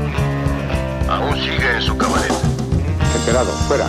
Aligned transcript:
Aún 1.21 1.35
sigue 1.35 1.75
en 1.75 1.81
su 1.81 1.95
cabaret. 1.97 2.31
Enterado, 3.15 3.51
fuera. 3.67 3.85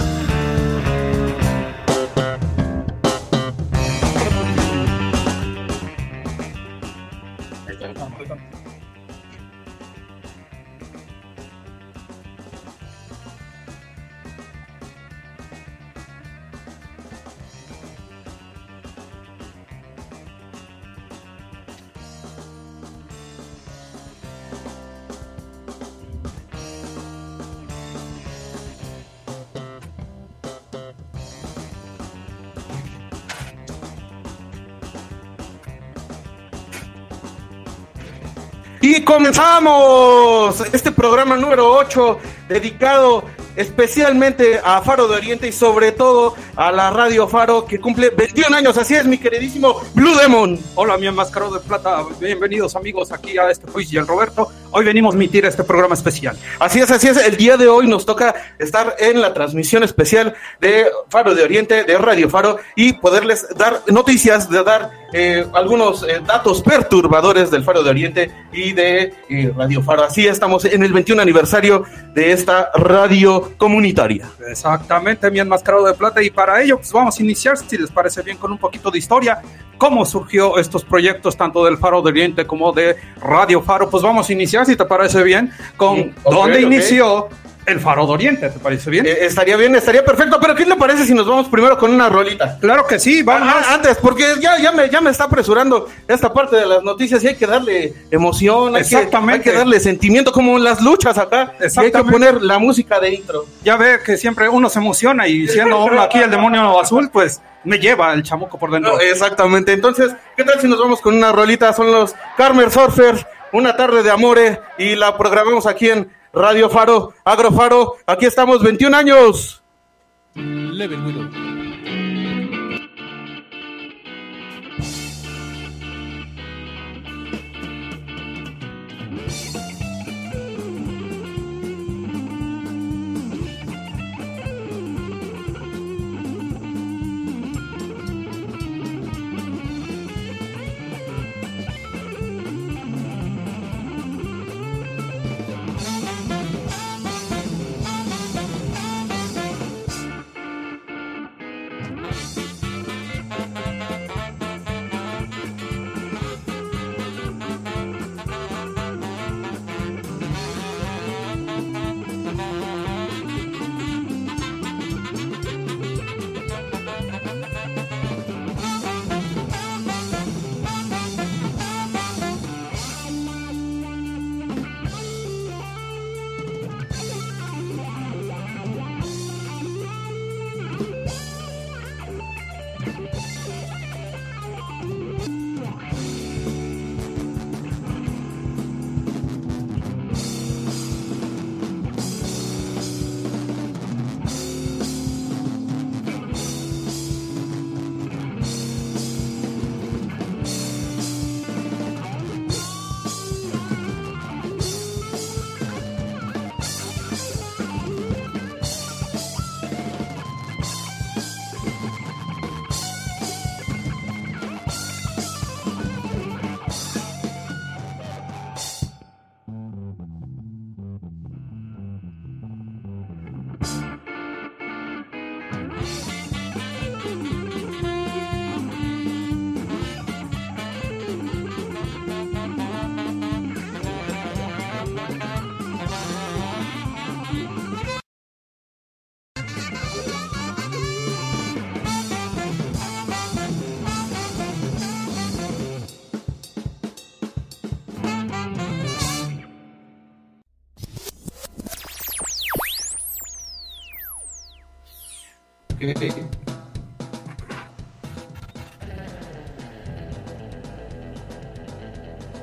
Y 39.02 39.04
comenzamos 39.04 40.60
este 40.72 40.92
programa 40.92 41.36
número 41.36 41.72
8 41.72 42.20
dedicado 42.48 43.24
especialmente 43.56 44.60
a 44.62 44.80
Faro 44.80 45.08
de 45.08 45.16
Oriente 45.16 45.48
y 45.48 45.52
sobre 45.52 45.90
todo 45.90 46.36
a 46.54 46.70
la 46.70 46.90
Radio 46.90 47.26
Faro 47.26 47.66
que 47.66 47.80
cumple 47.80 48.10
21 48.10 48.56
años. 48.56 48.78
Así 48.78 48.94
es, 48.94 49.04
mi 49.04 49.18
queridísimo 49.18 49.82
Blue 49.94 50.14
Demon. 50.16 50.56
Hola, 50.76 50.96
mi 50.98 51.08
enmascarado 51.08 51.54
de 51.54 51.60
plata. 51.60 52.04
Bienvenidos, 52.20 52.76
amigos, 52.76 53.10
aquí 53.10 53.36
a 53.38 53.50
este 53.50 53.66
quiz 53.66 53.92
y 53.92 53.96
el 53.96 54.06
Roberto. 54.06 54.52
Hoy 54.70 54.84
venimos 54.84 55.14
a 55.14 55.16
emitir 55.16 55.44
este 55.46 55.64
programa 55.64 55.94
especial. 55.94 56.36
Así 56.60 56.78
es, 56.78 56.90
así 56.92 57.08
es. 57.08 57.16
El 57.16 57.36
día 57.36 57.56
de 57.56 57.66
hoy 57.66 57.88
nos 57.88 58.06
toca 58.06 58.36
estar 58.60 58.94
en 59.00 59.20
la 59.20 59.34
transmisión 59.34 59.82
especial 59.82 60.34
de 60.60 60.86
Faro 61.08 61.34
de 61.34 61.42
Oriente, 61.42 61.82
de 61.82 61.98
Radio 61.98 62.30
Faro, 62.30 62.58
y 62.76 62.92
poderles 62.92 63.48
dar 63.56 63.82
noticias, 63.88 64.48
de 64.48 64.62
dar 64.62 65.01
eh, 65.12 65.46
algunos 65.52 66.02
eh, 66.04 66.20
datos 66.26 66.62
perturbadores 66.62 67.50
del 67.50 67.64
Faro 67.64 67.82
de 67.82 67.90
Oriente 67.90 68.30
y 68.52 68.72
de 68.72 69.12
eh, 69.28 69.52
Radio 69.56 69.82
Faro. 69.82 70.04
Así 70.04 70.26
estamos 70.26 70.64
en 70.64 70.82
el 70.82 70.92
21 70.92 71.20
aniversario 71.20 71.84
de 72.14 72.32
esta 72.32 72.70
radio 72.74 73.52
comunitaria. 73.58 74.28
Exactamente, 74.48 75.30
mi 75.30 75.38
enmascarado 75.40 75.86
de 75.86 75.94
plata. 75.94 76.22
Y 76.22 76.30
para 76.30 76.62
ello, 76.62 76.76
pues 76.78 76.92
vamos 76.92 77.18
a 77.18 77.22
iniciar, 77.22 77.56
si 77.58 77.76
les 77.76 77.90
parece 77.90 78.22
bien, 78.22 78.38
con 78.38 78.52
un 78.52 78.58
poquito 78.58 78.90
de 78.90 78.98
historia. 78.98 79.40
¿Cómo 79.78 80.04
surgió 80.04 80.58
estos 80.58 80.84
proyectos, 80.84 81.36
tanto 81.36 81.64
del 81.64 81.76
Faro 81.76 82.02
de 82.02 82.10
Oriente 82.10 82.46
como 82.46 82.72
de 82.72 82.96
Radio 83.20 83.60
Faro? 83.62 83.90
Pues 83.90 84.02
vamos 84.02 84.28
a 84.28 84.32
iniciar, 84.32 84.64
si 84.64 84.76
te 84.76 84.84
parece 84.84 85.22
bien, 85.22 85.50
con 85.76 85.96
Sí, 85.96 86.14
ok, 86.22 86.32
dónde 86.32 86.58
ok. 86.58 86.62
inició 86.72 87.28
el 87.66 87.80
Faro 87.80 88.06
de 88.06 88.12
Oriente. 88.12 88.48
¿Te 88.48 88.58
parece 88.58 88.90
bien? 88.90 89.06
Eh, 89.06 89.18
estaría 89.20 89.56
bien, 89.56 89.74
estaría 89.74 90.04
perfecto, 90.04 90.38
pero 90.40 90.54
¿qué 90.54 90.64
le 90.66 90.76
parece 90.76 91.04
si 91.04 91.14
nos 91.14 91.26
vamos 91.26 91.48
primero 91.48 91.78
con 91.78 91.92
una 91.92 92.08
rolita? 92.08 92.58
claro 92.60 92.86
que 92.86 92.98
sí, 92.98 93.22
vamos. 93.22 93.48
Ah, 93.52 93.74
antes, 93.74 93.96
porque 93.98 94.24
ya, 94.40 94.58
ya, 94.58 94.72
me, 94.72 94.88
ya 94.88 95.00
me 95.00 95.10
está 95.10 95.24
apresurando 95.24 95.88
esta 96.08 96.32
parte 96.32 96.56
de 96.56 96.66
las 96.66 96.82
noticias 96.82 97.22
y 97.24 97.28
hay 97.28 97.36
que 97.36 97.46
darle 97.46 97.94
emoción, 98.10 98.76
hay 98.76 98.82
que, 98.82 98.96
Exactamente. 98.96 99.32
hay 99.34 99.40
que 99.40 99.58
darle 99.58 99.80
sentimiento, 99.80 100.32
como 100.32 100.56
en 100.56 100.64
las 100.64 100.80
luchas 100.80 101.18
acá. 101.18 101.36
Y 101.36 101.38
hay 101.52 101.58
que 101.58 101.64
Exactamente. 101.66 102.12
poner 102.12 102.42
la 102.42 102.58
música 102.58 102.98
de 103.00 103.14
intro. 103.14 103.46
Ya 103.62 103.76
ve 103.76 104.00
que 104.04 104.16
siempre 104.16 104.48
uno 104.48 104.68
se 104.68 104.78
emociona 104.78 105.28
y 105.28 105.46
siendo 105.48 105.84
uno 105.84 106.00
aquí 106.02 106.18
el 106.18 106.30
demonio 106.30 106.80
azul, 106.80 107.10
pues 107.12 107.40
me 107.64 107.78
lleva 107.78 108.12
el 108.12 108.22
chamuco 108.22 108.58
por 108.58 108.70
dentro. 108.70 108.94
No, 108.94 109.00
exactamente. 109.00 109.72
Entonces, 109.72 110.12
¿qué 110.36 110.44
tal 110.44 110.60
si 110.60 110.66
nos 110.66 110.78
vamos 110.78 111.00
con 111.00 111.14
una 111.16 111.32
rolita? 111.32 111.72
Son 111.72 111.90
los 111.92 112.14
Carmer 112.36 112.70
Surfers, 112.70 113.24
una 113.52 113.76
tarde 113.76 114.02
de 114.02 114.10
amore, 114.10 114.60
y 114.78 114.96
la 114.96 115.16
programamos 115.16 115.66
aquí 115.66 115.90
en 115.90 116.10
Radio 116.32 116.70
Faro, 116.70 117.12
Agro 117.24 117.52
Faro. 117.52 117.96
Aquí 118.06 118.26
estamos, 118.26 118.62
21 118.62 118.96
años. 118.96 119.62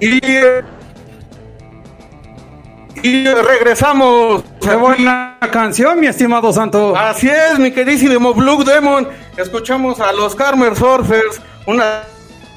Y, 0.02 0.22
y 3.02 3.28
regresamos. 3.28 4.44
Qué 4.62 4.76
buena 4.76 5.38
canción, 5.54 6.02
mi 6.02 6.08
estimado 6.08 6.52
Santo. 6.52 6.94
Así 6.98 7.30
es, 7.30 7.58
mi 7.60 7.72
queridísimo 7.72 8.34
Blue 8.34 8.66
Demon. 8.66 9.08
Escuchamos 9.38 10.02
a 10.02 10.12
los 10.12 10.36
Carmer 10.36 10.76
Surfers, 10.76 11.42
una 11.66 12.04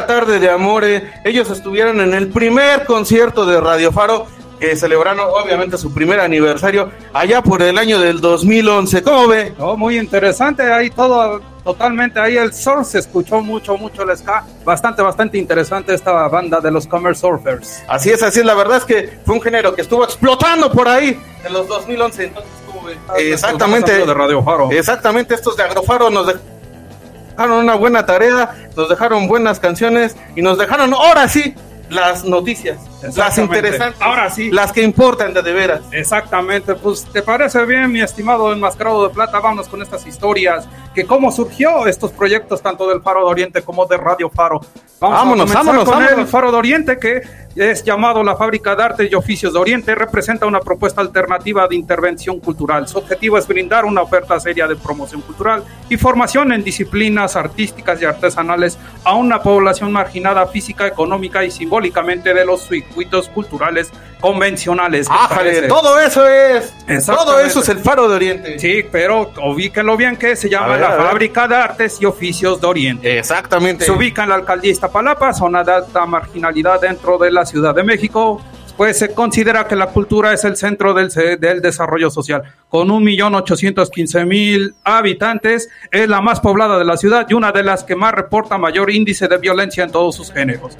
tarde 0.04 0.40
de 0.40 0.50
amore. 0.50 1.12
Ellos 1.22 1.48
estuvieron 1.50 2.00
en 2.00 2.12
el 2.12 2.28
primer 2.28 2.86
concierto 2.86 3.46
de 3.46 3.60
Radio 3.60 3.92
Faro, 3.92 4.26
que 4.62 4.76
celebraron 4.76 5.18
obviamente 5.28 5.76
su 5.76 5.92
primer 5.92 6.20
aniversario 6.20 6.92
allá 7.12 7.42
por 7.42 7.62
el 7.62 7.76
año 7.78 7.98
del 7.98 8.20
2011. 8.20 9.02
¿Cómo 9.02 9.26
ve? 9.26 9.52
Oh, 9.58 9.76
muy 9.76 9.98
interesante, 9.98 10.72
ahí 10.72 10.88
todo 10.88 11.40
totalmente, 11.64 12.20
ahí 12.20 12.36
el 12.36 12.52
surf 12.54 12.86
se 12.86 13.00
escuchó 13.00 13.40
mucho, 13.40 13.76
mucho 13.76 14.02
el 14.02 14.16
ska. 14.16 14.44
Bastante, 14.64 15.02
bastante 15.02 15.36
interesante 15.36 15.92
esta 15.92 16.28
banda 16.28 16.60
de 16.60 16.70
los 16.70 16.86
Comer 16.86 17.16
Surfers. 17.16 17.82
Así 17.88 18.10
es, 18.10 18.22
así 18.22 18.38
es. 18.38 18.46
La 18.46 18.54
verdad 18.54 18.78
es 18.78 18.84
que 18.84 19.18
fue 19.26 19.34
un 19.34 19.42
género 19.42 19.74
que 19.74 19.82
estuvo 19.82 20.04
explotando 20.04 20.70
por 20.70 20.88
ahí 20.88 21.20
en 21.44 21.52
los 21.52 21.66
2011. 21.66 22.24
Entonces, 22.26 22.52
¿cómo 22.64 22.84
ve? 22.84 22.96
Exactamente. 23.18 24.06
De 24.06 24.14
Radio 24.14 24.44
Faro. 24.44 24.70
Exactamente, 24.70 25.34
estos 25.34 25.56
de 25.56 25.64
Agrofaro 25.64 26.08
nos 26.08 26.28
dejaron 26.28 27.58
una 27.58 27.74
buena 27.74 28.06
tarea, 28.06 28.70
nos 28.76 28.88
dejaron 28.88 29.26
buenas 29.26 29.58
canciones 29.58 30.16
y 30.36 30.42
nos 30.42 30.56
dejaron 30.56 30.94
ahora 30.94 31.26
sí 31.26 31.52
las 31.92 32.24
noticias, 32.24 32.78
las 33.16 33.38
interesantes, 33.38 34.00
Ahora 34.00 34.30
sí. 34.30 34.50
las 34.50 34.72
que 34.72 34.82
importan 34.82 35.32
de, 35.34 35.42
de 35.42 35.52
veras. 35.52 35.82
Exactamente, 35.92 36.74
pues 36.74 37.04
te 37.04 37.22
parece 37.22 37.64
bien, 37.66 37.92
mi 37.92 38.00
estimado 38.00 38.52
enmascarado 38.52 39.06
de 39.06 39.14
plata, 39.14 39.38
vámonos 39.40 39.68
con 39.68 39.82
estas 39.82 40.06
historias, 40.06 40.66
que 40.94 41.04
cómo 41.06 41.30
surgió 41.30 41.86
estos 41.86 42.10
proyectos 42.12 42.62
tanto 42.62 42.88
del 42.88 43.02
Faro 43.02 43.20
de 43.24 43.30
Oriente 43.30 43.62
como 43.62 43.86
de 43.86 43.96
Radio 43.96 44.30
Faro. 44.30 44.60
Vamos 45.00 45.18
Vámonos, 45.18 45.50
a 45.50 45.54
vámonos, 45.54 45.84
con 45.84 45.94
vámonos. 45.94 46.18
el 46.20 46.26
Faro 46.26 46.52
de 46.52 46.56
Oriente, 46.58 46.98
que 46.98 47.22
es 47.54 47.84
llamado 47.84 48.22
la 48.22 48.36
Fábrica 48.36 48.74
de 48.74 48.82
Artes 48.82 49.12
y 49.12 49.14
Oficios 49.14 49.52
de 49.52 49.58
Oriente, 49.58 49.94
representa 49.94 50.46
una 50.46 50.60
propuesta 50.60 51.00
alternativa 51.00 51.68
de 51.68 51.76
intervención 51.76 52.40
cultural. 52.40 52.88
Su 52.88 52.98
objetivo 52.98 53.36
es 53.36 53.46
brindar 53.46 53.84
una 53.84 54.02
oferta 54.02 54.40
seria 54.40 54.66
de 54.66 54.76
promoción 54.76 55.20
cultural 55.20 55.62
y 55.90 55.96
formación 55.96 56.52
en 56.52 56.64
disciplinas 56.64 57.36
artísticas 57.36 58.00
y 58.00 58.04
artesanales 58.04 58.78
a 59.04 59.14
una 59.14 59.42
población 59.42 59.92
marginada 59.92 60.46
física, 60.46 60.86
económica 60.86 61.44
y 61.44 61.50
simbólicamente 61.50 62.32
de 62.32 62.44
los 62.44 62.66
circuitos 62.66 63.28
culturales 63.28 63.92
convencionales. 64.22 65.08
¿Qué 65.08 65.14
te 65.14 65.34
Ájale, 65.34 65.62
todo 65.68 66.00
eso 66.00 66.26
es, 66.26 66.72
todo 67.04 67.40
eso 67.40 67.60
es 67.60 67.68
el 67.68 67.80
faro 67.80 68.08
de 68.08 68.14
Oriente. 68.14 68.58
Sí, 68.58 68.86
pero 68.90 69.32
ubíquenlo 69.44 69.98
bien 69.98 70.16
que 70.16 70.34
se 70.36 70.48
llama 70.48 70.68
ver, 70.68 70.80
la. 70.80 70.92
Fábrica 70.92 71.46
de 71.46 71.56
Artes 71.56 71.98
y 72.00 72.06
Oficios 72.06 72.58
de 72.60 72.66
Oriente. 72.66 73.18
Exactamente. 73.18 73.84
Se 73.84 73.90
ubica 73.90 74.22
en 74.22 74.30
la 74.30 74.36
alcaldía 74.36 74.70
Iztapalapa, 74.70 75.34
zona 75.34 75.62
de 75.62 75.72
alta 75.72 76.06
marginalidad 76.06 76.80
dentro 76.80 77.18
de 77.18 77.30
la 77.30 77.44
Ciudad 77.44 77.74
de 77.74 77.82
México. 77.82 78.40
Pues 78.76 78.98
se 78.98 79.12
considera 79.12 79.68
que 79.68 79.76
la 79.76 79.88
cultura 79.88 80.32
es 80.32 80.44
el 80.44 80.56
centro 80.56 80.94
del, 80.94 81.10
del 81.38 81.60
desarrollo 81.60 82.08
social. 82.08 82.42
Con 82.70 82.88
1.815.000 82.88 84.74
habitantes, 84.82 85.68
es 85.90 86.08
la 86.08 86.22
más 86.22 86.40
poblada 86.40 86.78
de 86.78 86.84
la 86.86 86.96
ciudad 86.96 87.26
y 87.28 87.34
una 87.34 87.52
de 87.52 87.64
las 87.64 87.84
que 87.84 87.96
más 87.96 88.14
reporta 88.14 88.56
mayor 88.56 88.90
índice 88.90 89.28
de 89.28 89.36
violencia 89.36 89.84
en 89.84 89.90
todos 89.90 90.16
sus 90.16 90.32
géneros. 90.32 90.78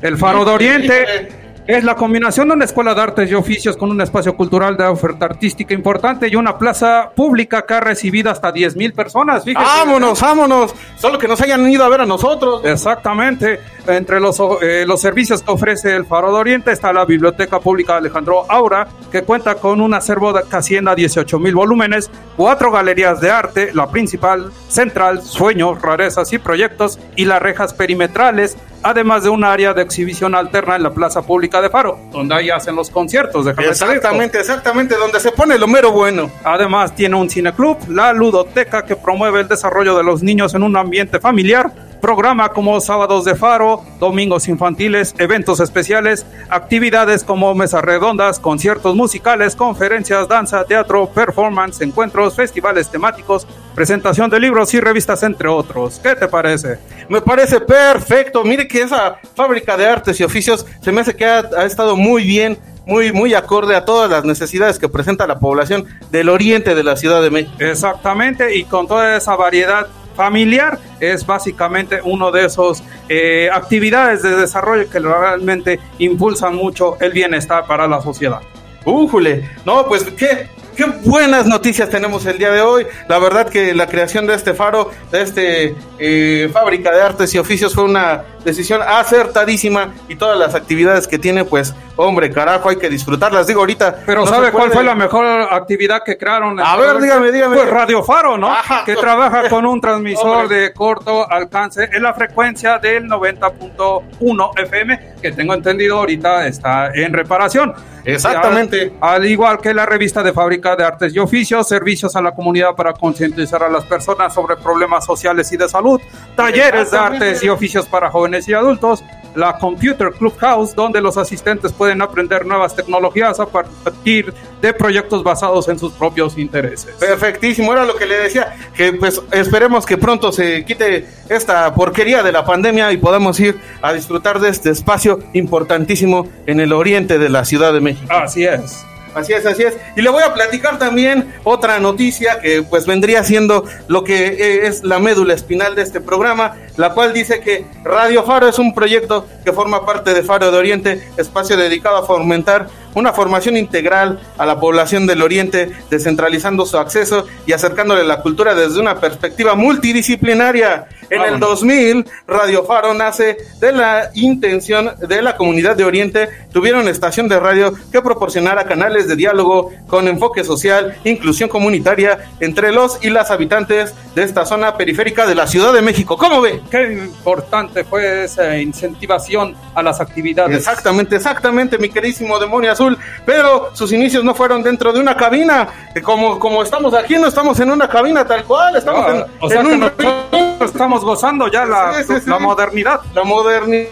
El 0.00 0.16
Faro 0.16 0.44
de 0.44 0.50
Oriente 0.52 1.41
es 1.66 1.84
la 1.84 1.94
combinación 1.94 2.48
de 2.48 2.54
una 2.54 2.64
escuela 2.64 2.94
de 2.94 3.00
artes 3.00 3.30
y 3.30 3.34
oficios 3.34 3.76
con 3.76 3.90
un 3.90 4.00
espacio 4.00 4.36
cultural 4.36 4.76
de 4.76 4.84
oferta 4.84 5.26
artística 5.26 5.72
importante 5.72 6.28
y 6.28 6.34
una 6.34 6.58
plaza 6.58 7.10
pública 7.14 7.64
que 7.64 7.74
ha 7.74 7.80
recibido 7.80 8.30
hasta 8.30 8.52
10.000 8.52 8.94
personas. 8.94 9.44
Vámonos, 9.54 10.20
vámonos. 10.20 10.74
Solo 10.96 11.18
que 11.18 11.28
nos 11.28 11.40
hayan 11.40 11.68
ido 11.70 11.84
a 11.84 11.88
ver 11.88 12.00
a 12.00 12.06
nosotros. 12.06 12.64
Exactamente. 12.64 13.60
Entre 13.86 14.20
los, 14.20 14.40
eh, 14.60 14.84
los 14.86 15.00
servicios 15.00 15.42
que 15.42 15.50
ofrece 15.50 15.94
el 15.94 16.04
Faro 16.04 16.32
de 16.32 16.38
Oriente 16.38 16.72
está 16.72 16.92
la 16.92 17.04
Biblioteca 17.04 17.60
Pública 17.60 17.96
Alejandro 17.96 18.44
Aura, 18.48 18.88
que 19.10 19.22
cuenta 19.22 19.56
con 19.56 19.80
un 19.80 19.94
acervo 19.94 20.32
de 20.32 20.42
que 20.48 20.56
asciende 20.56 20.90
a 20.90 20.94
18 20.94 21.38
mil 21.38 21.54
volúmenes, 21.54 22.10
cuatro 22.36 22.70
galerías 22.70 23.20
de 23.20 23.30
arte, 23.30 23.70
la 23.72 23.88
principal, 23.88 24.52
central, 24.68 25.22
sueños, 25.22 25.80
rarezas 25.80 26.32
y 26.32 26.38
proyectos, 26.38 26.98
y 27.16 27.24
las 27.24 27.42
rejas 27.42 27.74
perimetrales, 27.74 28.56
además 28.82 29.22
de 29.24 29.30
un 29.30 29.44
área 29.44 29.72
de 29.74 29.82
exhibición 29.82 30.34
alterna 30.34 30.76
en 30.76 30.82
la 30.82 30.90
Plaza 30.92 31.22
Pública 31.22 31.60
de 31.60 31.70
Faro, 31.70 31.98
donde 32.10 32.34
ahí 32.34 32.50
hacen 32.50 32.76
los 32.76 32.90
conciertos. 32.90 33.44
decirte. 33.44 33.70
Exactamente, 33.70 34.38
exactamente, 34.38 34.96
donde 34.96 35.20
se 35.20 35.32
pone 35.32 35.58
lo 35.58 35.66
mero 35.66 35.92
bueno. 35.92 36.30
Además 36.44 36.94
tiene 36.94 37.16
un 37.16 37.28
cineclub, 37.28 37.78
la 37.88 38.12
ludoteca 38.12 38.84
que 38.84 38.96
promueve 38.96 39.40
el 39.40 39.48
desarrollo 39.48 39.96
de 39.96 40.04
los 40.04 40.22
niños 40.22 40.54
en 40.54 40.62
un 40.62 40.76
ambiente 40.76 41.20
familiar, 41.20 41.72
programa 42.02 42.48
como 42.48 42.80
sábados 42.80 43.24
de 43.24 43.36
faro, 43.36 43.84
domingos 44.00 44.48
infantiles, 44.48 45.14
eventos 45.18 45.60
especiales, 45.60 46.26
actividades 46.50 47.22
como 47.22 47.54
mesas 47.54 47.82
redondas, 47.82 48.40
conciertos 48.40 48.96
musicales, 48.96 49.54
conferencias, 49.54 50.26
danza, 50.26 50.64
teatro, 50.64 51.06
performance, 51.06 51.80
encuentros, 51.80 52.34
festivales 52.34 52.90
temáticos, 52.90 53.46
presentación 53.76 54.28
de 54.28 54.40
libros 54.40 54.74
y 54.74 54.80
revistas 54.80 55.22
entre 55.22 55.46
otros. 55.48 56.00
¿Qué 56.02 56.16
te 56.16 56.26
parece? 56.26 56.80
Me 57.08 57.22
parece 57.22 57.60
perfecto. 57.60 58.42
Mire 58.42 58.66
que 58.66 58.82
esa 58.82 59.16
fábrica 59.36 59.76
de 59.76 59.86
artes 59.86 60.18
y 60.18 60.24
oficios 60.24 60.66
se 60.80 60.90
me 60.90 61.02
hace 61.02 61.14
que 61.14 61.24
ha, 61.24 61.38
ha 61.56 61.64
estado 61.64 61.96
muy 61.96 62.24
bien, 62.24 62.58
muy, 62.84 63.12
muy 63.12 63.32
acorde 63.32 63.76
a 63.76 63.84
todas 63.84 64.10
las 64.10 64.24
necesidades 64.24 64.80
que 64.80 64.88
presenta 64.88 65.24
la 65.28 65.38
población 65.38 65.86
del 66.10 66.28
oriente 66.28 66.74
de 66.74 66.82
la 66.82 66.96
Ciudad 66.96 67.22
de 67.22 67.30
México. 67.30 67.54
Exactamente, 67.60 68.56
y 68.56 68.64
con 68.64 68.88
toda 68.88 69.16
esa 69.16 69.36
variedad 69.36 69.86
familiar 70.14 70.78
es 71.00 71.26
básicamente 71.26 72.00
uno 72.02 72.30
de 72.30 72.46
esos 72.46 72.82
eh, 73.08 73.48
actividades 73.52 74.22
de 74.22 74.36
desarrollo 74.36 74.88
que 74.88 74.98
realmente 74.98 75.80
impulsan 75.98 76.54
mucho 76.54 76.96
el 77.00 77.12
bienestar 77.12 77.66
para 77.66 77.86
la 77.86 78.00
sociedad. 78.00 78.40
¡Újule! 78.84 79.48
No, 79.64 79.86
pues 79.86 80.04
qué, 80.04 80.48
qué 80.76 80.84
buenas 81.04 81.46
noticias 81.46 81.88
tenemos 81.88 82.26
el 82.26 82.38
día 82.38 82.50
de 82.50 82.60
hoy. 82.60 82.86
La 83.08 83.18
verdad 83.18 83.48
que 83.48 83.74
la 83.74 83.86
creación 83.86 84.26
de 84.26 84.34
este 84.34 84.54
faro, 84.54 84.90
de 85.10 85.22
este 85.22 85.74
eh, 85.98 86.48
fábrica 86.52 86.90
de 86.90 87.02
artes 87.02 87.34
y 87.34 87.38
oficios 87.38 87.74
fue 87.74 87.84
una 87.84 88.24
decisión 88.44 88.80
acertadísima 88.86 89.92
y 90.08 90.16
todas 90.16 90.38
las 90.38 90.54
actividades 90.54 91.06
que 91.06 91.18
tiene, 91.18 91.44
pues, 91.44 91.74
hombre, 91.96 92.30
carajo, 92.30 92.68
hay 92.68 92.76
que 92.76 92.88
disfrutarlas. 92.88 93.46
Digo 93.46 93.60
ahorita. 93.60 94.02
Pero 94.06 94.20
no 94.20 94.26
¿sabe 94.26 94.50
cuál 94.50 94.70
fue 94.72 94.82
la 94.82 94.94
mejor 94.94 95.24
actividad 95.24 96.02
que 96.04 96.16
crearon? 96.16 96.58
A 96.60 96.76
ver, 96.76 97.00
dígame, 97.00 97.32
dígame. 97.32 97.56
Pues 97.56 97.70
Radio 97.70 98.02
Faro, 98.02 98.36
¿no? 98.36 98.50
Ajá. 98.50 98.84
que 98.84 98.96
trabaja 98.96 99.48
con 99.48 99.66
un 99.66 99.80
transmisor 99.80 100.42
Hombre. 100.42 100.58
de 100.58 100.72
corto 100.72 101.30
alcance 101.30 101.88
en 101.92 102.02
la 102.02 102.14
frecuencia 102.14 102.78
del 102.78 103.04
90.1 103.04 104.50
FM, 104.60 105.14
que 105.20 105.32
tengo 105.32 105.54
entendido 105.54 105.98
ahorita 105.98 106.46
está 106.46 106.92
en 106.94 107.12
reparación. 107.12 107.74
Exactamente. 108.04 108.92
Al, 109.00 109.22
al 109.22 109.26
igual 109.26 109.60
que 109.60 109.72
la 109.72 109.86
revista 109.86 110.22
de 110.22 110.32
Fábrica 110.32 110.74
de 110.74 110.84
Artes 110.84 111.14
y 111.14 111.18
Oficios, 111.18 111.68
servicios 111.68 112.16
a 112.16 112.22
la 112.22 112.32
comunidad 112.32 112.74
para 112.74 112.92
concientizar 112.94 113.62
a 113.62 113.68
las 113.68 113.84
personas 113.84 114.34
sobre 114.34 114.56
problemas 114.56 115.04
sociales 115.04 115.52
y 115.52 115.56
de 115.56 115.68
salud, 115.68 116.00
talleres 116.34 116.90
de 116.90 116.98
artes 116.98 117.42
y 117.44 117.48
oficios 117.48 117.86
para 117.86 118.10
jóvenes 118.10 118.31
y 118.48 118.54
adultos, 118.54 119.04
la 119.34 119.58
Computer 119.58 120.10
Clubhouse, 120.12 120.74
donde 120.74 121.00
los 121.00 121.16
asistentes 121.16 121.72
pueden 121.72 122.02
aprender 122.02 122.44
nuevas 122.46 122.74
tecnologías 122.76 123.40
a 123.40 123.46
partir 123.46 124.32
de 124.60 124.72
proyectos 124.72 125.22
basados 125.22 125.68
en 125.68 125.78
sus 125.78 125.92
propios 125.92 126.36
intereses. 126.38 126.94
Perfectísimo, 126.96 127.72
era 127.72 127.84
lo 127.84 127.96
que 127.96 128.06
le 128.06 128.16
decía, 128.16 128.54
que 128.74 128.92
pues 128.92 129.20
esperemos 129.32 129.86
que 129.86 129.96
pronto 129.96 130.32
se 130.32 130.64
quite 130.64 131.06
esta 131.28 131.74
porquería 131.74 132.22
de 132.22 132.32
la 132.32 132.44
pandemia 132.44 132.92
y 132.92 132.98
podamos 132.98 133.38
ir 133.40 133.58
a 133.80 133.92
disfrutar 133.92 134.40
de 134.40 134.50
este 134.50 134.70
espacio 134.70 135.18
importantísimo 135.32 136.28
en 136.46 136.60
el 136.60 136.72
oriente 136.72 137.18
de 137.18 137.28
la 137.28 137.44
Ciudad 137.44 137.72
de 137.72 137.80
México. 137.80 138.12
Así 138.12 138.44
es. 138.44 138.84
Así 139.14 139.32
es, 139.32 139.44
así 139.46 139.62
es. 139.62 139.76
Y 139.96 140.02
le 140.02 140.10
voy 140.10 140.22
a 140.22 140.32
platicar 140.32 140.78
también 140.78 141.34
otra 141.44 141.78
noticia 141.78 142.40
que 142.40 142.62
pues 142.62 142.86
vendría 142.86 143.24
siendo 143.24 143.64
lo 143.88 144.04
que 144.04 144.26
eh, 144.26 144.66
es 144.66 144.82
la 144.84 144.98
médula 144.98 145.34
espinal 145.34 145.74
de 145.74 145.82
este 145.82 146.00
programa, 146.00 146.56
la 146.76 146.94
cual 146.94 147.12
dice 147.12 147.40
que 147.40 147.66
Radio 147.84 148.24
Faro 148.24 148.48
es 148.48 148.58
un 148.58 148.74
proyecto 148.74 149.26
que 149.44 149.52
forma 149.52 149.84
parte 149.84 150.14
de 150.14 150.22
Faro 150.22 150.50
de 150.50 150.58
Oriente, 150.58 151.08
espacio 151.16 151.56
dedicado 151.56 151.96
a 151.96 152.06
fomentar 152.06 152.68
una 152.94 153.12
formación 153.12 153.56
integral 153.56 154.20
a 154.38 154.46
la 154.46 154.60
población 154.60 155.06
del 155.06 155.22
Oriente, 155.22 155.70
descentralizando 155.90 156.66
su 156.66 156.78
acceso 156.78 157.26
y 157.46 157.52
acercándole 157.52 158.04
la 158.04 158.20
cultura 158.20 158.54
desde 158.54 158.80
una 158.80 159.00
perspectiva 159.00 159.54
multidisciplinaria. 159.54 160.86
En 161.10 161.20
el 161.20 161.32
Vámonos. 161.32 161.60
2000, 161.60 162.06
Radio 162.26 162.64
Faro 162.64 162.94
nace 162.94 163.36
de 163.60 163.72
la 163.72 164.10
intención 164.14 164.92
de 164.98 165.20
la 165.20 165.36
comunidad 165.36 165.76
de 165.76 165.84
Oriente, 165.84 166.28
tuvieron 166.52 166.88
estación 166.88 167.28
de 167.28 167.38
radio 167.38 167.74
que 167.90 168.00
proporcionara 168.00 168.64
canales 168.64 169.08
de 169.08 169.16
diálogo 169.16 169.72
con 169.88 170.08
enfoque 170.08 170.42
social, 170.42 170.96
inclusión 171.04 171.50
comunitaria 171.50 172.30
entre 172.40 172.72
los 172.72 172.98
y 173.04 173.10
las 173.10 173.30
habitantes 173.30 173.94
de 174.14 174.22
esta 174.22 174.46
zona 174.46 174.76
periférica 174.76 175.26
de 175.26 175.34
la 175.34 175.46
Ciudad 175.46 175.72
de 175.72 175.82
México. 175.82 176.16
¿Cómo 176.16 176.40
ve? 176.40 176.60
Qué 176.70 176.92
importante 176.92 177.84
fue 177.84 178.24
esa 178.24 178.58
incentivación 178.58 179.54
a 179.74 179.82
las 179.82 180.00
actividades. 180.00 180.56
Exactamente, 180.56 181.16
exactamente, 181.16 181.78
mi 181.78 181.90
queridísimo 181.90 182.38
demonio 182.38 182.72
azul. 182.72 182.81
Azul, 182.82 182.98
pero 183.24 183.70
sus 183.74 183.92
inicios 183.92 184.24
no 184.24 184.34
fueron 184.34 184.62
dentro 184.62 184.92
de 184.92 185.00
una 185.00 185.16
cabina, 185.16 185.68
como, 186.02 186.38
como 186.38 186.62
estamos 186.62 186.92
aquí, 186.94 187.14
no 187.16 187.28
estamos 187.28 187.58
en 187.60 187.70
una 187.70 187.88
cabina 187.88 188.24
tal 188.26 188.44
cual, 188.44 188.76
estamos 188.76 189.04
Ah, 189.06 189.10
en, 189.16 189.24
o 189.40 189.48
sea 189.48 189.60
en 189.60 189.66
que 189.68 189.72
un 189.74 189.80
nosotros 189.80 190.14
estamos 190.60 191.04
gozando 191.04 191.48
ya 191.48 191.64
la, 191.64 191.94
Sí, 191.94 192.04
sí, 192.14 192.20
sí. 192.20 192.30
la 192.30 192.38
modernidad. 192.38 193.00
la 193.14 193.24
modernidad. 193.24 193.88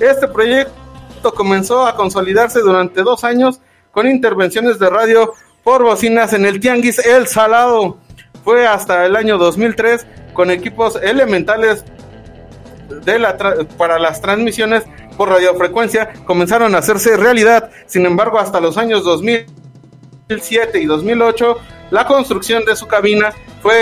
Este 0.00 0.28
proyecto 0.28 1.32
comenzó 1.34 1.86
a 1.86 1.94
consolidarse 1.94 2.60
durante 2.60 3.02
dos 3.02 3.24
años 3.24 3.60
con 3.92 4.06
intervenciones 4.08 4.78
de 4.78 4.88
radio 4.90 5.32
por 5.62 5.82
bocinas 5.82 6.32
en 6.32 6.44
el 6.46 6.60
Tianguis 6.60 6.98
El 7.04 7.26
Salado. 7.28 7.98
Fue 8.44 8.66
hasta 8.66 9.06
el 9.06 9.14
año 9.16 9.38
2003 9.38 10.06
con 10.32 10.50
equipos 10.50 10.96
elementales 11.00 11.84
de 13.04 13.18
la 13.18 13.36
para 13.76 13.98
las 13.98 14.20
transmisiones 14.20 14.84
por 15.16 15.28
radiofrecuencia 15.28 16.12
comenzaron 16.24 16.74
a 16.74 16.78
hacerse 16.78 17.16
realidad. 17.16 17.70
Sin 17.86 18.06
embargo, 18.06 18.38
hasta 18.38 18.60
los 18.60 18.78
años 18.78 19.04
2007 19.04 20.80
y 20.80 20.86
2008, 20.86 21.56
la 21.90 22.06
construcción 22.06 22.64
de 22.64 22.76
su 22.76 22.86
cabina 22.86 23.32
fue 23.60 23.76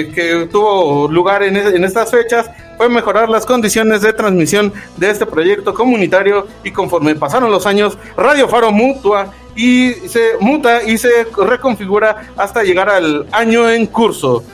eh, 0.00 0.12
que 0.12 0.48
tuvo 0.50 1.08
lugar 1.08 1.42
en, 1.42 1.56
en 1.56 1.84
estas 1.84 2.10
fechas 2.10 2.50
fue 2.76 2.88
mejorar 2.88 3.28
las 3.28 3.46
condiciones 3.46 4.02
de 4.02 4.12
transmisión 4.12 4.72
de 4.96 5.10
este 5.10 5.26
proyecto 5.26 5.74
comunitario 5.74 6.46
y 6.62 6.70
conforme 6.70 7.14
pasaron 7.14 7.50
los 7.50 7.66
años, 7.66 7.96
Radio 8.16 8.48
Faro 8.48 8.70
mutua 8.70 9.32
y 9.54 9.92
se 9.92 10.32
muta 10.40 10.82
y 10.82 10.98
se 10.98 11.26
reconfigura 11.36 12.28
hasta 12.36 12.62
llegar 12.62 12.90
al 12.90 13.26
año 13.32 13.68
en 13.70 13.86
curso. 13.86 14.44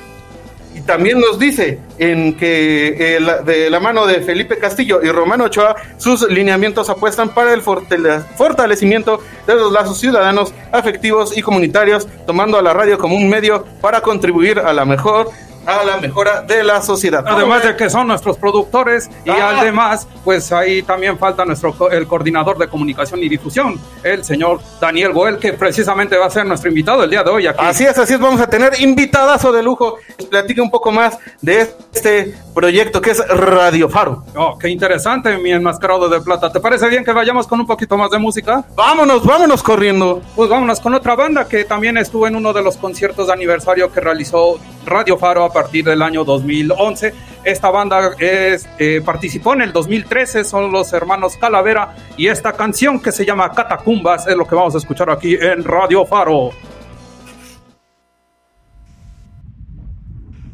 Y 0.75 0.81
también 0.81 1.21
nos 1.21 1.38
dice 1.38 1.79
en 1.99 2.37
que 2.37 3.17
eh, 3.17 3.21
la- 3.21 3.38
de 3.43 3.69
la 3.69 3.79
mano 3.79 4.07
de 4.07 4.21
Felipe 4.23 4.57
Castillo 4.59 5.00
y 5.02 5.09
Romano 5.11 5.45
Ochoa, 5.45 5.76
sus 5.99 6.23
lineamientos 6.31 6.88
apuestan 6.88 7.29
para 7.35 7.52
el 7.52 7.62
fortale- 7.62 8.23
fortalecimiento 8.37 9.21
de 9.47 9.55
los 9.55 9.71
lazos 9.73 9.99
ciudadanos, 10.00 10.52
afectivos 10.73 11.37
y 11.37 11.43
comunitarios, 11.43 12.09
tomando 12.26 12.59
a 12.59 12.62
la 12.62 12.73
radio 12.73 12.97
como 12.99 13.17
un 13.17 13.29
medio 13.29 13.67
para 13.81 14.00
contribuir 14.00 14.59
a 14.59 14.73
la 14.73 14.85
mejor 14.85 15.29
a 15.66 15.85
la 15.85 15.97
mejora 15.99 16.42
de 16.42 16.62
la 16.64 16.83
sociedad. 16.83 17.25
Además 17.26 17.62
de 17.62 17.76
que 17.76 17.88
son 17.90 18.09
nuestros 18.09 18.37
productores 18.37 19.09
y 19.25 19.31
Ah. 19.31 19.59
además, 19.61 20.07
pues 20.25 20.50
ahí 20.52 20.83
también 20.83 21.19
falta 21.19 21.45
nuestro 21.45 21.90
el 21.90 22.07
coordinador 22.07 22.59
de 22.59 22.69
comunicación 22.69 23.23
y 23.23 23.28
difusión, 23.28 23.81
el 24.02 24.25
señor 24.25 24.61
Daniel 24.81 25.12
Goel, 25.12 25.38
que 25.38 25.52
precisamente 25.52 26.16
va 26.16 26.26
a 26.26 26.31
ser 26.31 26.47
nuestro 26.47 26.69
invitado 26.69 27.04
el 27.04 27.11
día 27.11 27.23
de 27.23 27.31
hoy 27.31 27.47
aquí. 27.47 27.59
Así 27.62 27.85
es, 27.85 27.97
así 27.99 28.14
es, 28.14 28.21
vamos 28.21 28.40
a 28.40 28.47
tener 28.49 28.81
invitadazo 28.81 29.52
de 29.52 29.62
lujo. 29.62 29.97
Platique 30.31 30.61
un 30.61 30.71
poco 30.71 30.90
más 30.90 31.19
de 31.40 31.69
este 31.95 32.35
proyecto 32.54 33.00
que 33.00 33.11
es 33.12 33.26
Radio 33.28 33.88
Faro. 33.88 34.25
Oh, 34.37 34.59
qué 34.59 34.69
interesante, 34.69 35.37
mi 35.38 35.52
enmascarado 35.52 36.09
de 36.09 36.21
plata. 36.21 36.50
¿Te 36.52 36.61
parece 36.61 36.88
bien 36.88 37.04
que 37.04 37.12
vayamos 37.12 37.47
con 37.47 37.61
un 37.61 37.66
poquito 37.66 37.97
más 37.97 38.11
de 38.11 38.19
música? 38.19 38.64
Vámonos, 38.75 39.25
vámonos 39.25 39.62
corriendo. 39.62 40.21
Pues 40.37 40.49
vámonos 40.50 40.81
con 40.81 40.95
otra 40.95 41.14
banda 41.14 41.47
que 41.47 41.64
también 41.64 41.97
estuvo 41.99 42.26
en 42.26 42.37
uno 42.37 42.52
de 42.52 42.62
los 42.62 42.76
conciertos 42.76 43.26
de 43.28 43.33
aniversario 43.33 43.92
que 43.92 44.00
realizó 44.00 44.59
Radio 44.87 45.17
Faro 45.17 45.45
a 45.45 45.53
partir 45.53 45.85
del 45.85 46.03
año 46.03 46.25
2011. 46.25 47.15
Esta 47.45 47.71
banda 47.71 48.12
eh, 48.19 49.03
participó 49.05 49.55
en 49.55 49.62
el 49.62 49.73
2013, 49.73 50.45
son 50.45 50.71
los 50.71 50.93
hermanos 50.93 51.37
Calavera 51.37 51.97
y 52.17 52.29
esta 52.29 52.53
canción 52.53 53.01
que 53.01 53.11
se 53.11 53.25
llama 53.25 53.51
Catacumbas 53.51 54.27
es 54.27 54.37
lo 54.37 54.47
que 54.47 54.55
vamos 54.55 54.75
a 54.75 54.79
escuchar 54.79 55.11
aquí 55.11 55.35
en 55.35 55.65
Radio 55.65 56.07
Faro. 56.07 56.51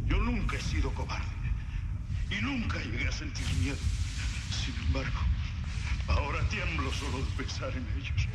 Yo 0.07 0.17
nunca 0.19 0.57
he 0.57 0.61
sido 0.61 0.91
cobarde 0.95 1.25
y 2.31 2.43
nunca 2.43 2.79
llegué 2.79 3.07
a 3.07 3.13
sentir 3.13 3.45
miedo. 3.61 3.77
Sin 4.51 4.75
embargo, 4.87 5.19
ahora 6.09 6.39
tiemblo 6.49 6.91
solo 6.93 7.19
de 7.19 7.25
pensar 7.37 7.71
en 7.71 7.87
ellos. 7.99 8.29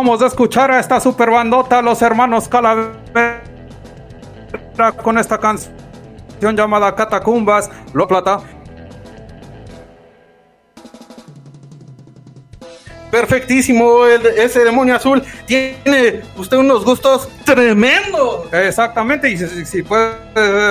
Acabamos 0.00 0.20
de 0.20 0.28
escuchar 0.28 0.70
a 0.70 0.80
esta 0.80 0.98
super 0.98 1.30
bandota, 1.30 1.82
los 1.82 2.00
hermanos 2.00 2.48
Calavera, 2.48 3.42
con 5.02 5.18
esta 5.18 5.36
canción 5.36 6.56
llamada 6.56 6.94
Catacumbas, 6.94 7.70
Lo 7.92 8.08
Plata. 8.08 8.40
perfectísimo 13.10 14.06
el- 14.06 14.24
ese 14.24 14.64
demonio 14.64 14.96
azul. 14.96 15.22
Tiene 15.50 16.20
usted 16.36 16.58
unos 16.58 16.84
gustos 16.84 17.28
tremendos. 17.44 18.52
Exactamente, 18.52 19.28
y 19.28 19.36
si, 19.36 19.66
si 19.66 19.82
puede 19.82 20.14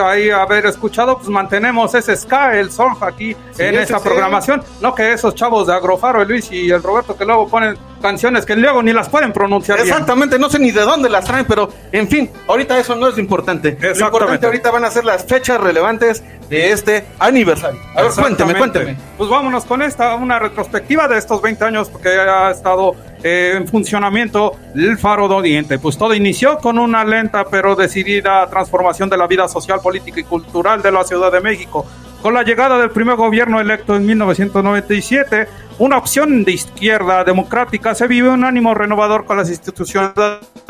ahí 0.05 0.29
haber 0.29 0.67
escuchado, 0.67 1.17
pues 1.17 1.27
mantenemos 1.27 1.93
ese 1.95 2.15
ska, 2.15 2.57
el 2.57 2.71
son 2.71 2.93
aquí 3.01 3.36
Sí, 3.51 3.63
en 3.63 3.86
sí. 3.86 3.93
programación. 4.01 4.63
No 4.79 4.95
que 4.95 5.12
esos 5.12 5.36
chavos 5.36 5.67
de 5.67 5.74
Agrofaro, 5.74 6.21
el 6.21 6.29
Luis 6.29 6.50
y 6.50 6.71
el 6.71 6.81
Roberto, 6.81 7.17
que 7.17 7.25
luego 7.25 7.50
ponen 7.50 7.77
canciones 8.01 8.45
que 8.45 8.55
luego 8.55 8.81
ni 8.81 8.93
las 8.93 9.09
pueden 9.09 9.33
pronunciar 9.33 9.79
bien. 9.79 9.89
Exactamente, 9.89 10.39
no 10.39 10.50
sé 10.50 10.59
ni 10.59 10.71
de 10.71 10.79
dónde 10.79 11.09
las 11.09 11.25
traen, 11.25 11.45
pero 11.45 11.69
en 11.91 12.07
fin, 12.07 12.31
ahorita 12.48 12.79
eso 12.79 12.95
no 12.95 13.09
es 13.09 13.15
lo 13.15 13.19
importante. 13.19 13.77
Lo 13.81 14.05
importante 14.05 14.45
ahorita 14.45 14.71
van 14.71 14.86
a 14.86 14.91
ser 14.91 15.03
las 15.03 15.25
fechas 15.25 15.59
relevantes 15.59 16.24
de 16.50 16.71
este 16.71 17.05
aniversario. 17.19 17.81
A 17.95 18.03
ver, 18.03 18.12
cuénteme, 18.13 18.55
cuénteme. 18.55 18.98
Pues 19.17 19.29
vámonos 19.29 19.65
con 19.65 19.81
esta, 19.81 20.15
una 20.15 20.39
retrospectiva 20.39 21.09
de 21.09 21.17
estos 21.17 21.41
20 21.41 21.65
años 21.65 21.91
que 22.01 22.07
ha 22.09 22.51
estado 22.51 22.95
eh, 23.23 23.53
en 23.55 23.67
funcionamiento 23.67 24.57
el 24.75 24.97
Faro 24.97 25.27
de 25.27 25.35
Oriente. 25.35 25.79
Pues 25.79 25.97
todo 25.97 26.13
inició 26.13 26.57
con 26.57 26.79
una 26.79 27.03
lenta 27.03 27.45
pero 27.45 27.75
decidida 27.75 28.49
transformación 28.49 29.09
de 29.09 29.17
la 29.17 29.27
vida 29.27 29.47
social, 29.47 29.79
política 29.81 30.19
y 30.19 30.23
cultural 30.23 30.81
de 30.81 30.91
la 30.91 31.03
Ciudad 31.03 31.31
de 31.31 31.41
México. 31.41 31.85
Con 32.21 32.33
la 32.33 32.43
llegada 32.43 32.77
del 32.77 32.91
primer 32.91 33.15
gobierno 33.15 33.61
electo 33.61 33.95
en 33.95 34.05
1997, 34.05 35.47
una 35.79 35.97
opción 35.97 36.43
de 36.43 36.51
izquierda 36.51 37.23
democrática, 37.23 37.95
se 37.95 38.07
vive 38.07 38.27
un 38.27 38.43
ánimo 38.43 38.73
renovador 38.73 39.25
con 39.25 39.38
las 39.38 39.49
instituciones 39.49 40.11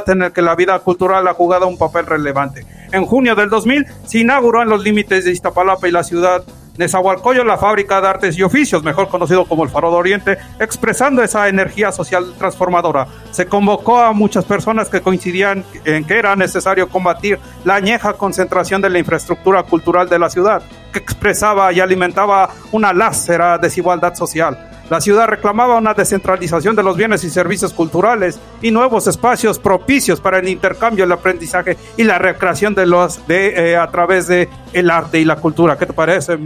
en 0.05 0.21
el 0.21 0.31
que 0.31 0.43
la 0.43 0.55
vida 0.55 0.77
cultural 0.79 1.27
ha 1.27 1.33
jugado 1.33 1.67
un 1.67 1.79
papel 1.79 2.05
relevante. 2.05 2.65
En 2.91 3.05
junio 3.05 3.35
del 3.35 3.49
2000 3.49 3.85
se 4.05 4.19
inauguró 4.19 4.61
en 4.61 4.69
los 4.69 4.83
límites 4.83 5.25
de 5.25 5.31
Iztapalapa 5.31 5.87
y 5.87 5.91
la 5.91 6.03
ciudad 6.03 6.43
Nezahualcóyotl, 6.79 7.45
la 7.45 7.57
fábrica 7.57 7.99
de 7.99 8.07
artes 8.07 8.37
y 8.37 8.41
oficios, 8.41 8.83
mejor 8.83 9.09
conocido 9.09 9.43
como 9.43 9.65
el 9.65 9.69
Faro 9.69 9.91
de 9.91 9.97
Oriente, 9.97 10.37
expresando 10.61 11.21
esa 11.21 11.49
energía 11.49 11.91
social 11.91 12.33
transformadora. 12.37 13.05
Se 13.31 13.47
convocó 13.47 13.99
a 13.99 14.13
muchas 14.13 14.45
personas 14.45 14.87
que 14.87 15.01
coincidían 15.01 15.65
en 15.83 16.05
que 16.05 16.17
era 16.17 16.37
necesario 16.37 16.87
combatir 16.87 17.37
la 17.65 17.75
añeja 17.75 18.13
concentración 18.13 18.81
de 18.81 18.89
la 18.89 18.97
infraestructura 18.97 19.63
cultural 19.63 20.07
de 20.07 20.19
la 20.19 20.29
ciudad, 20.29 20.61
que 20.93 20.99
expresaba 20.99 21.73
y 21.73 21.81
alimentaba 21.81 22.49
una 22.71 22.93
lásera 22.93 23.57
desigualdad 23.57 24.15
social. 24.15 24.57
La 24.89 25.01
ciudad 25.01 25.27
reclamaba 25.27 25.77
una 25.77 25.93
descentralización 25.93 26.77
de 26.77 26.83
los 26.83 26.95
bienes 26.95 27.25
y 27.25 27.29
servicios 27.29 27.73
culturales 27.73 28.39
y 28.61 28.71
nuevos 28.71 29.05
espacios 29.05 29.59
propicios 29.59 30.21
para 30.21 30.39
el 30.39 30.47
intercambio, 30.47 31.03
el 31.03 31.11
aprendizaje 31.11 31.75
y 31.97 32.05
la 32.05 32.19
recreación 32.19 32.73
de 32.73 32.85
los 32.85 33.27
de 33.27 33.71
eh, 33.73 33.75
a 33.75 33.87
través 33.91 34.27
de 34.27 34.47
el 34.71 34.89
arte 34.89 35.19
y 35.19 35.25
la 35.25 35.35
cultura. 35.35 35.77
¿Qué 35.77 35.85
te 35.85 35.93
parece? 35.93 36.39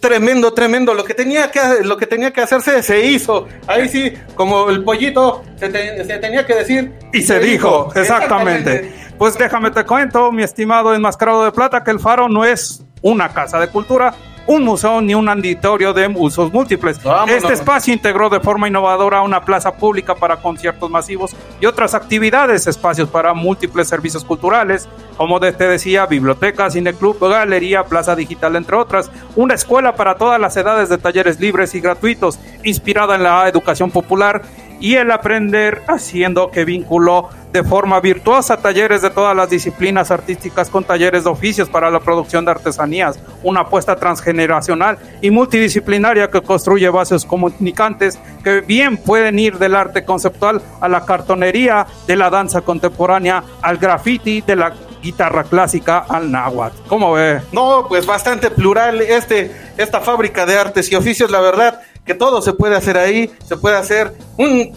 Tremendo, 0.00 0.52
tremendo. 0.52 0.92
Lo 0.92 1.04
que 1.04 1.14
tenía 1.14 1.50
que 1.50 1.60
lo 1.84 1.96
que 1.96 2.06
tenía 2.06 2.30
que 2.32 2.42
hacerse 2.42 2.82
se 2.82 3.06
hizo. 3.06 3.48
Ahí 3.66 3.88
sí, 3.88 4.12
como 4.34 4.68
el 4.68 4.84
pollito 4.84 5.42
se, 5.56 5.68
te- 5.70 6.04
se 6.04 6.18
tenía 6.18 6.44
que 6.46 6.54
decir 6.54 6.92
Y 7.12 7.22
se 7.22 7.38
dijo, 7.40 7.90
exactamente. 7.94 8.92
Pues 9.16 9.38
déjame 9.38 9.70
te 9.70 9.84
cuento, 9.84 10.30
mi 10.32 10.42
estimado 10.42 10.94
enmascarado 10.94 11.44
de 11.44 11.52
plata, 11.52 11.82
que 11.82 11.92
el 11.92 12.00
Faro 12.00 12.28
no 12.28 12.44
es 12.44 12.84
una 13.00 13.32
casa 13.32 13.58
de 13.58 13.68
cultura, 13.68 14.14
un 14.46 14.62
museo 14.62 15.00
ni 15.00 15.14
un 15.14 15.28
auditorio 15.28 15.92
de 15.92 16.06
usos 16.08 16.52
múltiples. 16.52 17.02
Vámonos. 17.02 17.36
Este 17.36 17.52
espacio 17.52 17.92
integró 17.92 18.28
de 18.28 18.40
forma 18.40 18.68
innovadora 18.68 19.22
una 19.22 19.44
plaza 19.44 19.74
pública 19.74 20.14
para 20.14 20.36
conciertos 20.36 20.90
masivos 20.90 21.34
y 21.60 21.66
otras 21.66 21.94
actividades, 21.94 22.66
espacios 22.66 23.08
para 23.08 23.34
múltiples 23.34 23.88
servicios 23.88 24.24
culturales, 24.24 24.88
como 25.16 25.40
te 25.40 25.52
decía, 25.52 26.06
biblioteca, 26.06 26.70
cineclub, 26.70 27.18
galería, 27.20 27.84
plaza 27.84 28.16
digital, 28.16 28.56
entre 28.56 28.76
otras, 28.76 29.10
una 29.36 29.54
escuela 29.54 29.94
para 29.94 30.16
todas 30.16 30.40
las 30.40 30.56
edades 30.56 30.88
de 30.88 30.98
talleres 30.98 31.40
libres 31.40 31.74
y 31.74 31.80
gratuitos, 31.80 32.38
inspirada 32.62 33.14
en 33.14 33.22
la 33.22 33.48
educación 33.48 33.90
popular 33.90 34.42
y 34.84 34.96
el 34.96 35.10
aprender 35.10 35.80
haciendo 35.88 36.50
que 36.50 36.66
vinculó 36.66 37.30
de 37.54 37.64
forma 37.64 38.00
virtuosa 38.00 38.58
talleres 38.58 39.00
de 39.00 39.08
todas 39.08 39.34
las 39.34 39.48
disciplinas 39.48 40.10
artísticas 40.10 40.68
con 40.68 40.84
talleres 40.84 41.24
de 41.24 41.30
oficios 41.30 41.70
para 41.70 41.90
la 41.90 42.00
producción 42.00 42.44
de 42.44 42.50
artesanías, 42.50 43.18
una 43.42 43.60
apuesta 43.60 43.96
transgeneracional 43.96 44.98
y 45.22 45.30
multidisciplinaria 45.30 46.28
que 46.28 46.42
construye 46.42 46.90
bases 46.90 47.24
comunicantes 47.24 48.18
que 48.42 48.60
bien 48.60 48.98
pueden 48.98 49.38
ir 49.38 49.56
del 49.56 49.74
arte 49.74 50.04
conceptual 50.04 50.60
a 50.82 50.88
la 50.90 51.06
cartonería, 51.06 51.86
de 52.06 52.16
la 52.16 52.28
danza 52.28 52.60
contemporánea 52.60 53.42
al 53.62 53.78
graffiti, 53.78 54.42
de 54.42 54.56
la 54.56 54.74
guitarra 55.02 55.44
clásica 55.44 56.04
al 56.06 56.30
náhuatl. 56.30 56.76
¿Cómo 56.88 57.14
ve? 57.14 57.40
No, 57.52 57.86
pues 57.88 58.04
bastante 58.04 58.50
plural 58.50 59.00
este 59.00 59.50
esta 59.78 60.00
fábrica 60.00 60.44
de 60.44 60.58
artes 60.58 60.92
y 60.92 60.94
oficios, 60.94 61.30
la 61.30 61.40
verdad 61.40 61.80
que 62.04 62.14
todo 62.14 62.42
se 62.42 62.52
puede 62.52 62.76
hacer 62.76 62.98
ahí, 62.98 63.30
se 63.46 63.56
puede 63.56 63.76
hacer 63.76 64.14
un 64.36 64.72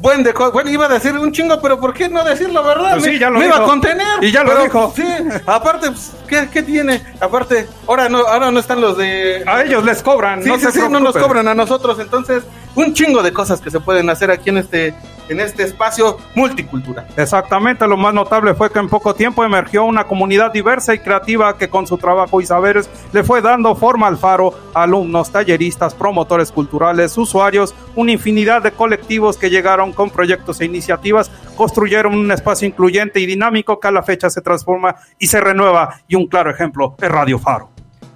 buen 0.00 0.22
de. 0.22 0.32
Bueno, 0.32 0.70
iba 0.70 0.86
a 0.86 0.88
decir 0.88 1.12
un 1.12 1.32
chingo, 1.32 1.60
pero 1.60 1.78
¿por 1.78 1.92
qué 1.92 2.08
no 2.08 2.24
decirlo, 2.24 2.62
verdad? 2.64 2.92
Pues 2.92 3.04
sí, 3.04 3.18
ya 3.18 3.30
lo 3.30 3.38
me 3.38 3.46
iba 3.46 3.56
a 3.56 3.64
contener. 3.64 4.06
Y 4.22 4.30
ya 4.30 4.42
lo 4.42 4.50
pero, 4.50 4.62
dijo. 4.64 4.92
Sí, 4.94 5.04
aparte, 5.46 5.90
pues, 5.90 6.12
¿qué, 6.26 6.48
qué 6.52 6.62
tiene? 6.62 7.02
Aparte, 7.20 7.66
ahora 7.86 8.08
no, 8.08 8.18
ahora 8.18 8.50
no 8.50 8.60
están 8.60 8.80
los 8.80 8.96
de 8.96 9.42
A 9.46 9.62
ellos 9.62 9.84
les 9.84 10.02
cobran, 10.02 10.42
Sí, 10.42 10.48
no 10.48 10.56
sí, 10.56 10.62
se 10.66 10.72
sí, 10.72 10.80
no 10.90 11.00
nos 11.00 11.16
cobran 11.16 11.48
a 11.48 11.54
nosotros, 11.54 11.98
entonces 11.98 12.44
un 12.74 12.94
chingo 12.94 13.22
de 13.22 13.32
cosas 13.32 13.60
que 13.60 13.70
se 13.70 13.80
pueden 13.80 14.08
hacer 14.10 14.30
aquí 14.30 14.50
en 14.50 14.58
este 14.58 14.94
en 15.30 15.40
este 15.40 15.62
espacio 15.62 16.18
multicultural. 16.34 17.06
Exactamente, 17.16 17.86
lo 17.86 17.96
más 17.96 18.12
notable 18.12 18.54
fue 18.54 18.70
que 18.70 18.80
en 18.80 18.88
poco 18.88 19.14
tiempo 19.14 19.44
emergió 19.44 19.84
una 19.84 20.04
comunidad 20.04 20.52
diversa 20.52 20.92
y 20.92 20.98
creativa 20.98 21.56
que 21.56 21.70
con 21.70 21.86
su 21.86 21.96
trabajo 21.96 22.40
y 22.40 22.46
saberes 22.46 22.90
le 23.12 23.24
fue 23.24 23.40
dando 23.40 23.74
forma 23.74 24.08
al 24.08 24.18
faro, 24.18 24.52
alumnos, 24.74 25.30
talleristas, 25.30 25.94
promotores 25.94 26.52
culturales, 26.52 27.16
usuarios, 27.16 27.74
una 27.94 28.12
infinidad 28.12 28.62
de 28.62 28.72
colectivos 28.72 29.36
que 29.36 29.50
llegaron 29.50 29.92
con 29.92 30.10
proyectos 30.10 30.60
e 30.60 30.64
iniciativas, 30.64 31.30
construyeron 31.56 32.14
un 32.14 32.30
espacio 32.32 32.66
incluyente 32.66 33.20
y 33.20 33.26
dinámico 33.26 33.78
que 33.78 33.88
a 33.88 33.92
la 33.92 34.02
fecha 34.02 34.28
se 34.30 34.40
transforma 34.40 34.96
y 35.18 35.28
se 35.28 35.40
renueva 35.40 36.00
y 36.08 36.16
un 36.16 36.26
claro 36.26 36.50
ejemplo 36.50 36.96
es 37.00 37.08
Radio 37.08 37.38
Faro. 37.38 37.69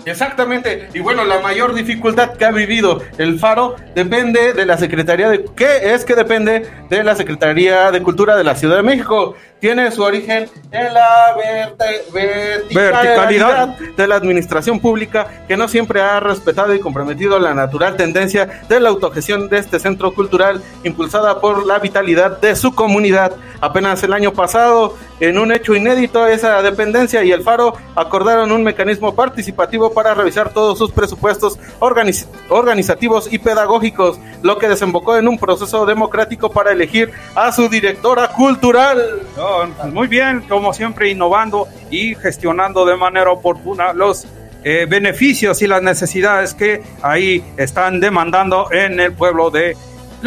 Exactamente, 0.06 0.88
y 0.92 1.00
bueno, 1.00 1.24
la 1.24 1.40
mayor 1.40 1.74
dificultad 1.74 2.34
que 2.36 2.44
ha 2.44 2.50
vivido 2.50 3.02
el 3.18 3.38
Faro 3.38 3.76
depende 3.94 4.52
de 4.52 4.66
la 4.66 4.76
Secretaría 4.76 5.30
de... 5.30 5.44
¿Qué 5.56 5.94
es 5.94 6.04
que 6.04 6.14
depende 6.14 6.68
de 6.90 7.04
la 7.04 7.16
Secretaría 7.16 7.90
de 7.90 8.02
Cultura 8.02 8.36
de 8.36 8.44
la 8.44 8.54
Ciudad 8.54 8.76
de 8.76 8.82
México? 8.82 9.34
Tiene 9.64 9.90
su 9.92 10.02
origen 10.02 10.46
en 10.72 10.92
la 10.92 11.34
verticalidad 11.34 12.60
Verticalidad. 12.70 13.68
de 13.96 14.06
la 14.06 14.16
administración 14.16 14.78
pública 14.78 15.26
que 15.48 15.56
no 15.56 15.68
siempre 15.68 16.02
ha 16.02 16.20
respetado 16.20 16.74
y 16.74 16.80
comprometido 16.80 17.38
la 17.38 17.54
natural 17.54 17.96
tendencia 17.96 18.60
de 18.68 18.78
la 18.78 18.90
autogestión 18.90 19.48
de 19.48 19.56
este 19.56 19.80
centro 19.80 20.12
cultural 20.12 20.62
impulsada 20.82 21.40
por 21.40 21.64
la 21.64 21.78
vitalidad 21.78 22.42
de 22.42 22.54
su 22.56 22.74
comunidad. 22.74 23.36
Apenas 23.62 24.02
el 24.02 24.12
año 24.12 24.34
pasado, 24.34 24.98
en 25.20 25.38
un 25.38 25.50
hecho 25.50 25.74
inédito, 25.74 26.26
esa 26.26 26.60
dependencia 26.60 27.24
y 27.24 27.32
el 27.32 27.42
Faro 27.42 27.72
acordaron 27.94 28.52
un 28.52 28.62
mecanismo 28.62 29.14
participativo 29.14 29.94
para 29.94 30.12
revisar 30.12 30.50
todos 30.52 30.76
sus 30.76 30.92
presupuestos 30.92 31.58
organiz- 31.80 32.26
organizativos 32.50 33.32
y 33.32 33.38
pedagógicos, 33.38 34.18
lo 34.42 34.58
que 34.58 34.68
desembocó 34.68 35.16
en 35.16 35.26
un 35.26 35.38
proceso 35.38 35.86
democrático 35.86 36.50
para 36.50 36.72
elegir 36.72 37.12
a 37.34 37.50
su 37.52 37.70
directora 37.70 38.28
cultural. 38.28 39.22
No, 39.38 39.53
pues 39.76 39.92
muy 39.92 40.08
bien, 40.08 40.42
como 40.48 40.72
siempre, 40.72 41.10
innovando 41.10 41.68
y 41.90 42.14
gestionando 42.14 42.84
de 42.84 42.96
manera 42.96 43.30
oportuna 43.30 43.92
los 43.92 44.26
eh, 44.64 44.86
beneficios 44.88 45.60
y 45.62 45.66
las 45.66 45.82
necesidades 45.82 46.54
que 46.54 46.82
ahí 47.02 47.44
están 47.56 48.00
demandando 48.00 48.72
en 48.72 48.98
el 48.98 49.12
pueblo 49.12 49.50
de, 49.50 49.76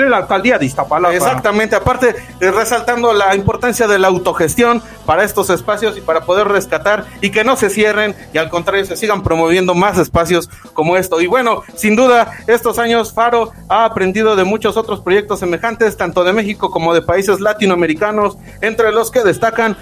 de 0.03 0.09
la 0.09 0.17
alcaldía 0.17 0.57
de 0.57 0.65
Iztapalapa. 0.65 1.13
Exactamente, 1.13 1.75
aparte 1.75 2.15
eh, 2.39 2.51
resaltando 2.51 3.13
la 3.13 3.35
importancia 3.35 3.87
de 3.87 3.99
la 3.99 4.07
autogestión 4.07 4.81
para 5.05 5.23
estos 5.23 5.49
espacios 5.49 5.97
y 5.97 6.01
para 6.01 6.21
poder 6.21 6.47
rescatar 6.47 7.05
y 7.21 7.29
que 7.29 7.43
no 7.43 7.55
se 7.55 7.69
cierren 7.69 8.15
y 8.33 8.37
al 8.37 8.49
contrario 8.49 8.85
se 8.85 8.97
sigan 8.97 9.23
promoviendo 9.23 9.73
más 9.75 9.97
espacios 9.97 10.49
como 10.73 10.97
esto. 10.97 11.21
Y 11.21 11.27
bueno, 11.27 11.63
sin 11.75 11.95
duda, 11.95 12.31
estos 12.47 12.79
años 12.79 13.13
Faro 13.13 13.51
ha 13.69 13.85
aprendido 13.85 14.35
de 14.35 14.43
muchos 14.43 14.77
otros 14.77 15.01
proyectos 15.01 15.39
semejantes, 15.39 15.97
tanto 15.97 16.23
de 16.23 16.33
México 16.33 16.71
como 16.71 16.93
de 16.93 17.01
países 17.01 17.39
latinoamericanos, 17.39 18.37
entre 18.61 18.91
los 18.91 19.11
que 19.11 19.23
destacan 19.23 19.77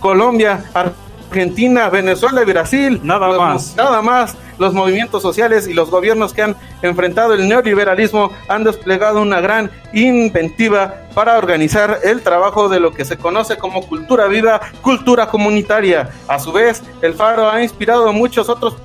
Colombia, 0.00 0.64
Argentina, 1.30 1.88
Venezuela 1.88 2.42
y 2.42 2.44
Brasil. 2.44 3.00
Nada 3.02 3.28
más. 3.38 3.74
Nada 3.76 4.02
más. 4.02 4.36
Los 4.58 4.72
movimientos 4.72 5.22
sociales 5.22 5.68
y 5.68 5.74
los 5.74 5.90
gobiernos 5.90 6.32
que 6.32 6.42
han 6.42 6.56
enfrentado 6.82 7.34
el 7.34 7.48
neoliberalismo 7.48 8.30
han 8.48 8.64
desplegado 8.64 9.20
una 9.20 9.40
gran 9.40 9.70
inventiva 9.92 11.06
para 11.14 11.38
organizar 11.38 12.00
el 12.04 12.22
trabajo 12.22 12.68
de 12.68 12.80
lo 12.80 12.92
que 12.92 13.04
se 13.04 13.16
conoce 13.16 13.56
como 13.56 13.86
cultura 13.86 14.26
viva, 14.26 14.60
cultura 14.82 15.28
comunitaria. 15.28 16.10
A 16.28 16.38
su 16.38 16.52
vez, 16.52 16.82
el 17.02 17.14
Faro 17.14 17.50
ha 17.50 17.62
inspirado 17.62 18.12
muchos 18.12 18.48
otros 18.48 18.76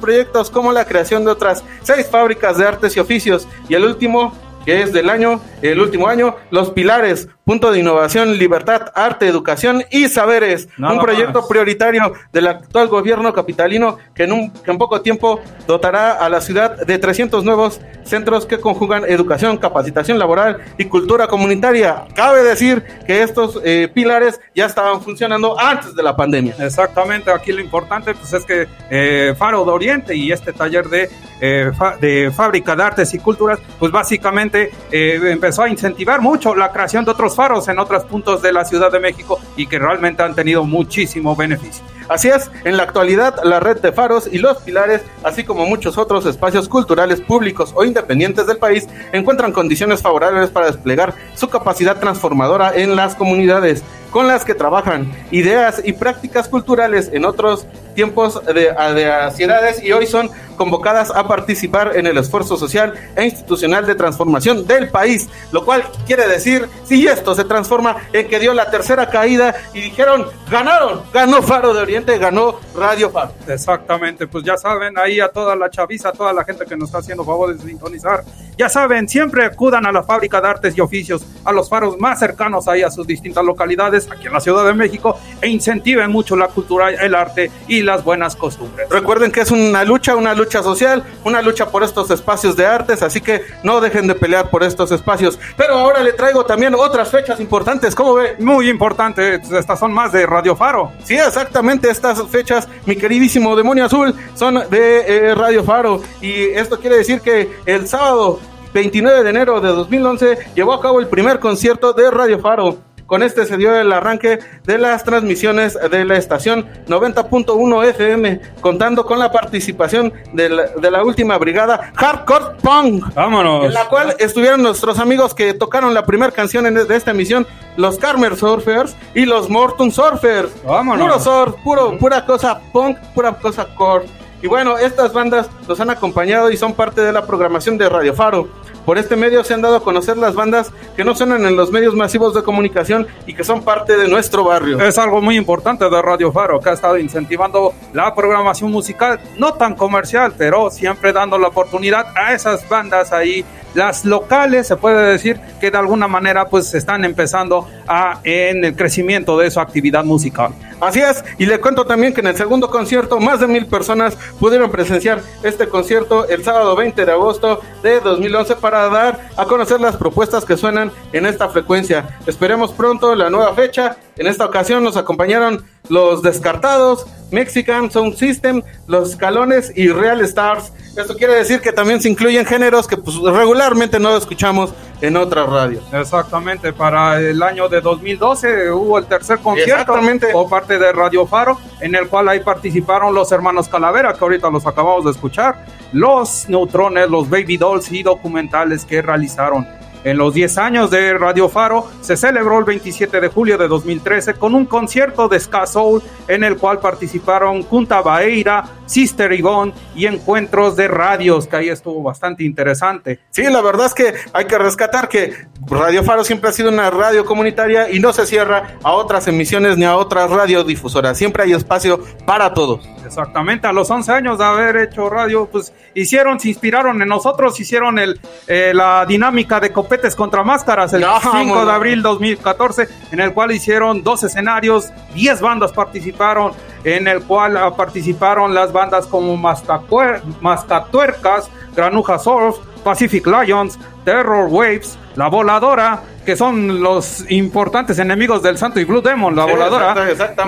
proyectos 0.00 0.50
como 0.50 0.72
la 0.72 0.84
creación 0.84 1.24
de 1.24 1.30
otras 1.30 1.64
seis 1.82 2.08
fábricas 2.10 2.58
de 2.58 2.66
artes 2.66 2.96
y 2.96 3.00
oficios 3.00 3.48
y 3.68 3.74
el 3.74 3.84
último 3.84 4.34
que 4.64 4.82
es 4.82 4.92
del 4.92 5.10
año, 5.10 5.40
el 5.62 5.80
último 5.80 6.08
año, 6.08 6.36
Los 6.50 6.70
Pilares, 6.70 7.28
punto 7.44 7.70
de 7.70 7.80
innovación, 7.80 8.36
libertad, 8.38 8.90
arte, 8.94 9.26
educación 9.26 9.84
y 9.90 10.08
saberes. 10.08 10.68
Un 10.78 10.98
proyecto 10.98 11.40
más. 11.40 11.48
prioritario 11.48 12.12
del 12.32 12.46
actual 12.46 12.88
gobierno 12.88 13.32
capitalino 13.32 13.98
que 14.14 14.24
en, 14.24 14.32
un, 14.32 14.50
que 14.50 14.70
en 14.70 14.78
poco 14.78 15.00
tiempo 15.02 15.40
dotará 15.66 16.12
a 16.12 16.28
la 16.28 16.40
ciudad 16.40 16.84
de 16.86 16.98
300 16.98 17.44
nuevos 17.44 17.80
centros 18.04 18.46
que 18.46 18.58
conjugan 18.58 19.04
educación, 19.04 19.58
capacitación 19.58 20.18
laboral 20.18 20.58
y 20.78 20.86
cultura 20.86 21.26
comunitaria. 21.26 22.04
Cabe 22.14 22.42
decir 22.42 22.82
que 23.06 23.22
estos 23.22 23.60
eh, 23.64 23.88
pilares 23.92 24.40
ya 24.54 24.66
estaban 24.66 25.02
funcionando 25.02 25.58
antes 25.58 25.94
de 25.94 26.02
la 26.02 26.16
pandemia. 26.16 26.54
Exactamente, 26.58 27.30
aquí 27.30 27.52
lo 27.52 27.60
importante 27.60 28.14
pues 28.14 28.32
es 28.32 28.44
que 28.44 28.66
eh, 28.90 29.34
Faro 29.36 29.64
de 29.64 29.70
Oriente 29.70 30.16
y 30.16 30.32
este 30.32 30.52
taller 30.52 30.88
de, 30.88 31.10
eh, 31.40 31.70
de 32.00 32.30
fábrica 32.34 32.76
de 32.76 32.82
artes 32.82 33.12
y 33.14 33.18
culturas, 33.18 33.58
pues 33.78 33.90
básicamente 33.92 34.70
eh, 34.90 35.20
empezó 35.24 35.62
a 35.62 35.68
incentivar 35.68 36.20
mucho 36.20 36.54
la 36.54 36.70
creación 36.72 37.04
de 37.04 37.10
otros 37.10 37.33
faros 37.36 37.68
en 37.68 37.78
otros 37.78 38.04
puntos 38.04 38.42
de 38.42 38.52
la 38.52 38.64
Ciudad 38.64 38.90
de 38.90 39.00
México 39.00 39.38
y 39.56 39.66
que 39.66 39.78
realmente 39.78 40.22
han 40.22 40.34
tenido 40.34 40.64
muchísimo 40.64 41.34
beneficio. 41.36 41.84
Así 42.08 42.28
es, 42.28 42.50
en 42.64 42.76
la 42.76 42.82
actualidad 42.82 43.36
la 43.44 43.60
red 43.60 43.80
de 43.80 43.92
faros 43.92 44.28
y 44.30 44.38
los 44.38 44.58
pilares, 44.58 45.02
así 45.22 45.44
como 45.44 45.66
muchos 45.66 45.96
otros 45.96 46.26
espacios 46.26 46.68
culturales 46.68 47.20
públicos 47.20 47.72
o 47.74 47.84
independientes 47.84 48.46
del 48.46 48.58
país, 48.58 48.86
encuentran 49.12 49.52
condiciones 49.52 50.02
favorables 50.02 50.50
para 50.50 50.66
desplegar 50.66 51.14
su 51.34 51.48
capacidad 51.48 51.98
transformadora 51.98 52.74
en 52.74 52.94
las 52.94 53.14
comunidades 53.14 53.82
con 54.14 54.28
las 54.28 54.44
que 54.44 54.54
trabajan, 54.54 55.10
ideas 55.32 55.82
y 55.84 55.92
prácticas 55.92 56.48
culturales 56.48 57.10
en 57.12 57.24
otros 57.24 57.66
tiempos 57.96 58.40
de, 58.46 58.72
de 58.72 59.12
ansiedades 59.12 59.82
y 59.82 59.90
hoy 59.90 60.06
son 60.06 60.30
convocadas 60.56 61.10
a 61.10 61.26
participar 61.26 61.96
en 61.96 62.06
el 62.06 62.16
esfuerzo 62.18 62.56
social 62.56 62.94
e 63.16 63.24
institucional 63.24 63.86
de 63.86 63.94
transformación 63.96 64.66
del 64.66 64.88
país, 64.88 65.28
lo 65.50 65.64
cual 65.64 65.84
quiere 66.06 66.28
decir, 66.28 66.68
si 66.84 67.06
esto 67.06 67.34
se 67.34 67.44
transforma 67.44 67.96
en 68.12 68.28
que 68.28 68.38
dio 68.38 68.54
la 68.54 68.70
tercera 68.70 69.08
caída 69.10 69.54
y 69.72 69.80
dijeron, 69.80 70.26
ganaron, 70.48 71.02
ganó 71.12 71.42
Faro 71.42 71.74
de 71.74 71.82
Oriente, 71.82 72.16
ganó 72.18 72.60
Radio 72.76 73.10
Faro. 73.10 73.32
Exactamente, 73.48 74.26
pues 74.26 74.44
ya 74.44 74.56
saben, 74.56 74.96
ahí 74.96 75.20
a 75.20 75.28
toda 75.28 75.56
la 75.56 75.70
chaviza, 75.70 76.10
a 76.10 76.12
toda 76.12 76.32
la 76.32 76.44
gente 76.44 76.64
que 76.66 76.76
nos 76.76 76.88
está 76.88 76.98
haciendo 76.98 77.24
favor 77.24 77.56
de 77.56 77.62
sintonizar, 77.64 78.24
ya 78.56 78.68
saben, 78.68 79.08
siempre 79.08 79.44
acudan 79.44 79.86
a 79.86 79.92
la 79.92 80.02
fábrica 80.02 80.40
de 80.40 80.48
artes 80.48 80.78
y 80.78 80.80
oficios, 80.80 81.26
a 81.44 81.52
los 81.52 81.68
faros 81.68 81.98
más 81.98 82.18
cercanos 82.20 82.68
ahí 82.68 82.82
a 82.82 82.90
sus 82.90 83.06
distintas 83.06 83.44
localidades, 83.44 84.03
aquí 84.10 84.26
en 84.26 84.32
la 84.32 84.40
Ciudad 84.40 84.64
de 84.64 84.74
México, 84.74 85.18
e 85.40 85.48
incentiven 85.48 86.10
mucho 86.10 86.36
la 86.36 86.48
cultura, 86.48 86.90
el 86.90 87.14
arte 87.14 87.50
y 87.68 87.82
las 87.82 88.04
buenas 88.04 88.36
costumbres. 88.36 88.88
Recuerden 88.90 89.30
que 89.32 89.40
es 89.40 89.50
una 89.50 89.84
lucha, 89.84 90.16
una 90.16 90.34
lucha 90.34 90.62
social, 90.62 91.04
una 91.24 91.42
lucha 91.42 91.68
por 91.68 91.82
estos 91.82 92.10
espacios 92.10 92.56
de 92.56 92.66
artes, 92.66 93.02
así 93.02 93.20
que 93.20 93.42
no 93.62 93.80
dejen 93.80 94.06
de 94.06 94.14
pelear 94.14 94.50
por 94.50 94.62
estos 94.62 94.90
espacios. 94.92 95.38
Pero 95.56 95.74
ahora 95.74 96.02
le 96.02 96.12
traigo 96.12 96.44
también 96.44 96.74
otras 96.74 97.10
fechas 97.10 97.40
importantes, 97.40 97.94
¿cómo 97.94 98.14
ve? 98.14 98.36
Muy 98.38 98.68
importante, 98.68 99.36
estas 99.36 99.78
son 99.78 99.92
más 99.92 100.12
de 100.12 100.26
Radio 100.26 100.56
Faro. 100.56 100.92
Sí, 101.04 101.14
exactamente, 101.14 101.90
estas 101.90 102.22
fechas, 102.28 102.68
mi 102.86 102.96
queridísimo 102.96 103.56
demonio 103.56 103.84
azul, 103.84 104.14
son 104.34 104.62
de 104.70 105.04
eh, 105.06 105.34
Radio 105.34 105.64
Faro. 105.64 106.02
Y 106.20 106.32
esto 106.32 106.78
quiere 106.78 106.96
decir 106.96 107.20
que 107.20 107.50
el 107.66 107.86
sábado 107.88 108.40
29 108.72 109.22
de 109.22 109.30
enero 109.30 109.60
de 109.60 109.68
2011 109.68 110.38
llevó 110.54 110.74
a 110.74 110.80
cabo 110.80 111.00
el 111.00 111.06
primer 111.06 111.38
concierto 111.38 111.92
de 111.92 112.10
Radio 112.10 112.40
Faro. 112.40 112.78
Con 113.06 113.22
este 113.22 113.44
se 113.46 113.56
dio 113.56 113.74
el 113.78 113.92
arranque 113.92 114.38
de 114.64 114.78
las 114.78 115.04
transmisiones 115.04 115.78
de 115.90 116.04
la 116.04 116.16
estación 116.16 116.66
90.1 116.88 117.84
FM, 117.90 118.40
contando 118.60 119.04
con 119.04 119.18
la 119.18 119.30
participación 119.30 120.12
de 120.32 120.48
la, 120.48 120.62
de 120.68 120.90
la 120.90 121.02
última 121.04 121.36
brigada 121.38 121.92
Hardcore 121.96 122.56
Punk. 122.62 123.14
Vámonos. 123.14 123.66
En 123.66 123.74
la 123.74 123.88
cual 123.88 124.14
estuvieron 124.18 124.62
nuestros 124.62 124.98
amigos 124.98 125.34
que 125.34 125.54
tocaron 125.54 125.92
la 125.94 126.06
primera 126.06 126.32
canción 126.32 126.66
en- 126.66 126.74
de 126.74 126.96
esta 126.96 127.10
emisión, 127.12 127.46
los 127.76 127.98
Carmer 127.98 128.36
Surfers 128.36 128.96
y 129.14 129.26
los 129.26 129.48
Morton 129.50 129.90
Surfers. 129.92 130.50
Vámonos. 130.64 131.06
Puro 131.06 131.20
surf, 131.20 131.54
puro, 131.62 131.98
pura 131.98 132.24
cosa 132.24 132.60
punk, 132.72 132.98
pura 133.14 133.32
cosa 133.34 133.66
core. 133.74 134.06
Y 134.42 134.46
bueno, 134.46 134.76
estas 134.76 135.12
bandas 135.12 135.48
nos 135.68 135.80
han 135.80 135.90
acompañado 135.90 136.50
y 136.50 136.56
son 136.56 136.74
parte 136.74 137.00
de 137.00 137.12
la 137.12 137.26
programación 137.26 137.78
de 137.78 137.88
Radio 137.88 138.12
Faro. 138.14 138.48
Por 138.84 138.98
este 138.98 139.16
medio 139.16 139.42
se 139.44 139.54
han 139.54 139.62
dado 139.62 139.76
a 139.76 139.82
conocer 139.82 140.18
las 140.18 140.34
bandas 140.34 140.70
que 140.96 141.04
no 141.04 141.14
suenan 141.14 141.46
en 141.46 141.56
los 141.56 141.70
medios 141.70 141.94
masivos 141.94 142.34
de 142.34 142.42
comunicación 142.42 143.06
y 143.26 143.34
que 143.34 143.42
son 143.42 143.62
parte 143.62 143.96
de 143.96 144.08
nuestro 144.08 144.44
barrio. 144.44 144.80
Es 144.80 144.98
algo 144.98 145.22
muy 145.22 145.36
importante 145.36 145.88
de 145.88 146.02
Radio 146.02 146.30
Faro, 146.32 146.60
que 146.60 146.68
ha 146.68 146.74
estado 146.74 146.98
incentivando 146.98 147.72
la 147.94 148.14
programación 148.14 148.70
musical, 148.70 149.20
no 149.38 149.54
tan 149.54 149.74
comercial, 149.74 150.34
pero 150.36 150.70
siempre 150.70 151.12
dando 151.12 151.38
la 151.38 151.48
oportunidad 151.48 152.06
a 152.14 152.34
esas 152.34 152.68
bandas 152.68 153.12
ahí, 153.12 153.44
las 153.74 154.04
locales, 154.04 154.68
se 154.68 154.76
puede 154.76 155.10
decir 155.10 155.40
que 155.60 155.70
de 155.70 155.78
alguna 155.78 156.06
manera 156.06 156.46
pues 156.48 156.72
están 156.74 157.04
empezando 157.04 157.66
a 157.88 158.20
en 158.22 158.64
el 158.64 158.76
crecimiento 158.76 159.36
de 159.36 159.50
su 159.50 159.60
actividad 159.60 160.04
musical. 160.04 160.52
Así 160.80 161.00
es, 161.00 161.24
y 161.38 161.46
le 161.46 161.60
cuento 161.60 161.86
también 161.86 162.12
que 162.12 162.20
en 162.20 162.28
el 162.28 162.36
segundo 162.36 162.70
concierto 162.70 163.18
más 163.18 163.40
de 163.40 163.46
mil 163.46 163.66
personas 163.66 164.16
pudieron 164.38 164.70
presenciar 164.70 165.22
este 165.42 165.68
concierto 165.68 166.28
el 166.28 166.44
sábado 166.44 166.76
20 166.76 167.04
de 167.04 167.12
agosto 167.12 167.60
de 167.82 168.00
2011 168.00 168.56
para 168.56 168.73
dar 168.88 169.20
a 169.36 169.44
conocer 169.46 169.80
las 169.80 169.96
propuestas 169.96 170.44
que 170.44 170.56
suenan 170.56 170.92
en 171.12 171.26
esta 171.26 171.48
frecuencia. 171.48 172.18
Esperemos 172.26 172.72
pronto 172.72 173.14
la 173.14 173.30
nueva 173.30 173.54
fecha. 173.54 173.96
En 174.16 174.26
esta 174.26 174.44
ocasión 174.44 174.84
nos 174.84 174.96
acompañaron 174.96 175.64
los 175.88 176.22
Descartados, 176.22 177.06
Mexican 177.30 177.90
Sound 177.90 178.16
System, 178.16 178.62
los 178.86 179.10
Escalones 179.10 179.70
y 179.76 179.88
Real 179.88 180.22
Stars. 180.22 180.72
Esto 180.96 181.14
quiere 181.16 181.34
decir 181.34 181.60
que 181.60 181.72
también 181.72 182.00
se 182.00 182.08
incluyen 182.08 182.46
géneros 182.46 182.86
que 182.86 182.96
pues, 182.96 183.16
regularmente 183.16 183.98
no 183.98 184.16
escuchamos 184.16 184.72
en 185.02 185.16
otras 185.16 185.46
radios. 185.46 185.84
Exactamente, 185.92 186.72
para 186.72 187.20
el 187.20 187.42
año 187.42 187.68
de 187.68 187.82
2012 187.82 188.70
hubo 188.70 188.98
el 188.98 189.06
tercer 189.06 189.40
concierto 189.40 189.94
por 190.32 190.48
parte 190.48 190.78
de 190.78 190.92
Radio 190.92 191.26
Faro, 191.26 191.58
en 191.80 191.94
el 191.94 192.08
cual 192.08 192.28
ahí 192.28 192.40
participaron 192.40 193.14
los 193.14 193.30
hermanos 193.30 193.68
Calavera, 193.68 194.14
que 194.14 194.24
ahorita 194.24 194.48
los 194.48 194.66
acabamos 194.66 195.04
de 195.04 195.10
escuchar, 195.10 195.66
los 195.92 196.48
Neutrones, 196.48 197.10
los 197.10 197.28
Baby 197.28 197.58
Dolls 197.58 197.92
y 197.92 198.02
documentales 198.02 198.86
que 198.86 199.02
realizaron. 199.02 199.66
En 200.04 200.18
los 200.18 200.34
10 200.34 200.58
años 200.58 200.90
de 200.90 201.14
Radio 201.14 201.48
Faro 201.48 201.88
se 202.02 202.16
celebró 202.16 202.58
el 202.58 202.66
27 202.66 203.22
de 203.22 203.28
julio 203.28 203.56
de 203.56 203.66
2013 203.66 204.34
con 204.34 204.54
un 204.54 204.66
concierto 204.66 205.28
de 205.28 205.40
Ska 205.40 205.66
Soul 205.66 206.02
en 206.28 206.44
el 206.44 206.58
cual 206.58 206.78
participaron 206.78 207.62
Kunta 207.62 208.02
Baeira, 208.02 208.64
Sister 208.84 209.32
Yvonne 209.32 209.72
y 209.94 210.04
encuentros 210.04 210.76
de 210.76 210.88
radios, 210.88 211.46
que 211.46 211.56
ahí 211.56 211.68
estuvo 211.70 212.02
bastante 212.02 212.44
interesante. 212.44 213.20
Sí, 213.30 213.44
la 213.44 213.62
verdad 213.62 213.86
es 213.86 213.94
que 213.94 214.14
hay 214.34 214.44
que 214.44 214.58
rescatar 214.58 215.08
que 215.08 215.32
Radio 215.66 216.04
Faro 216.04 216.22
siempre 216.22 216.50
ha 216.50 216.52
sido 216.52 216.68
una 216.68 216.90
radio 216.90 217.24
comunitaria 217.24 217.90
y 217.90 217.98
no 217.98 218.12
se 218.12 218.26
cierra 218.26 218.78
a 218.82 218.92
otras 218.92 219.26
emisiones 219.26 219.78
ni 219.78 219.86
a 219.86 219.96
otras 219.96 220.30
radiodifusoras. 220.30 221.16
Siempre 221.16 221.44
hay 221.44 221.52
espacio 221.52 222.00
para 222.26 222.52
todos. 222.52 222.86
Exactamente, 223.04 223.66
a 223.66 223.72
los 223.72 223.90
11 223.90 224.12
años 224.12 224.38
de 224.38 224.44
haber 224.44 224.76
hecho 224.76 225.08
radio, 225.08 225.46
pues 225.50 225.72
hicieron, 225.94 226.40
se 226.40 226.48
inspiraron 226.48 227.00
en 227.00 227.08
nosotros, 227.08 227.58
hicieron 227.60 227.98
el, 227.98 228.20
eh, 228.46 228.72
la 228.74 229.04
dinámica 229.06 229.60
de 229.60 229.72
copetes 229.94 230.16
contra 230.16 230.42
máscaras 230.42 230.92
el 230.92 231.02
Ya, 231.02 231.18
5 231.20 231.32
vámonos. 231.32 231.66
de 231.66 231.72
abril 231.72 232.02
2014, 232.02 232.88
en 233.12 233.20
el 233.20 233.32
cual 233.32 233.52
hicieron 233.52 234.02
dos 234.02 234.24
escenarios, 234.24 234.90
10 235.14 235.40
bandas 235.40 235.72
participaron, 235.72 236.52
en 236.82 237.06
el 237.06 237.22
cual 237.22 237.56
ah, 237.56 237.76
participaron 237.76 238.54
las 238.54 238.72
bandas 238.72 239.06
como 239.06 239.36
Mascatuer- 239.36 240.20
Mascatuercas, 240.40 241.48
Granuja 241.76 242.18
Surf, 242.18 242.56
Pacific 242.82 243.24
Lions, 243.26 243.78
Terror 244.04 244.48
Waves, 244.50 244.98
La 245.14 245.28
Voladora, 245.28 246.00
que 246.26 246.34
son 246.36 246.82
los 246.82 247.24
importantes 247.30 247.98
enemigos 248.00 248.42
del 248.42 248.58
Santo 248.58 248.80
y 248.80 248.84
Blue 248.84 249.00
Demon, 249.00 249.36
La 249.36 249.44
Sí, 249.44 249.50
Voladora. 249.52 249.94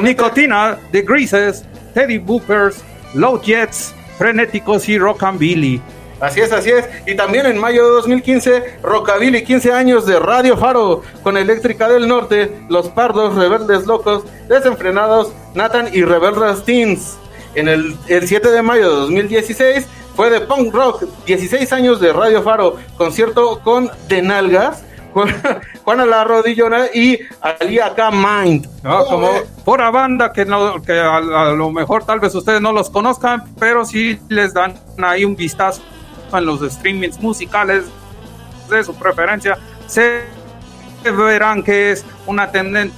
Nicotina, 0.01 0.77
The 0.91 1.03
Greases, 1.03 1.65
Teddy 1.95 2.19
Boopers, 2.19 2.83
Low 3.15 3.41
Jets, 3.41 3.95
Frenéticos 4.19 4.89
y 4.89 4.99
Rockabilly. 4.99 5.81
Así 6.21 6.41
es, 6.41 6.51
así 6.53 6.71
es. 6.71 6.89
Y 7.07 7.15
también 7.15 7.45
en 7.47 7.59
mayo 7.59 7.85
de 7.85 7.91
2015, 7.93 8.79
Rockabilly 8.83 9.45
15 9.45 9.73
años 9.73 10.07
de 10.07 10.19
Radio 10.19 10.57
Faro 10.57 11.03
con 11.23 11.37
Eléctrica 11.37 11.89
del 11.89 12.09
Norte, 12.09 12.51
Los 12.71 12.89
Pardos, 12.89 13.35
Rebeldes 13.35 13.87
Locos, 13.87 14.25
Desenfrenados, 14.49 15.33
Nathan 15.55 15.89
y 15.93 16.03
Rebeldes 16.03 16.65
Teens. 16.65 17.19
En 17.55 17.69
el, 17.69 17.97
el 18.09 18.27
7 18.27 18.51
de 18.51 18.63
mayo 18.63 18.89
de 18.91 18.97
2016 19.03 19.87
fue 20.15 20.31
de 20.31 20.41
Punk 20.41 20.73
Rock, 20.75 21.05
16 21.27 21.71
años 21.75 22.01
de 22.01 22.13
Radio 22.13 22.43
Faro, 22.43 22.77
concierto 22.97 23.61
con 23.63 23.91
De 24.09 24.23
Nalgas, 24.23 24.83
Juan- 25.17 25.35
Juana 25.85 26.05
La 26.07 26.25
Rodillona 26.25 26.87
y 26.95 27.19
Ali 27.41 27.79
K. 27.95 28.11
Mind. 28.11 28.67
¿no? 28.83 29.05
¿Cómo 29.07 29.27
Como 29.29 29.41
pura 29.65 29.91
banda 29.91 30.33
que, 30.33 30.45
no, 30.45 30.77
a, 30.89 31.17
a 31.17 31.51
lo 31.53 31.71
mejor 31.71 32.05
tal 32.05 32.21
vez 32.21 32.35
ustedes 32.35 32.61
no 32.61 32.73
los 32.73 32.89
conozcan, 32.91 33.45
pero 33.59 33.85
sí 33.85 34.19
les 34.29 34.53
dan 34.55 34.75
ahí 35.03 35.25
un 35.25 35.37
vistazo 35.37 35.83
en 36.33 36.47
los 36.47 36.61
streamings 36.73 37.19
musicales 37.21 37.85
de 38.69 38.85
su 38.85 38.95
preferencia. 38.95 39.59
Se 39.87 40.25
verán 41.05 41.63
que 41.63 41.93
es 41.93 42.05
una 42.27 42.51
tendencia 42.51 42.97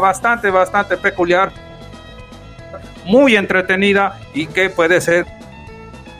bastante, 0.00 0.50
bastante 0.50 0.96
peculiar, 0.96 1.52
muy 3.06 3.36
entretenida 3.36 4.18
y 4.34 4.46
que 4.46 4.68
puede 4.68 5.00
ser 5.00 5.26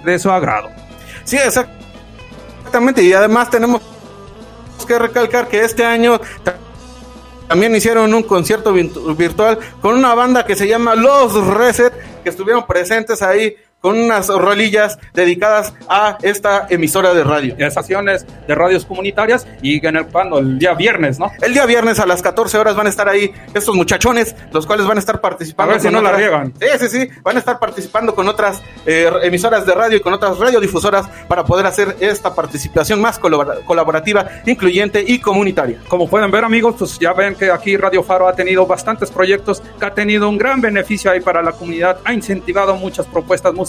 de 0.05 0.19
su 0.19 0.31
agrado. 0.31 0.71
Sí, 1.25 1.37
exactamente. 1.37 3.03
Y 3.03 3.13
además 3.13 3.51
tenemos 3.51 3.83
que 4.87 4.99
recalcar 4.99 5.49
que 5.49 5.65
este 5.65 5.85
año 5.85 6.21
ta- 6.45 6.57
también 7.49 7.75
hicieron 7.75 8.15
un 8.15 8.23
concierto 8.23 8.73
virtu- 8.73 9.17
virtual 9.17 9.59
con 9.81 9.97
una 9.97 10.15
banda 10.15 10.47
que 10.47 10.55
se 10.55 10.69
llama 10.69 10.95
Los 10.95 11.35
Reset, 11.49 11.93
que 12.23 12.31
estuvieron 12.31 12.67
presentes 12.67 13.21
ahí 13.21 13.57
con 13.81 13.99
unas 13.99 14.29
rolillas 14.29 14.99
dedicadas 15.15 15.73
a 15.89 16.19
esta 16.23 16.67
emisora 16.71 17.15
de 17.15 17.23
radio. 17.23 17.55
estaciones 17.59 18.27
de 18.49 18.55
radios 18.55 18.85
comunitarias 18.85 19.47
y 19.63 19.85
en 19.87 19.97
el 19.97 20.07
cuando 20.07 20.39
el 20.39 20.59
día 20.59 20.75
viernes, 20.75 21.19
¿no? 21.19 21.31
El 21.43 21.53
día 21.53 21.67
viernes 21.67 22.01
a 22.01 22.07
las 22.07 22.23
14 22.23 22.59
horas 22.59 22.75
van 22.75 22.87
a 22.87 22.91
estar 22.91 23.09
ahí 23.09 23.33
estos 23.55 23.75
muchachones, 23.77 24.35
los 24.53 24.67
cuales 24.67 24.87
van 24.87 24.97
a 24.97 25.01
estar 25.01 25.21
participando. 25.21 25.73
A 25.73 25.77
ver 25.77 25.83
si 25.83 25.91
la 25.91 26.13
riegan. 26.13 26.53
Sí, 26.59 26.67
sí, 26.81 26.89
sí. 26.89 27.09
Van 27.23 27.37
a 27.37 27.39
estar 27.39 27.59
participando 27.59 28.15
con 28.15 28.27
otras 28.29 28.63
eh, 28.87 29.11
emisoras 29.23 29.67
de 29.67 29.75
radio 29.75 29.99
y 29.99 30.01
con 30.01 30.13
otras 30.13 30.39
radiodifusoras 30.39 31.07
para 31.29 31.45
poder 31.45 31.67
hacer 31.67 31.97
esta 32.01 32.35
participación 32.35 33.01
más 33.01 33.21
colabora- 33.21 33.65
colaborativa, 33.65 34.27
incluyente 34.47 35.05
y 35.07 35.21
comunitaria. 35.21 35.79
Como 35.89 36.09
pueden 36.09 36.31
ver 36.31 36.45
amigos, 36.45 36.77
pues 36.79 36.99
ya 36.99 37.13
ven 37.13 37.35
que 37.35 37.51
aquí 37.51 37.77
Radio 37.77 38.03
Faro 38.03 38.27
ha 38.27 38.33
tenido 38.35 38.67
bastantes 38.67 39.11
proyectos 39.11 39.63
que 39.79 39.85
ha 39.87 39.95
tenido 39.95 40.29
un 40.29 40.39
gran 40.39 40.61
beneficio 40.61 41.11
ahí 41.11 41.21
para 41.21 41.43
la 41.43 41.53
comunidad, 41.53 41.99
ha 42.05 42.13
incentivado 42.13 42.75
muchas 42.77 43.07
propuestas 43.07 43.53
musicales 43.53 43.66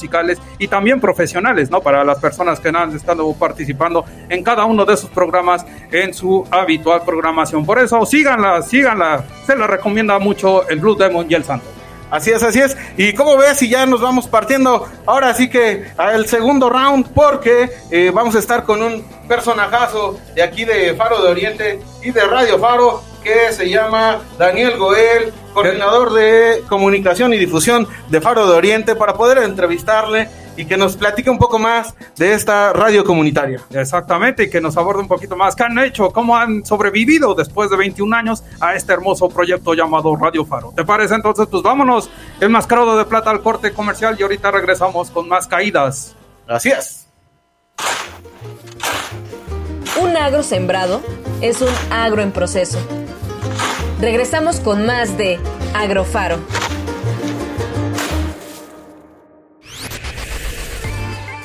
y 0.59 0.67
también 0.67 0.99
profesionales, 0.99 1.69
¿no? 1.69 1.81
Para 1.81 2.03
las 2.03 2.19
personas 2.19 2.59
que 2.59 2.69
han 2.69 2.95
estado 2.95 3.31
participando 3.33 4.05
en 4.29 4.43
cada 4.43 4.65
uno 4.65 4.85
de 4.85 4.93
esos 4.93 5.09
programas 5.09 5.65
en 5.91 6.13
su 6.13 6.45
habitual 6.51 7.01
programación. 7.05 7.65
Por 7.65 7.79
eso 7.79 8.05
síganla, 8.05 8.61
síganla, 8.61 9.23
se 9.45 9.55
la 9.55 9.67
recomienda 9.67 10.19
mucho 10.19 10.67
el 10.67 10.79
Blue 10.79 10.95
Demon 10.95 11.25
y 11.29 11.35
el 11.35 11.43
Santo. 11.43 11.65
Así 12.09 12.31
es, 12.31 12.41
así 12.41 12.61
es. 12.61 12.77
Y 12.95 13.13
como 13.13 13.35
ves, 13.37 13.61
y 13.61 13.69
ya 13.69 13.85
nos 13.85 13.99
vamos 13.99 14.27
partiendo 14.27 14.87
ahora 15.05 15.33
sí 15.33 15.49
que 15.49 15.87
al 15.97 16.25
segundo 16.27 16.69
round, 16.69 17.09
porque 17.13 17.69
eh, 17.91 18.11
vamos 18.13 18.35
a 18.35 18.39
estar 18.39 18.63
con 18.63 18.81
un 18.81 19.03
personajazo 19.27 20.17
de 20.33 20.41
aquí 20.41 20.63
de 20.63 20.95
Faro 20.95 21.21
de 21.21 21.29
Oriente 21.29 21.79
y 22.01 22.11
de 22.11 22.21
Radio 22.21 22.59
Faro, 22.59 23.03
que 23.27 23.51
se 23.51 23.69
llama 23.69 24.21
Daniel 24.37 24.77
Goel, 24.77 25.33
coordinador 25.53 26.13
de 26.13 26.63
comunicación 26.69 27.33
y 27.33 27.37
difusión 27.37 27.87
de 28.09 28.21
Faro 28.21 28.47
de 28.47 28.55
Oriente, 28.55 28.95
para 28.95 29.15
poder 29.15 29.39
entrevistarle 29.39 30.29
y 30.55 30.65
que 30.65 30.77
nos 30.77 30.95
platique 30.95 31.29
un 31.29 31.37
poco 31.37 31.59
más 31.59 31.93
de 32.15 32.33
esta 32.33 32.71
radio 32.73 33.03
comunitaria. 33.03 33.61
Exactamente, 33.71 34.43
y 34.43 34.49
que 34.49 34.61
nos 34.61 34.77
aborde 34.77 35.01
un 35.01 35.07
poquito 35.07 35.35
más. 35.35 35.55
¿Qué 35.55 35.63
han 35.63 35.77
hecho? 35.79 36.11
¿Cómo 36.11 36.37
han 36.37 36.65
sobrevivido 36.65 37.35
después 37.35 37.69
de 37.69 37.75
21 37.75 38.15
años 38.15 38.43
a 38.61 38.75
este 38.75 38.93
hermoso 38.93 39.29
proyecto 39.29 39.73
llamado 39.73 40.15
Radio 40.15 40.45
Faro? 40.45 40.73
¿Te 40.75 40.85
parece? 40.85 41.13
Entonces, 41.13 41.47
pues 41.51 41.61
vámonos. 41.61 42.09
El 42.39 42.49
mascarado 42.49 42.97
de 42.97 43.05
plata 43.05 43.29
al 43.29 43.41
corte 43.41 43.71
comercial 43.71 44.15
y 44.17 44.23
ahorita 44.23 44.51
regresamos 44.51 45.11
con 45.11 45.27
más 45.27 45.47
caídas. 45.47 46.15
Así 46.47 46.69
es. 46.69 47.07
Un 50.01 50.15
agro 50.15 50.43
sembrado 50.43 51.01
es 51.41 51.61
un 51.61 51.73
agro 51.91 52.21
en 52.21 52.31
proceso. 52.31 52.79
Regresamos 53.99 54.59
con 54.59 54.85
más 54.85 55.17
de 55.17 55.39
Agrofaro. 55.73 56.37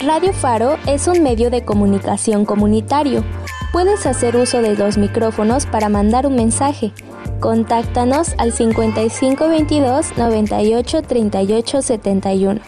Radio 0.02 0.34
Faro 0.34 0.76
es 0.86 1.06
un 1.06 1.22
medio 1.22 1.48
de 1.48 1.64
comunicación 1.64 2.44
comunitario. 2.44 3.24
Puedes 3.72 4.04
hacer 4.04 4.36
uso 4.36 4.60
de 4.60 4.76
los 4.76 4.98
micrófonos 4.98 5.64
para 5.64 5.88
mandar 5.88 6.26
un 6.26 6.36
mensaje. 6.36 6.92
Contáctanos 7.40 8.34
al 8.36 8.52
5522 8.52 10.18
98 10.18 11.02
38 11.02 11.82
71. 11.82 12.60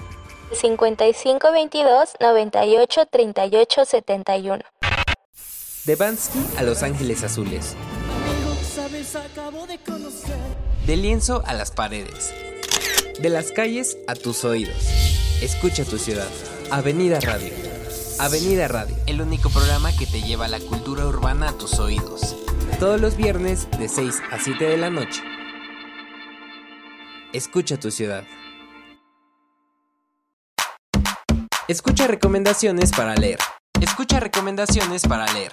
5522 0.51 2.15
98 2.21 3.07
38 3.11 3.85
71. 3.85 4.63
De 5.85 5.97
Bansky 5.97 6.39
a 6.57 6.63
Los 6.63 6.83
Ángeles 6.83 7.23
Azules. 7.23 7.77
De 10.85 10.97
lienzo 10.97 11.45
a 11.47 11.55
las 11.55 11.71
paredes. 11.71 12.35
De 13.21 13.29
las 13.29 13.53
calles 13.53 13.97
a 14.09 14.17
tus 14.17 14.45
oídos. 14.45 14.89
Escucha 15.41 15.85
tu 15.85 15.97
ciudad. 15.97 16.29
Avenida 16.73 17.21
Radio. 17.21 17.53
Avenida 18.19 18.67
Radio, 18.67 18.97
el 19.07 19.21
único 19.21 19.49
programa 19.51 19.93
que 19.97 20.07
te 20.07 20.23
lleva 20.23 20.49
la 20.49 20.59
cultura 20.59 21.07
urbana 21.07 21.51
a 21.51 21.53
tus 21.57 21.79
oídos. 21.79 22.35
Todos 22.81 23.01
los 23.01 23.17
viernes 23.17 23.69
de 23.79 23.89
6 23.89 24.21
a 24.33 24.41
7 24.41 24.65
de 24.65 24.77
la 24.77 24.91
noche. 24.91 25.23
Escucha 27.33 27.79
tu 27.79 27.93
ciudad. 27.93 28.25
Escucha 31.69 32.09
recomendaciones 32.09 32.91
para 32.91 33.15
leer. 33.15 33.39
Escucha 33.81 34.19
recomendaciones 34.19 35.03
para 35.07 35.33
leer. 35.33 35.53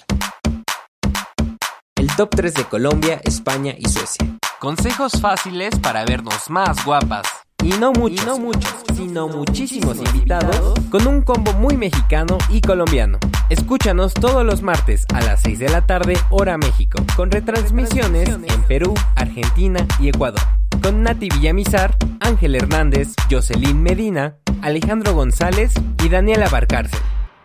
El 2.11 2.17
top 2.17 2.35
3 2.35 2.53
de 2.55 2.63
Colombia, 2.65 3.21
España 3.23 3.73
y 3.77 3.87
Suecia. 3.87 4.37
Consejos 4.59 5.13
fáciles 5.21 5.79
para 5.79 6.03
vernos 6.03 6.49
más 6.49 6.83
guapas. 6.83 7.25
Y 7.63 7.69
no 7.79 7.93
muchos, 7.93 8.25
no 8.25 8.37
muchos, 8.37 8.75
sino 8.93 9.29
muchísimos 9.29 9.95
invitados 9.95 10.77
con 10.89 11.07
un 11.07 11.21
combo 11.21 11.53
muy 11.53 11.77
mexicano 11.77 12.37
y 12.49 12.59
colombiano. 12.59 13.17
Escúchanos 13.49 14.13
todos 14.13 14.45
los 14.45 14.61
martes 14.61 15.05
a 15.13 15.21
las 15.21 15.41
6 15.43 15.59
de 15.59 15.69
la 15.69 15.85
tarde, 15.85 16.17
hora 16.31 16.57
México, 16.57 17.01
con 17.15 17.31
retransmisiones 17.31 18.27
en 18.27 18.63
Perú, 18.63 18.93
Argentina 19.15 19.87
y 19.97 20.09
Ecuador. 20.09 20.41
Con 20.83 21.03
Nati 21.03 21.29
Villamizar, 21.29 21.95
Ángel 22.19 22.55
Hernández, 22.55 23.13
Jocelyn 23.29 23.81
Medina, 23.81 24.35
Alejandro 24.61 25.13
González 25.13 25.71
y 26.03 26.09
Daniela 26.09 26.49
Barcárcel. 26.49 26.99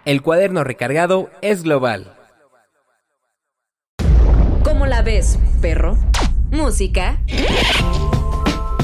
El 0.04 0.22
cuaderno 0.22 0.64
recargado 0.64 1.30
es 1.40 1.62
global. 1.62 2.16
¿Cómo 4.86 4.94
la 4.94 5.02
ves, 5.02 5.36
perro? 5.60 5.98
Música, 6.52 7.18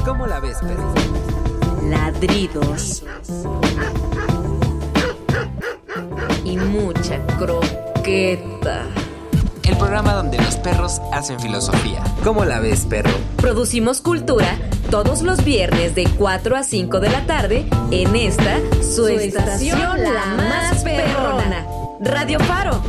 ¿Cómo 0.05 0.27
la 0.27 0.41
ves, 0.41 0.57
perro? 0.59 0.93
ladridos 1.88 3.05
y 6.45 6.57
mucha 6.57 7.25
croqueta. 7.38 8.83
El 9.62 9.77
programa 9.77 10.15
donde 10.15 10.38
los 10.38 10.57
perros 10.57 11.01
hacen 11.12 11.38
filosofía. 11.38 12.03
¿Cómo 12.25 12.45
la 12.45 12.59
ves, 12.59 12.85
perro? 12.85 13.12
Producimos 13.37 14.01
cultura 14.01 14.59
todos 14.91 15.23
los 15.23 15.45
viernes 15.45 15.95
de 15.95 16.09
4 16.19 16.57
a 16.57 16.65
5 16.65 16.99
de 16.99 17.11
la 17.11 17.27
tarde 17.27 17.65
en 17.93 18.17
esta 18.17 18.59
su 18.83 19.07
estación 19.07 20.03
la 20.03 20.35
más 20.37 20.83
perrona, 20.83 21.65
Radio 22.01 22.41
Faro. 22.41 22.83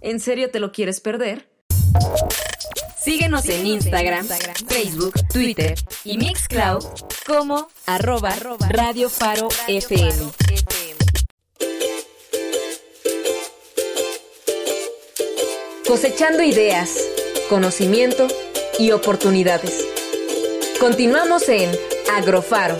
¿En 0.00 0.20
serio 0.20 0.50
te 0.50 0.60
lo 0.60 0.70
quieres 0.72 1.00
perder? 1.00 1.48
Síguenos 3.00 3.48
en 3.48 3.66
Instagram, 3.66 4.26
Facebook, 4.68 5.14
Twitter 5.32 5.74
y 6.04 6.18
Mixcloud 6.18 6.84
como 7.26 7.68
arroba 7.86 8.34
Radio 8.68 9.08
Faro 9.08 9.48
FM. 9.66 10.30
Cosechando 15.86 16.42
ideas, 16.42 16.98
conocimiento 17.48 18.28
y 18.78 18.90
oportunidades. 18.90 19.86
Continuamos 20.78 21.48
en 21.48 21.70
Agrofaro. 22.14 22.76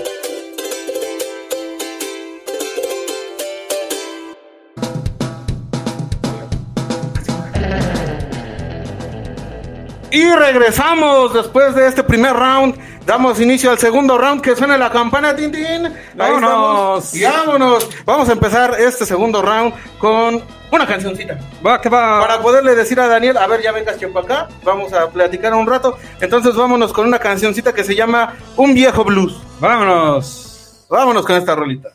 Y 10.10 10.30
regresamos 10.30 11.34
después 11.34 11.74
de 11.74 11.86
este 11.86 12.02
primer 12.02 12.34
round. 12.34 12.76
Damos 13.04 13.40
inicio 13.40 13.70
al 13.70 13.78
segundo 13.78 14.18
round 14.18 14.40
que 14.42 14.54
suena 14.54 14.76
la 14.76 14.90
campana, 14.90 15.34
tin, 15.34 15.50
tin. 15.50 15.86
Ahí 15.86 15.94
Vámonos. 16.16 17.12
vámonos. 17.22 17.88
Vamos 18.04 18.28
a 18.28 18.32
empezar 18.32 18.74
este 18.78 19.06
segundo 19.06 19.42
round 19.42 19.72
con 19.98 20.42
una 20.70 20.86
cancioncita. 20.86 21.38
Va, 21.66 21.80
que 21.80 21.88
va. 21.88 22.20
Para 22.20 22.40
poderle 22.40 22.74
decir 22.74 23.00
a 23.00 23.08
Daniel, 23.08 23.36
a 23.38 23.46
ver, 23.46 23.62
ya 23.62 23.72
vengas 23.72 23.98
Chepo 23.98 24.18
acá. 24.18 24.48
Vamos 24.62 24.92
a 24.92 25.08
platicar 25.08 25.54
un 25.54 25.66
rato. 25.66 25.98
Entonces 26.20 26.54
vámonos 26.54 26.92
con 26.92 27.06
una 27.06 27.18
cancioncita 27.18 27.72
que 27.72 27.84
se 27.84 27.94
llama 27.94 28.34
Un 28.56 28.74
viejo 28.74 29.04
blues. 29.04 29.40
Vámonos. 29.60 30.86
Vámonos 30.90 31.24
con 31.24 31.36
esta 31.36 31.54
rolita. 31.54 31.90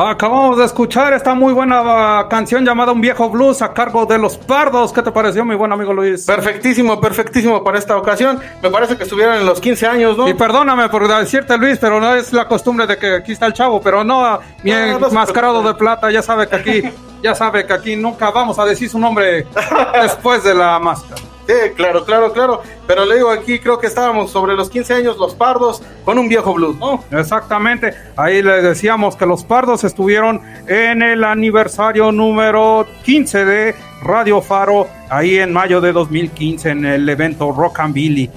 Acabamos 0.00 0.56
de 0.56 0.64
escuchar 0.64 1.12
esta 1.12 1.34
muy 1.34 1.52
buena 1.52 2.24
canción 2.30 2.64
llamada 2.64 2.92
Un 2.92 3.00
viejo 3.00 3.28
blues 3.30 3.62
a 3.62 3.72
cargo 3.72 4.06
de 4.06 4.16
los 4.16 4.38
pardos. 4.38 4.92
¿Qué 4.92 5.02
te 5.02 5.10
pareció, 5.10 5.44
mi 5.44 5.56
buen 5.56 5.72
amigo 5.72 5.92
Luis? 5.92 6.24
Perfectísimo, 6.24 7.00
perfectísimo 7.00 7.64
para 7.64 7.80
esta 7.80 7.96
ocasión. 7.96 8.38
Me 8.62 8.70
parece 8.70 8.96
que 8.96 9.02
estuvieron 9.02 9.34
en 9.34 9.44
los 9.44 9.60
15 9.60 9.86
años, 9.88 10.16
¿no? 10.16 10.28
Y 10.28 10.34
perdóname 10.34 10.88
por 10.88 11.08
decirte, 11.08 11.58
Luis, 11.58 11.78
pero 11.80 11.98
no 11.98 12.14
es 12.14 12.32
la 12.32 12.46
costumbre 12.46 12.86
de 12.86 12.96
que 12.96 13.12
aquí 13.12 13.32
está 13.32 13.46
el 13.46 13.54
chavo, 13.54 13.80
pero 13.80 14.04
no, 14.04 14.38
mi 14.62 14.70
No, 14.70 15.00
no 15.00 15.08
se 15.08 15.14
mascarado 15.16 15.64
de 15.64 15.74
plata, 15.74 16.12
ya 16.12 16.22
sabe 16.22 16.46
que 16.46 16.54
aquí, 16.54 16.82
ya 17.22 17.34
sabe 17.34 17.66
que 17.66 17.72
aquí 17.72 17.96
nunca 17.96 18.30
vamos 18.30 18.58
a 18.58 18.64
decir 18.64 18.88
su 18.88 18.98
nombre 18.98 19.46
después 20.02 20.42
de 20.44 20.54
la 20.54 20.78
máscara. 20.78 21.20
Sí, 21.48 21.54
claro, 21.76 22.04
claro, 22.04 22.30
claro. 22.30 22.62
Pero 22.86 23.06
le 23.06 23.16
digo 23.16 23.30
aquí, 23.30 23.58
creo 23.58 23.78
que 23.78 23.86
estábamos 23.86 24.30
sobre 24.30 24.54
los 24.54 24.68
15 24.68 24.92
años, 24.94 25.16
los 25.16 25.34
pardos, 25.34 25.82
con 26.04 26.18
un 26.18 26.28
viejo 26.28 26.52
blues, 26.52 26.76
¿no? 26.76 27.02
Exactamente, 27.10 27.94
ahí 28.16 28.42
le 28.42 28.60
decíamos 28.60 29.16
que 29.16 29.24
los 29.24 29.44
pardos 29.44 29.82
estuvieron 29.82 30.42
en 30.66 31.00
el 31.00 31.24
aniversario 31.24 32.12
número 32.12 32.86
15 33.02 33.44
de 33.46 33.74
Radio 34.02 34.42
Faro, 34.42 34.88
ahí 35.08 35.38
en 35.38 35.52
mayo 35.54 35.80
de 35.80 35.92
2015, 35.92 36.68
en 36.68 36.84
el 36.84 37.08
evento 37.08 37.50
Rock 37.50 37.80
and 37.80 37.94
Billy. 37.94 38.30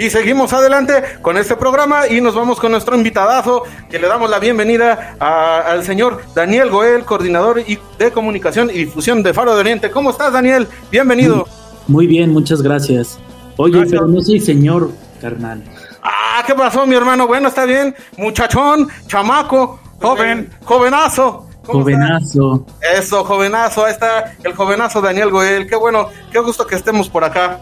Y 0.00 0.08
seguimos 0.08 0.50
adelante 0.54 1.02
con 1.20 1.36
este 1.36 1.56
programa 1.56 2.08
y 2.08 2.22
nos 2.22 2.34
vamos 2.34 2.58
con 2.58 2.72
nuestro 2.72 2.96
invitadazo, 2.96 3.64
que 3.90 3.98
le 3.98 4.08
damos 4.08 4.30
la 4.30 4.38
bienvenida 4.38 5.16
a- 5.20 5.58
al 5.58 5.84
señor 5.84 6.22
Daniel 6.34 6.70
Goel, 6.70 7.04
coordinador 7.04 7.60
y- 7.60 7.78
de 7.98 8.10
comunicación 8.10 8.70
y 8.70 8.78
difusión 8.84 9.22
de 9.22 9.34
Faro 9.34 9.54
de 9.54 9.60
Oriente. 9.60 9.90
¿Cómo 9.90 10.08
estás, 10.08 10.32
Daniel? 10.32 10.66
Bienvenido. 10.90 11.46
Muy 11.86 12.06
bien, 12.06 12.32
muchas 12.32 12.62
gracias. 12.62 13.18
Oye, 13.58 13.74
Gracias. 13.76 13.90
pero 14.00 14.06
no 14.10 14.22
soy 14.22 14.40
señor, 14.40 14.90
carnal. 15.20 15.62
Ah, 16.02 16.42
¿qué 16.46 16.54
pasó, 16.54 16.86
mi 16.86 16.94
hermano? 16.94 17.26
Bueno, 17.26 17.48
está 17.48 17.66
bien. 17.66 17.94
Muchachón, 18.16 18.88
chamaco, 19.06 19.80
joven, 20.00 20.48
jovenazo. 20.64 21.46
Jovenazo. 21.66 22.64
Eso, 22.96 23.22
jovenazo, 23.22 23.84
ahí 23.84 23.92
está 23.92 24.32
el 24.44 24.54
jovenazo 24.54 25.02
Daniel 25.02 25.28
Goel. 25.30 25.66
Qué 25.68 25.76
bueno, 25.76 26.08
qué 26.32 26.38
gusto 26.38 26.66
que 26.66 26.76
estemos 26.76 27.10
por 27.10 27.22
acá. 27.22 27.60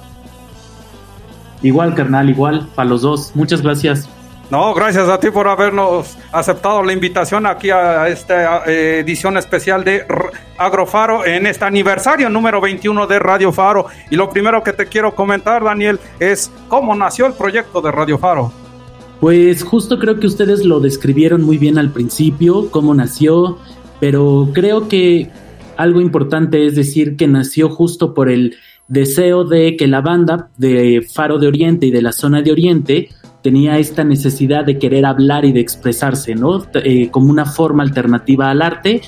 Igual, 1.62 1.94
carnal, 1.94 2.30
igual, 2.30 2.68
para 2.74 2.88
los 2.88 3.02
dos. 3.02 3.32
Muchas 3.34 3.62
gracias. 3.62 4.08
No, 4.50 4.72
gracias 4.72 5.08
a 5.10 5.20
ti 5.20 5.30
por 5.30 5.46
habernos 5.46 6.16
aceptado 6.32 6.82
la 6.82 6.94
invitación 6.94 7.44
aquí 7.44 7.68
a 7.68 8.08
esta 8.08 8.64
eh, 8.64 9.00
edición 9.00 9.36
especial 9.36 9.84
de 9.84 10.06
Agrofaro 10.56 11.26
en 11.26 11.46
este 11.46 11.66
aniversario 11.66 12.30
número 12.30 12.58
21 12.58 13.06
de 13.06 13.18
Radio 13.18 13.52
Faro. 13.52 13.86
Y 14.10 14.16
lo 14.16 14.30
primero 14.30 14.62
que 14.62 14.72
te 14.72 14.86
quiero 14.86 15.14
comentar, 15.14 15.62
Daniel, 15.62 16.00
es 16.18 16.50
cómo 16.68 16.94
nació 16.94 17.26
el 17.26 17.34
proyecto 17.34 17.82
de 17.82 17.92
Radio 17.92 18.16
Faro. 18.16 18.50
Pues 19.20 19.62
justo 19.62 19.98
creo 19.98 20.18
que 20.18 20.26
ustedes 20.26 20.64
lo 20.64 20.80
describieron 20.80 21.42
muy 21.42 21.58
bien 21.58 21.76
al 21.76 21.90
principio, 21.90 22.70
cómo 22.70 22.94
nació, 22.94 23.58
pero 24.00 24.48
creo 24.54 24.88
que 24.88 25.30
algo 25.76 26.00
importante 26.00 26.66
es 26.66 26.74
decir 26.74 27.16
que 27.16 27.26
nació 27.26 27.68
justo 27.68 28.14
por 28.14 28.30
el 28.30 28.56
deseo 28.88 29.44
de 29.44 29.76
que 29.76 29.86
la 29.86 30.00
banda 30.00 30.48
de 30.56 31.06
Faro 31.12 31.38
de 31.38 31.46
Oriente 31.46 31.86
y 31.86 31.90
de 31.90 32.02
la 32.02 32.12
zona 32.12 32.42
de 32.42 32.52
Oriente 32.52 33.08
tenía 33.42 33.78
esta 33.78 34.02
necesidad 34.02 34.64
de 34.64 34.78
querer 34.78 35.06
hablar 35.06 35.44
y 35.44 35.52
de 35.52 35.60
expresarse, 35.60 36.34
¿no? 36.34 36.64
Eh, 36.74 37.10
como 37.10 37.30
una 37.30 37.44
forma 37.44 37.82
alternativa 37.82 38.50
al 38.50 38.62
arte 38.62 39.02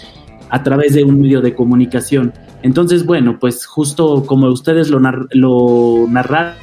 a 0.50 0.62
través 0.62 0.94
de 0.94 1.04
un 1.04 1.20
medio 1.20 1.40
de 1.40 1.54
comunicación. 1.54 2.32
Entonces, 2.62 3.04
bueno, 3.04 3.38
pues 3.38 3.66
justo 3.66 4.24
como 4.26 4.48
ustedes 4.48 4.88
lo, 4.90 5.00
lo 5.30 6.06
narraron 6.08 6.56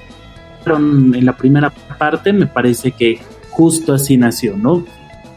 en 1.16 1.26
la 1.26 1.36
primera 1.36 1.72
parte, 1.98 2.34
me 2.34 2.46
parece 2.46 2.92
que 2.92 3.20
justo 3.50 3.94
así 3.94 4.18
nació, 4.18 4.56
¿no? 4.56 4.86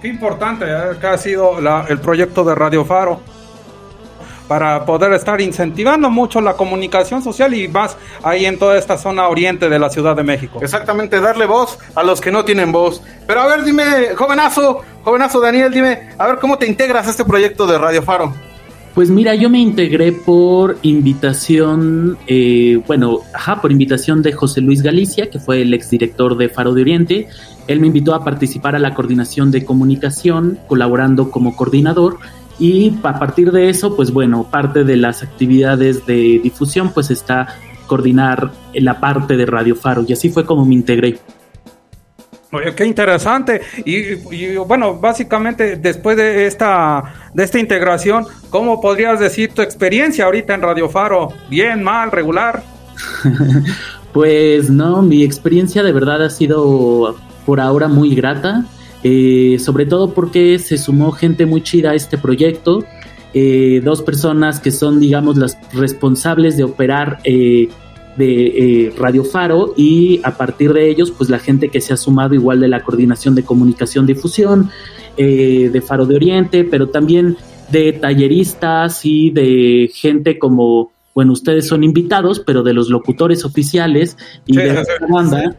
Qué 0.02 0.08
importante 0.08 0.66
eh, 0.66 0.96
que 1.00 1.06
ha 1.06 1.18
sido 1.18 1.58
el 1.88 1.98
proyecto 1.98 2.44
de 2.44 2.54
Radio 2.54 2.84
Faro 2.84 3.20
para 4.50 4.84
poder 4.84 5.12
estar 5.12 5.40
incentivando 5.40 6.10
mucho 6.10 6.40
la 6.40 6.54
comunicación 6.54 7.22
social 7.22 7.54
y 7.54 7.68
más 7.68 7.96
ahí 8.24 8.46
en 8.46 8.58
toda 8.58 8.76
esta 8.76 8.98
zona 8.98 9.28
oriente 9.28 9.68
de 9.68 9.78
la 9.78 9.90
Ciudad 9.90 10.16
de 10.16 10.24
México. 10.24 10.58
Exactamente, 10.60 11.20
darle 11.20 11.46
voz 11.46 11.78
a 11.94 12.02
los 12.02 12.20
que 12.20 12.32
no 12.32 12.44
tienen 12.44 12.72
voz. 12.72 13.00
Pero 13.28 13.42
a 13.42 13.46
ver, 13.46 13.62
dime, 13.62 14.16
jovenazo, 14.16 14.80
jovenazo 15.04 15.38
Daniel, 15.38 15.72
dime, 15.72 16.08
a 16.18 16.26
ver 16.26 16.40
cómo 16.40 16.58
te 16.58 16.66
integras 16.66 17.06
a 17.06 17.10
este 17.10 17.24
proyecto 17.24 17.64
de 17.64 17.78
Radio 17.78 18.02
Faro. 18.02 18.34
Pues 18.92 19.08
mira, 19.08 19.36
yo 19.36 19.48
me 19.50 19.60
integré 19.60 20.10
por 20.10 20.78
invitación, 20.82 22.18
eh, 22.26 22.82
bueno, 22.88 23.20
ajá, 23.32 23.60
por 23.60 23.70
invitación 23.70 24.20
de 24.20 24.32
José 24.32 24.62
Luis 24.62 24.82
Galicia, 24.82 25.30
que 25.30 25.38
fue 25.38 25.62
el 25.62 25.72
exdirector 25.74 26.36
de 26.36 26.48
Faro 26.48 26.74
de 26.74 26.82
Oriente. 26.82 27.28
Él 27.68 27.78
me 27.78 27.86
invitó 27.86 28.16
a 28.16 28.24
participar 28.24 28.74
a 28.74 28.80
la 28.80 28.94
coordinación 28.94 29.52
de 29.52 29.64
comunicación, 29.64 30.58
colaborando 30.66 31.30
como 31.30 31.54
coordinador. 31.54 32.18
Y 32.60 32.94
a 33.02 33.18
partir 33.18 33.50
de 33.50 33.70
eso, 33.70 33.96
pues 33.96 34.12
bueno, 34.12 34.46
parte 34.48 34.84
de 34.84 34.96
las 34.96 35.22
actividades 35.22 36.06
de 36.06 36.40
difusión, 36.42 36.92
pues 36.92 37.10
está 37.10 37.48
coordinar 37.86 38.52
la 38.74 39.00
parte 39.00 39.36
de 39.36 39.46
Radio 39.46 39.74
Faro. 39.74 40.04
Y 40.06 40.12
así 40.12 40.30
fue 40.30 40.46
como 40.46 40.64
me 40.64 40.74
integré. 40.74 41.18
Oye, 42.52 42.74
qué 42.74 42.84
interesante. 42.84 43.62
Y, 43.84 44.12
y, 44.34 44.56
bueno, 44.56 44.94
básicamente 44.98 45.76
después 45.76 46.16
de 46.16 46.46
esta, 46.46 47.30
de 47.32 47.44
esta 47.44 47.58
integración, 47.58 48.26
¿cómo 48.50 48.80
podrías 48.80 49.18
decir 49.18 49.54
tu 49.54 49.62
experiencia 49.62 50.26
ahorita 50.26 50.54
en 50.54 50.62
Radio 50.62 50.88
Faro? 50.88 51.32
¿Bien, 51.48 51.82
mal, 51.82 52.12
regular? 52.12 52.62
Pues 54.12 54.70
no, 54.70 55.02
mi 55.02 55.22
experiencia 55.22 55.84
de 55.84 55.92
verdad 55.92 56.24
ha 56.24 56.30
sido 56.30 57.16
por 57.46 57.60
ahora 57.60 57.86
muy 57.86 58.14
grata, 58.14 58.64
eh, 59.02 59.58
sobre 59.58 59.86
todo 59.86 60.12
porque 60.12 60.58
se 60.58 60.78
sumó 60.78 61.12
gente 61.12 61.46
muy 61.46 61.62
chida 61.62 61.90
a 61.90 61.94
este 61.94 62.18
proyecto, 62.18 62.84
eh, 63.32 63.80
dos 63.84 64.02
personas 64.02 64.60
que 64.60 64.70
son, 64.70 65.00
digamos, 65.00 65.36
las 65.36 65.56
responsables 65.72 66.56
de 66.56 66.64
operar 66.64 67.18
eh, 67.24 67.68
de 68.16 68.86
eh, 68.86 68.92
Radio 68.98 69.24
Faro 69.24 69.72
y 69.76 70.20
a 70.24 70.36
partir 70.36 70.72
de 70.72 70.90
ellos, 70.90 71.10
pues 71.10 71.30
la 71.30 71.38
gente 71.38 71.68
que 71.68 71.80
se 71.80 71.92
ha 71.92 71.96
sumado 71.96 72.34
igual 72.34 72.60
de 72.60 72.68
la 72.68 72.82
coordinación 72.82 73.34
de 73.34 73.44
comunicación 73.44 74.06
difusión, 74.06 74.70
eh, 75.16 75.70
de 75.72 75.80
Faro 75.80 76.06
de 76.06 76.16
Oriente, 76.16 76.64
pero 76.64 76.88
también 76.88 77.36
de 77.70 77.92
talleristas 77.92 79.04
y 79.04 79.30
de 79.30 79.90
gente 79.94 80.38
como 80.38 80.90
bueno, 81.14 81.32
ustedes 81.32 81.66
son 81.66 81.82
invitados, 81.82 82.40
pero 82.40 82.62
de 82.62 82.72
los 82.72 82.88
locutores 82.88 83.44
oficiales 83.44 84.16
y 84.46 84.54
Sí, 84.54 84.58
de 84.60 84.70
sí, 84.70 84.76
esta 84.76 84.92
sí. 84.96 85.56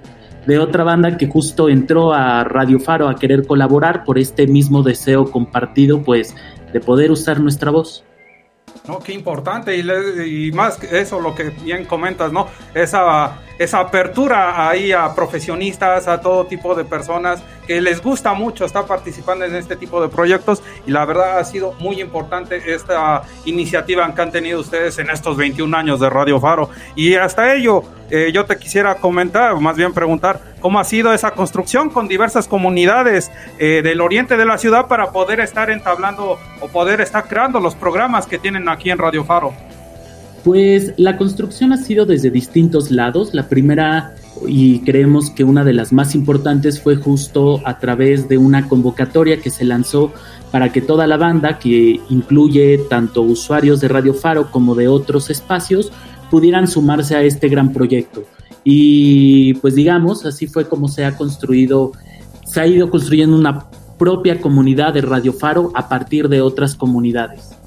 De 0.47 0.59
otra 0.59 0.83
banda 0.83 1.17
que 1.17 1.27
justo 1.27 1.69
entró 1.69 2.13
a 2.13 2.43
Radio 2.43 2.79
Faro 2.79 3.07
a 3.07 3.15
querer 3.15 3.45
colaborar 3.45 4.03
por 4.03 4.17
este 4.17 4.47
mismo 4.47 4.81
deseo 4.83 5.29
compartido, 5.31 6.01
pues, 6.01 6.35
de 6.73 6.79
poder 6.79 7.11
usar 7.11 7.39
nuestra 7.39 7.71
voz. 7.71 8.03
No, 8.87 8.99
qué 8.99 9.13
importante 9.13 9.75
y, 9.77 9.83
le- 9.83 10.27
y 10.27 10.51
más 10.53 10.77
que 10.77 10.99
eso, 10.99 11.19
lo 11.19 11.35
que 11.35 11.49
bien 11.63 11.85
comentas, 11.85 12.31
¿no? 12.31 12.47
Esa, 12.73 13.39
esa 13.63 13.79
apertura 13.79 14.67
ahí 14.67 14.91
a 14.91 15.13
profesionistas, 15.13 16.07
a 16.07 16.19
todo 16.19 16.47
tipo 16.47 16.73
de 16.73 16.83
personas 16.83 17.43
que 17.67 17.79
les 17.79 18.01
gusta 18.01 18.33
mucho 18.33 18.65
estar 18.65 18.87
participando 18.87 19.45
en 19.45 19.55
este 19.55 19.75
tipo 19.75 20.01
de 20.01 20.09
proyectos 20.09 20.63
y 20.87 20.91
la 20.91 21.05
verdad 21.05 21.37
ha 21.37 21.43
sido 21.43 21.73
muy 21.73 22.01
importante 22.01 22.73
esta 22.73 23.21
iniciativa 23.45 24.11
que 24.15 24.21
han 24.21 24.31
tenido 24.31 24.59
ustedes 24.59 24.97
en 24.97 25.11
estos 25.11 25.37
21 25.37 25.77
años 25.77 25.99
de 25.99 26.09
Radio 26.09 26.39
Faro 26.39 26.71
y 26.95 27.13
hasta 27.13 27.53
ello 27.53 27.83
eh, 28.09 28.31
yo 28.33 28.45
te 28.45 28.57
quisiera 28.57 28.95
comentar, 28.95 29.55
más 29.59 29.75
bien 29.75 29.93
preguntar, 29.93 30.41
cómo 30.59 30.79
ha 30.79 30.83
sido 30.83 31.13
esa 31.13 31.31
construcción 31.31 31.91
con 31.91 32.07
diversas 32.07 32.47
comunidades 32.47 33.31
eh, 33.59 33.81
del 33.83 34.01
oriente 34.01 34.37
de 34.37 34.45
la 34.45 34.57
ciudad 34.57 34.87
para 34.87 35.11
poder 35.11 35.39
estar 35.39 35.69
entablando 35.69 36.39
o 36.61 36.67
poder 36.67 36.99
estar 36.99 37.27
creando 37.27 37.59
los 37.59 37.75
programas 37.75 38.25
que 38.25 38.39
tienen 38.39 38.67
aquí 38.67 38.89
en 38.89 38.97
Radio 38.97 39.23
Faro. 39.23 39.53
Pues 40.43 40.93
la 40.97 41.17
construcción 41.17 41.71
ha 41.71 41.77
sido 41.77 42.05
desde 42.05 42.31
distintos 42.31 42.89
lados. 42.89 43.33
La 43.33 43.47
primera, 43.47 44.15
y 44.47 44.79
creemos 44.79 45.29
que 45.29 45.43
una 45.43 45.63
de 45.63 45.73
las 45.73 45.93
más 45.93 46.15
importantes, 46.15 46.81
fue 46.81 46.95
justo 46.95 47.61
a 47.63 47.77
través 47.77 48.27
de 48.27 48.39
una 48.39 48.67
convocatoria 48.67 49.39
que 49.39 49.51
se 49.51 49.65
lanzó 49.65 50.11
para 50.51 50.71
que 50.71 50.81
toda 50.81 51.05
la 51.05 51.17
banda, 51.17 51.59
que 51.59 51.99
incluye 52.09 52.79
tanto 52.89 53.21
usuarios 53.21 53.81
de 53.81 53.87
Radio 53.87 54.15
Faro 54.15 54.49
como 54.49 54.73
de 54.73 54.87
otros 54.87 55.29
espacios, 55.29 55.91
pudieran 56.31 56.67
sumarse 56.67 57.15
a 57.15 57.21
este 57.21 57.47
gran 57.47 57.71
proyecto. 57.71 58.23
Y 58.63 59.53
pues 59.55 59.75
digamos, 59.75 60.25
así 60.25 60.47
fue 60.47 60.67
como 60.67 60.87
se 60.87 61.05
ha 61.05 61.15
construido, 61.17 61.91
se 62.45 62.61
ha 62.61 62.67
ido 62.67 62.89
construyendo 62.89 63.37
una 63.37 63.67
propia 63.99 64.41
comunidad 64.41 64.95
de 64.95 65.01
Radio 65.01 65.33
Faro 65.33 65.71
a 65.75 65.87
partir 65.87 66.29
de 66.29 66.41
otras 66.41 66.75
comunidades. 66.75 67.60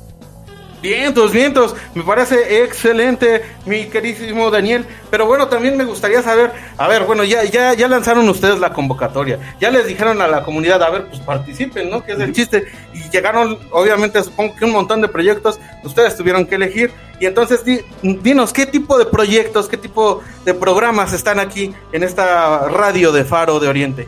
Vientos, 0.85 1.33
vientos, 1.33 1.75
me 1.95 2.03
parece 2.03 2.63
excelente, 2.63 3.43
mi 3.65 3.87
queridísimo 3.87 4.51
Daniel. 4.51 4.85
Pero 5.11 5.25
bueno, 5.25 5.49
también 5.49 5.79
me 5.79 5.85
gustaría 5.85 6.23
saber, 6.23 6.53
a 6.77 6.87
ver, 6.89 7.05
bueno, 7.05 7.25
ya, 7.25 7.43
ya, 7.45 7.73
ya 7.73 7.89
lanzaron 7.89 8.29
ustedes 8.29 8.59
la 8.61 8.75
convocatoria, 8.75 9.39
ya 9.59 9.71
les 9.71 9.87
dijeron 9.87 10.21
a 10.21 10.29
la 10.29 10.43
comunidad, 10.45 10.83
a 10.83 10.91
ver, 10.91 11.07
pues 11.07 11.21
participen, 11.21 11.89
¿no? 11.89 12.05
Que 12.05 12.13
es 12.13 12.21
el 12.21 12.35
chiste. 12.35 12.67
Y 12.93 13.09
llegaron, 13.09 13.59
obviamente, 13.71 14.23
supongo 14.23 14.57
que 14.57 14.67
un 14.67 14.73
montón 14.73 15.01
de 15.01 15.09
proyectos, 15.09 15.59
ustedes 15.85 16.19
tuvieron 16.19 16.45
que 16.45 16.57
elegir. 16.57 16.93
Y 17.19 17.25
entonces, 17.25 17.65
di- 17.65 17.81
dinos, 18.03 18.53
¿qué 18.53 18.67
tipo 18.67 18.99
de 18.99 19.07
proyectos, 19.07 19.69
qué 19.69 19.79
tipo 19.79 20.23
de 20.45 20.53
programas 20.53 21.15
están 21.15 21.41
aquí 21.41 21.73
en 21.93 22.03
esta 22.03 22.69
radio 22.69 23.11
de 23.11 23.25
Faro 23.25 23.59
de 23.59 23.69
Oriente? 23.69 24.07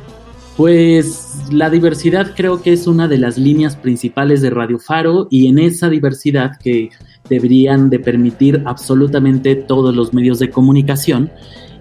Pues 0.57 1.35
la 1.51 1.69
diversidad 1.69 2.33
creo 2.35 2.63
que 2.63 2.73
es 2.73 2.87
una 2.87 3.09
de 3.09 3.19
las 3.19 3.37
líneas 3.37 3.77
principales 3.77 4.41
de 4.41 4.51
Radio 4.51 4.79
Faro 4.79 5.29
y 5.31 5.49
en 5.49 5.59
esa 5.59 5.91
diversidad 5.91 6.53
que 6.59 6.89
deberían 7.29 7.91
de 7.91 7.99
permitir 7.99 8.63
absolutamente 8.65 9.55
todos 9.55 9.95
los 9.95 10.15
medios 10.15 10.39
de 10.39 10.49
comunicación, 10.51 11.31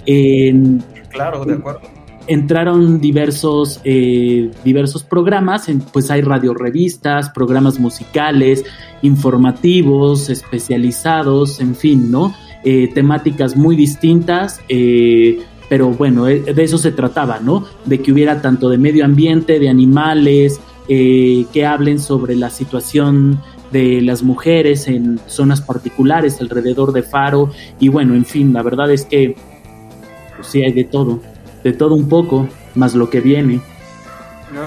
en- 0.05 0.83
Claro, 1.09 1.45
de 1.45 1.53
acuerdo. 1.53 1.79
entraron 2.27 2.99
diversos, 2.99 3.79
eh, 3.85 4.49
diversos 4.65 5.03
programas, 5.03 5.67
pues 5.93 6.09
hay 6.11 6.21
radio 6.21 6.53
revistas, 6.53 7.29
programas 7.29 7.79
musicales, 7.79 8.65
informativos, 9.03 10.29
especializados, 10.29 11.61
en 11.61 11.75
fin, 11.75 12.11
¿no? 12.11 12.35
Eh, 12.63 12.89
temáticas 12.93 13.55
muy 13.55 13.75
distintas, 13.75 14.59
eh, 14.67 15.39
pero 15.69 15.89
bueno, 15.89 16.27
eh, 16.27 16.41
de 16.41 16.63
eso 16.63 16.77
se 16.77 16.91
trataba, 16.91 17.39
¿no? 17.39 17.65
De 17.85 17.99
que 18.01 18.11
hubiera 18.11 18.41
tanto 18.41 18.69
de 18.69 18.77
medio 18.77 19.05
ambiente, 19.05 19.59
de 19.59 19.69
animales, 19.69 20.59
eh, 20.87 21.45
que 21.51 21.65
hablen 21.65 21.99
sobre 21.99 22.35
la 22.35 22.49
situación 22.49 23.41
de 23.71 24.01
las 24.01 24.21
mujeres 24.23 24.87
en 24.87 25.19
zonas 25.27 25.61
particulares 25.61 26.39
alrededor 26.39 26.93
de 26.93 27.03
Faro, 27.03 27.51
y 27.79 27.89
bueno, 27.89 28.13
en 28.15 28.25
fin, 28.25 28.53
la 28.53 28.61
verdad 28.61 28.91
es 28.91 29.05
que 29.05 29.35
pues 30.35 30.47
sí 30.47 30.63
hay 30.63 30.73
de 30.73 30.83
todo, 30.83 31.19
de 31.63 31.73
todo 31.73 31.95
un 31.95 32.07
poco, 32.07 32.47
más 32.75 32.93
lo 32.93 33.09
que 33.09 33.21
viene. 33.21 33.61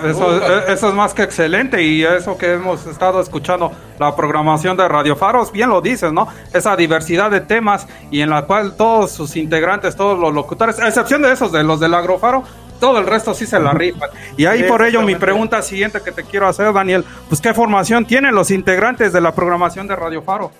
Eso, 0.05 0.47
eso 0.69 0.89
es 0.89 0.95
más 0.95 1.15
que 1.15 1.23
excelente 1.23 1.83
y 1.83 2.05
eso 2.05 2.37
que 2.37 2.53
hemos 2.53 2.87
estado 2.87 3.21
escuchando, 3.21 3.73
la 3.99 4.15
programación 4.15 4.77
de 4.77 4.87
Radio 4.87 5.17
Faros, 5.17 5.51
bien 5.51 5.71
lo 5.71 5.81
dices, 5.81 6.13
¿no? 6.13 6.29
Esa 6.53 6.77
diversidad 6.77 7.31
de 7.31 7.41
temas 7.41 7.87
y 8.11 8.21
en 8.21 8.31
la 8.31 8.43
cual 8.43 8.77
todos 8.77 9.13
sus 9.13 9.37
integrantes, 9.37 9.97
todos 9.97 10.19
los 10.19 10.33
locutores, 10.35 10.79
a 10.79 10.89
excepción 10.89 11.23
de 11.23 11.33
esos, 11.33 11.53
de 11.53 11.65
los 11.65 11.81
del 11.81 11.95
Agrofaro, 11.95 12.45
todo 12.79 12.99
el 12.99 13.07
resto 13.07 13.35
sí 13.35 13.47
se 13.47 13.59
la 13.59 13.73
rifan. 13.73 14.11
Y 14.37 14.45
ahí 14.45 14.65
por 14.65 14.83
ello 14.83 15.03
mi 15.03 15.17
pregunta 15.17 15.63
siguiente 15.63 16.01
que 16.05 16.13
te 16.13 16.23
quiero 16.25 16.47
hacer, 16.49 16.73
Daniel, 16.73 17.05
pues 17.29 17.41
¿qué 17.41 17.55
formación 17.55 18.05
tienen 18.05 18.35
los 18.35 18.51
integrantes 18.51 19.13
de 19.13 19.21
la 19.21 19.35
programación 19.35 19.89
de 19.89 19.97
Radio 19.97 20.23
Faro? 20.23 20.53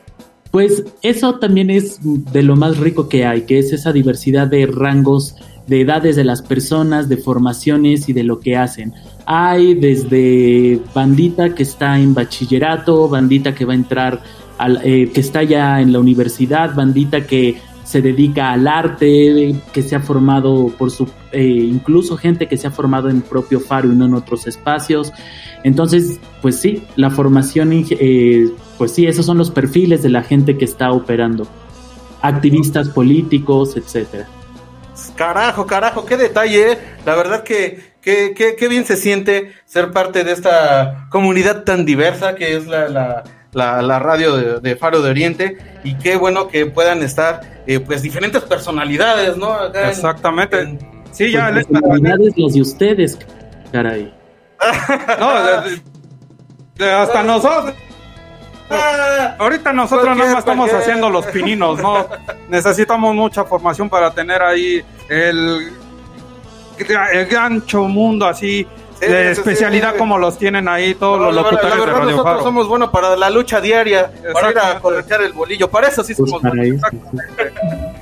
Pues 0.51 0.85
eso 1.03 1.39
también 1.39 1.71
es 1.71 1.99
de 2.01 2.43
lo 2.43 2.57
más 2.57 2.79
rico 2.79 3.09
que 3.09 3.27
hay, 3.27 3.43
que 3.43 3.59
es 3.59 3.73
esa 3.73 3.93
diversidad 3.93 4.47
de 4.47 4.67
rangos, 4.67 5.37
de 5.67 5.83
edades 5.83 6.17
de 6.17 6.25
las 6.25 6.41
personas, 6.41 7.09
de 7.09 7.19
formaciones 7.19 8.09
y 8.09 8.15
de 8.15 8.25
lo 8.25 8.41
que 8.41 8.57
hacen. 8.57 8.95
Hay 9.31 9.75
desde 9.75 10.81
bandita 10.95 11.55
que 11.55 11.63
está 11.63 12.01
en 12.01 12.15
bachillerato, 12.15 13.11
bandita 13.11 13.55
que 13.55 13.67
va 13.67 13.75
a 13.75 13.77
entrar, 13.77 14.23
al, 14.57 14.81
eh, 14.83 15.11
que 15.13 15.21
está 15.21 15.43
ya 15.43 15.83
en 15.83 15.93
la 15.93 15.99
universidad, 15.99 16.75
bandita 16.75 17.27
que 17.27 17.61
se 17.85 18.01
dedica 18.01 18.53
al 18.53 18.67
arte, 18.67 19.55
que 19.71 19.83
se 19.83 19.97
ha 19.97 20.01
formado 20.01 20.73
por 20.79 20.91
su, 20.91 21.07
eh, 21.31 21.45
incluso 21.45 22.17
gente 22.17 22.49
que 22.49 22.57
se 22.57 22.69
ha 22.69 22.71
formado 22.71 23.11
en 23.11 23.21
propio 23.21 23.61
Faro 23.61 23.93
y 23.93 23.97
no 23.97 24.07
en 24.07 24.15
otros 24.15 24.47
espacios. 24.47 25.13
Entonces, 25.63 26.19
pues 26.41 26.57
sí, 26.57 26.83
la 26.97 27.11
formación, 27.11 27.71
eh, 27.75 28.49
pues 28.79 28.93
sí, 28.93 29.07
esos 29.07 29.27
son 29.27 29.37
los 29.37 29.51
perfiles 29.51 30.03
de 30.03 30.09
la 30.09 30.23
gente 30.23 30.57
que 30.57 30.65
está 30.65 30.91
operando. 30.91 31.47
Activistas 32.23 32.89
políticos, 32.89 33.77
etcétera. 33.77 34.27
Carajo, 35.17 35.67
carajo, 35.67 36.05
qué 36.07 36.17
detalle. 36.17 36.73
¿eh? 36.73 36.79
La 37.05 37.15
verdad 37.15 37.43
que, 37.43 37.93
que, 38.01 38.35
que, 38.35 38.57
que 38.57 38.69
bien 38.69 38.85
se 38.85 38.97
siente 38.97 39.53
ser 39.65 39.91
parte 39.93 40.25
de 40.25 40.33
esta 40.33 41.07
comunidad 41.11 41.65
tan 41.65 41.85
diversa 41.85 42.35
que 42.35 42.57
es 42.57 42.67
la, 42.67 42.89
la, 42.89 43.25
la, 43.53 43.83
la 43.83 43.99
radio 43.99 44.37
de, 44.37 44.61
de 44.61 44.77
Faro 44.77 45.01
de 45.03 45.11
Oriente. 45.11 45.59
Y 45.85 45.95
qué 45.97 46.17
bueno 46.17 46.49
que 46.49 46.67
puedan 46.67 47.03
estar 47.03 47.41
eh, 47.67 47.81
pues 47.81 48.03
diferentes 48.03 48.43
personalidades, 48.43 49.37
¿no? 49.37 49.53
Acá 49.53 49.89
Exactamente. 49.91 50.61
en- 50.61 50.79
Sí, 51.13 51.31
ya 51.33 51.45
Pues, 51.53 51.55
les- 51.57 51.67
personalidades 51.67 52.33
las 52.37 52.53
de 52.55 52.61
ustedes, 52.61 53.19
caray. 53.73 54.15
No, 55.19 55.43
de- 55.43 55.71
de- 55.71 55.83
de- 56.85 56.91
hasta 56.93 57.23
nosotros. 57.25 57.75
Ahorita 59.39 59.73
nosotros 59.73 60.17
nada 60.17 60.31
más 60.31 60.39
estamos 60.41 60.69
cualquier- 60.69 60.81
haciendo 60.83 61.11
los 61.11 61.27
pininos, 61.27 61.81
¿no? 61.81 62.07
Necesitamos 62.49 63.15
mucha 63.15 63.45
formación 63.45 63.89
para 63.89 64.11
tener 64.11 64.43
ahí 64.43 64.85
el, 65.09 65.73
el 67.13 67.27
gancho 67.27 67.85
mundo 67.85 68.27
así 68.27 68.67
Sí, 69.01 69.07
de 69.07 69.27
sí, 69.33 69.41
especialidad 69.41 69.93
sí. 69.93 69.99
como 69.99 70.19
los 70.19 70.37
tienen 70.39 70.67
ahí 70.67 70.93
todos 70.97 71.21
No, 71.21 71.27
los 71.27 71.35
la 71.37 71.43
verdad- 71.43 71.53
locutores 71.53 71.71
la 71.71 71.75
de 71.77 71.81
verdad, 71.87 71.99
Radio 72.01 72.11
nosotros 72.11 72.35
Faro. 72.35 72.45
somos 72.45 72.69
buenos 72.69 72.91
para 72.91 73.17
la 73.17 73.31
lucha 73.31 73.61
diaria, 73.61 74.11
para 74.33 74.51
ir 74.51 74.59
a 74.59 74.81
corretear 74.81 75.23
el 75.23 75.33
bolillo. 75.33 75.71
Para 75.71 75.87
eso 75.87 76.03
sí 76.03 76.15
somos 76.15 76.43
buenos. 76.43 76.81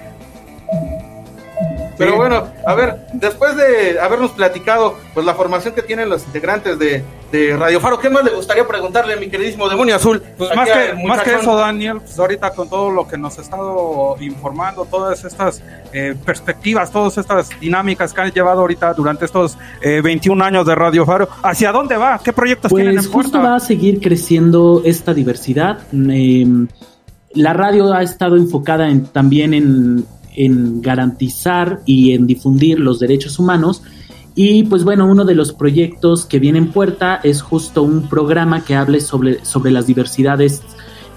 Pero 1.98 2.16
bueno, 2.16 2.46
a 2.66 2.74
ver, 2.74 3.06
después 3.14 3.56
de 3.56 3.98
habernos 4.00 4.32
platicado 4.32 4.96
pues 5.14 5.24
la 5.24 5.34
formación 5.34 5.74
que 5.74 5.82
tienen 5.82 6.08
los 6.08 6.24
integrantes 6.26 6.78
de, 6.78 7.02
de 7.32 7.56
Radio 7.56 7.80
Faro, 7.80 7.98
¿qué 7.98 8.10
más 8.10 8.22
le 8.24 8.30
gustaría 8.32 8.66
preguntarle 8.66 9.14
a 9.14 9.16
mi 9.16 9.28
queridísimo 9.28 9.68
demonio 9.68 9.96
azul? 9.96 10.22
Pues 10.36 10.54
más 10.54 10.68
que, 10.68 11.06
más 11.06 11.22
que 11.22 11.34
eso, 11.34 11.56
Daniel, 11.56 12.00
pues 12.00 12.18
ahorita 12.18 12.50
con 12.50 12.68
todo 12.68 12.90
lo 12.90 13.06
que 13.08 13.16
nos 13.16 13.38
ha 13.38 13.42
estado 13.42 14.16
informando, 14.20 14.84
todas 14.90 15.24
estas 15.24 15.62
eh, 15.92 16.14
perspectivas, 16.24 16.90
todas 16.90 17.16
estas 17.18 17.48
dinámicas 17.60 18.12
que 18.12 18.20
han 18.20 18.30
llevado 18.32 18.60
ahorita 18.60 18.92
durante 18.94 19.24
estos 19.24 19.56
eh, 19.80 20.00
21 20.02 20.44
años 20.44 20.66
de 20.66 20.74
Radio 20.74 21.06
Faro, 21.06 21.28
¿hacia 21.42 21.72
dónde 21.72 21.96
va? 21.96 22.18
¿Qué 22.22 22.32
proyectos 22.32 22.72
tienen 22.72 22.94
Pues 22.94 23.06
en 23.06 23.12
justo 23.12 23.32
puerta? 23.32 23.50
va 23.50 23.56
a 23.56 23.60
seguir 23.60 24.00
creciendo 24.00 24.82
esta 24.84 25.14
diversidad. 25.14 25.78
Em, 25.92 26.68
la 27.34 27.52
radio 27.52 27.92
ha 27.92 28.02
estado 28.02 28.36
enfocada 28.36 28.88
en- 28.88 29.06
también 29.06 29.52
en, 29.52 30.06
en 30.36 30.82
garantizar 30.82 31.80
y 31.86 32.12
en 32.12 32.26
difundir 32.26 32.78
los 32.78 33.00
derechos 33.00 33.38
humanos. 33.38 33.82
Y 34.34 34.64
pues 34.64 34.84
bueno, 34.84 35.06
uno 35.06 35.24
de 35.24 35.34
los 35.34 35.54
proyectos 35.54 36.26
que 36.26 36.38
viene 36.38 36.58
en 36.58 36.68
puerta 36.68 37.18
es 37.22 37.40
justo 37.40 37.82
un 37.82 38.08
programa 38.08 38.64
que 38.64 38.76
hable 38.76 39.00
sobre, 39.00 39.44
sobre 39.44 39.70
las 39.70 39.86
diversidades 39.86 40.62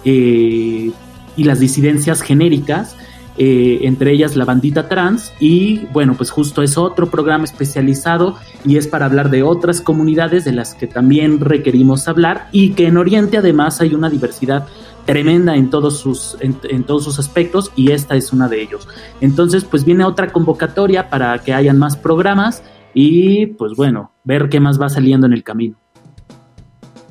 eh, 0.05 0.91
y 1.36 1.43
las 1.43 1.59
disidencias 1.59 2.22
genéricas, 2.22 2.95
eh, 3.38 3.80
entre 3.84 4.13
ellas 4.13 4.38
la 4.38 4.45
bandita 4.45 4.88
trans. 4.88 5.34
Y 5.41 5.80
bueno, 5.91 6.13
pues 6.15 6.32
justo 6.32 6.63
es 6.63 6.78
otro 6.78 7.11
programa 7.11 7.43
especializado 7.43 8.38
y 8.65 8.78
es 8.78 8.88
para 8.88 9.05
hablar 9.05 9.30
de 9.30 9.43
otras 9.43 9.82
comunidades 9.82 10.45
de 10.45 10.53
las 10.53 10.74
que 10.74 10.88
también 10.88 11.41
requerimos 11.41 12.07
hablar 12.07 12.47
y 12.53 12.72
que 12.72 12.88
en 12.88 12.95
Oriente 12.95 13.38
además 13.38 13.82
hay 13.82 13.93
una 13.93 14.09
diversidad 14.09 14.65
tremenda 15.10 15.55
en 15.55 15.72
todos 15.72 15.97
sus 15.97 16.38
en, 16.39 16.84
todos 16.84 17.03
sus 17.03 17.18
aspectos 17.18 17.72
y 17.76 17.93
esta 17.93 18.16
es 18.16 18.32
una 18.32 18.47
de 18.47 18.62
ellos. 18.62 18.88
Entonces, 19.22 19.66
pues 19.66 19.84
viene 19.84 20.03
otra 20.03 20.32
convocatoria 20.32 21.10
para 21.10 21.36
que 21.39 21.51
hayan 21.51 21.80
más 21.80 21.97
programas 21.97 22.62
y 22.93 23.47
pues 23.47 23.74
bueno, 23.76 24.12
ver 24.24 24.49
qué 24.49 24.60
más 24.60 24.80
va 24.80 24.88
saliendo 24.88 25.26
en 25.26 25.34
el 25.34 25.43
camino. 25.43 25.78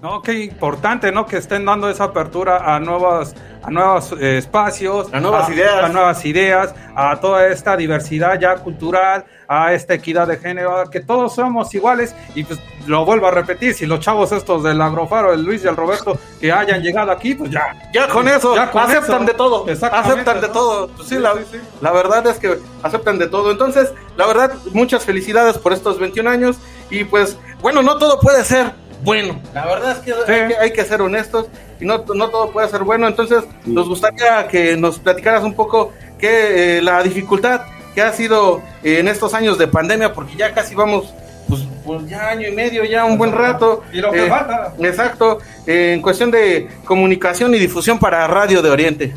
No, 0.01 0.23
qué 0.23 0.45
importante, 0.45 1.11
¿no? 1.11 1.27
Que 1.27 1.39
estén 1.39 1.65
dando 1.65 1.89
esa 1.91 2.05
apertura 2.05 2.73
a 2.73 2.79
nuevos, 2.79 3.35
a 3.65 3.71
nuevos 3.71 4.13
eh, 4.13 4.39
espacios, 4.39 5.13
a 5.13 5.19
nuevas 5.19 5.49
ideas, 5.51 5.83
a 5.85 5.89
nuevas 5.89 6.25
ideas, 6.25 6.73
a 6.95 7.19
toda 7.19 7.49
esta 7.49 7.77
diversidad 7.77 8.39
ya 8.39 8.55
cultural, 8.59 9.25
a 9.49 9.73
esta 9.73 9.95
equidad 9.95 10.29
de 10.29 10.37
género, 10.37 10.85
que 10.89 11.01
todos 11.01 11.35
somos 11.35 11.75
iguales 11.75 12.15
y 12.37 12.45
pues 12.45 12.61
lo 12.87 13.05
vuelvo 13.05 13.27
a 13.27 13.33
repetir, 13.33 13.75
si 13.75 13.87
los 13.87 13.99
chavos 13.99 14.31
estos 14.31 14.63
del 14.63 14.81
Agrofaro, 14.81 15.33
el 15.33 15.43
Luis 15.43 15.65
y 15.65 15.67
el 15.67 15.75
Roberto, 15.75 16.17
que 16.41 16.53
hayan 16.53 16.81
llegado 16.81 17.11
aquí, 17.11 17.35
pues 17.35 17.51
ya. 17.51 17.75
Ya 17.93 18.07
con 18.07 18.29
eso, 18.29 18.55
Ya 18.55 18.71
con 18.71 18.83
aceptan 18.83 19.17
eso. 19.23 19.25
de 19.25 19.35
todo, 19.35 19.67
aceptan 19.69 20.41
de 20.41 20.49
todo. 20.49 20.89
Pues 20.91 21.09
sí, 21.09 21.17
Sí, 21.17 21.21
la, 21.21 21.33
sí. 21.35 21.59
la 21.81 21.91
verdad 21.91 22.25
es 22.29 22.39
que 22.39 22.57
aceptan 22.85 23.19
de 23.19 23.27
todo. 23.27 23.51
Entonces, 23.51 23.93
la 24.17 24.27
verdad, 24.29 24.53
muchas 24.73 25.05
felicidades 25.05 25.59
por 25.59 25.73
estos 25.73 25.99
21 25.99 26.31
años 26.31 26.57
y 26.89 27.03
pues, 27.03 27.37
bueno, 27.61 27.83
no 27.83 27.99
todo 27.99 28.21
puede 28.21 28.45
ser 28.45 28.73
bueno. 29.03 29.41
La 29.55 29.67
verdad 29.67 29.93
es 29.93 29.99
que, 29.99 30.33
hay, 30.33 30.49
que 30.49 30.57
hay 30.57 30.73
que 30.73 30.85
ser 30.85 31.03
honestos 31.03 31.47
y 31.81 31.85
no, 31.85 32.05
no 32.15 32.29
todo 32.29 32.51
puede 32.51 32.69
ser 32.69 32.83
bueno. 32.83 33.07
Entonces, 33.07 33.45
nos 33.65 33.89
gustaría 33.89 34.47
que 34.49 34.77
nos 34.77 34.99
platicaras 34.99 35.43
un 35.45 35.55
poco 35.55 35.93
que 36.19 36.79
eh, 36.79 36.83
la 36.83 37.03
dificultad 37.03 37.63
que 37.95 38.03
ha 38.03 38.13
sido 38.13 38.63
eh, 38.83 38.99
en 38.99 39.09
estos 39.09 39.35
años 39.35 39.59
de 39.59 39.69
pandemia, 39.69 40.13
porque 40.13 40.37
ya 40.37 40.53
casi 40.53 40.75
vamos, 40.75 41.13
pues, 41.49 41.63
pues 41.85 42.09
ya 42.09 42.31
año 42.31 42.49
y 42.49 42.53
medio, 42.53 42.85
ya 42.85 43.05
un 43.05 43.19
buen 43.19 43.33
rato. 43.33 43.83
Y 43.93 44.01
lo 44.01 44.11
que 44.11 44.27
Eh, 44.27 44.29
falta. 44.29 44.75
Exacto, 44.79 45.39
eh, 45.67 45.95
en 45.95 46.03
cuestión 46.03 46.31
de 46.31 46.69
comunicación 46.85 47.55
y 47.55 47.59
difusión 47.59 47.99
para 47.99 48.27
Radio 48.27 48.63
de 48.63 48.71
Oriente. 48.71 49.15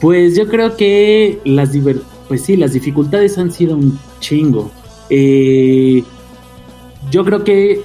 Pues 0.00 0.36
yo 0.36 0.46
creo 0.46 0.76
que 0.76 1.40
las 1.44 1.70
pues 2.28 2.44
sí, 2.44 2.56
las 2.56 2.72
dificultades 2.72 3.38
han 3.38 3.50
sido 3.50 3.76
un 3.76 3.98
chingo. 4.20 4.70
Eh, 5.08 6.02
yo 7.10 7.24
creo 7.24 7.44
que 7.44 7.82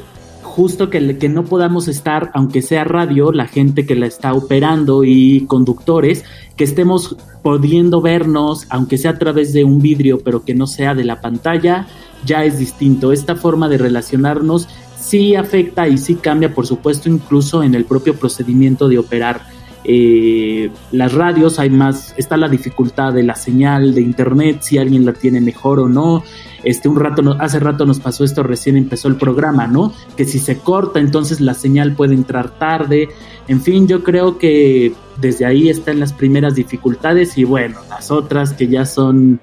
justo 0.52 0.90
que, 0.90 1.00
no 1.30 1.46
podamos 1.46 1.88
estar, 1.88 2.30
aunque 2.34 2.62
sea 2.62 2.84
radio, 2.84 3.32
la 3.32 3.48
gente 3.48 3.86
que 3.86 3.96
la 3.96 4.06
está 4.06 4.34
operando 4.34 5.06
y 5.06 5.46
conductores, 5.48 6.26
que 6.58 6.66
estemos 6.66 7.16
pudiendo 7.42 8.02
vernos, 8.02 8.68
aunque 8.70 8.98
sea 8.98 9.12
a 9.12 9.18
través 9.18 9.54
de 9.54 9.64
un 9.64 9.82
vidrio, 9.82 10.20
pero 10.20 10.44
que 10.44 10.54
no 10.54 10.68
sea 10.68 10.94
de 10.94 11.06
la 11.06 11.22
pantalla, 11.22 11.88
ya 12.26 12.44
es 12.44 12.60
distinto. 12.60 13.14
Esta 13.14 13.38
forma 13.38 13.70
de 13.70 13.78
relacionarnos 13.78 14.68
sí 15.00 15.36
afecta 15.36 15.88
y 15.88 15.98
sí 15.98 16.16
cambia, 16.16 16.54
por 16.54 16.68
supuesto, 16.68 17.08
incluso 17.08 17.64
en 17.64 17.74
el 17.74 17.86
propio 17.86 18.16
procedimiento 18.16 18.90
de 18.90 19.00
operar. 19.00 19.44
Eh, 19.84 20.70
las 20.92 21.14
radios 21.14 21.58
hay 21.60 21.70
más, 21.70 22.14
está 22.18 22.38
la 22.38 22.48
dificultad 22.48 23.14
de 23.14 23.24
la 23.24 23.36
señal 23.36 23.96
de 23.96 24.02
internet, 24.02 24.60
si 24.62 24.78
alguien 24.78 25.06
la 25.06 25.14
tiene 25.14 25.42
mejor 25.42 25.80
o 25.80 25.88
no. 25.88 26.24
Este, 26.64 26.88
un 26.88 27.00
rato, 27.00 27.36
hace 27.40 27.60
rato 27.60 27.86
nos 27.86 28.00
pasó 28.00 28.24
esto, 28.24 28.44
recién 28.44 28.78
empezó 28.78 29.08
el 29.08 29.16
programa, 29.16 29.66
¿no? 29.66 29.94
Que 30.16 30.26
si 30.26 30.38
se 30.38 30.60
corta, 30.60 31.00
entonces 31.00 31.42
la 31.42 31.56
señal 31.56 31.96
puede 31.96 32.14
entrar 32.14 32.58
tarde. 32.60 33.10
En 33.48 33.62
fin, 33.62 33.88
yo 33.88 34.04
creo 34.04 34.38
que 34.38 34.94
desde 35.18 35.46
ahí 35.46 35.70
están 35.70 36.00
las 36.00 36.14
primeras 36.14 36.54
dificultades 36.54 37.38
y 37.38 37.44
bueno, 37.44 37.80
las 37.90 38.12
otras 38.12 38.54
que 38.54 38.68
ya 38.68 38.86
son, 38.86 39.40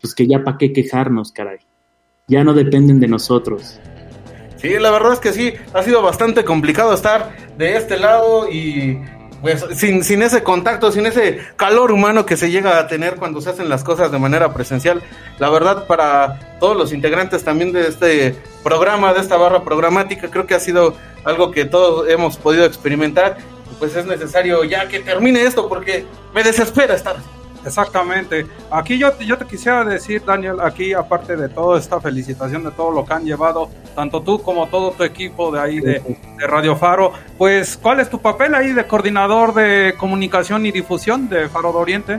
pues 0.00 0.14
que 0.14 0.26
ya 0.26 0.44
para 0.44 0.58
qué 0.58 0.72
quejarnos, 0.72 1.32
caray. 1.32 1.58
Ya 2.26 2.44
no 2.44 2.52
dependen 2.52 3.00
de 3.00 3.08
nosotros. 3.08 3.80
Sí, 4.56 4.70
la 4.78 4.90
verdad 4.90 5.14
es 5.14 5.20
que 5.20 5.32
sí, 5.32 5.52
ha 5.72 5.82
sido 5.82 6.02
bastante 6.02 6.44
complicado 6.44 6.92
estar 6.92 7.34
de 7.56 7.76
este 7.76 7.96
lado 7.96 8.50
y 8.50 8.98
pues 9.40 9.64
sin, 9.76 10.02
sin 10.02 10.22
ese 10.22 10.42
contacto, 10.42 10.90
sin 10.90 11.06
ese 11.06 11.40
calor 11.56 11.92
humano 11.92 12.26
que 12.26 12.36
se 12.36 12.50
llega 12.50 12.78
a 12.78 12.86
tener 12.88 13.16
cuando 13.16 13.40
se 13.40 13.50
hacen 13.50 13.68
las 13.68 13.84
cosas 13.84 14.10
de 14.10 14.18
manera 14.18 14.52
presencial. 14.52 15.02
La 15.38 15.48
verdad, 15.50 15.86
para 15.86 16.56
todos 16.58 16.76
los 16.76 16.92
integrantes 16.92 17.44
también 17.44 17.72
de 17.72 17.86
este 17.86 18.34
programa, 18.62 19.12
de 19.12 19.20
esta 19.20 19.36
barra 19.36 19.62
programática, 19.62 20.28
creo 20.28 20.46
que 20.46 20.54
ha 20.54 20.60
sido 20.60 20.94
algo 21.24 21.50
que 21.50 21.64
todos 21.64 22.08
hemos 22.08 22.36
podido 22.36 22.64
experimentar. 22.64 23.38
Pues 23.78 23.94
es 23.94 24.06
necesario 24.06 24.64
ya 24.64 24.88
que 24.88 24.98
termine 24.98 25.42
esto 25.42 25.68
porque 25.68 26.04
me 26.34 26.42
desespera 26.42 26.94
estar. 26.94 27.16
Exactamente. 27.64 28.46
Aquí 28.70 28.98
yo, 28.98 29.18
yo 29.20 29.36
te 29.36 29.44
quisiera 29.44 29.84
decir, 29.84 30.22
Daniel, 30.24 30.60
aquí 30.60 30.92
aparte 30.92 31.36
de 31.36 31.48
toda 31.48 31.78
esta 31.78 32.00
felicitación 32.00 32.64
de 32.64 32.70
todo 32.70 32.90
lo 32.90 33.04
que 33.04 33.12
han 33.12 33.24
llevado, 33.24 33.68
tanto 33.94 34.22
tú 34.22 34.40
como 34.40 34.66
todo 34.68 34.92
tu 34.92 35.02
equipo 35.02 35.50
de 35.50 35.60
ahí 35.60 35.80
de, 35.80 36.02
de 36.38 36.46
Radio 36.46 36.76
Faro, 36.76 37.12
pues 37.36 37.76
¿cuál 37.76 38.00
es 38.00 38.08
tu 38.08 38.20
papel 38.20 38.54
ahí 38.54 38.72
de 38.72 38.86
coordinador 38.86 39.54
de 39.54 39.94
comunicación 39.98 40.66
y 40.66 40.72
difusión 40.72 41.28
de 41.28 41.48
Faro 41.48 41.72
de 41.72 41.78
Oriente? 41.78 42.18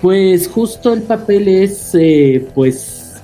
Pues 0.00 0.48
justo 0.48 0.92
el 0.92 1.02
papel 1.02 1.48
es, 1.48 1.94
eh, 1.94 2.46
pues, 2.54 3.22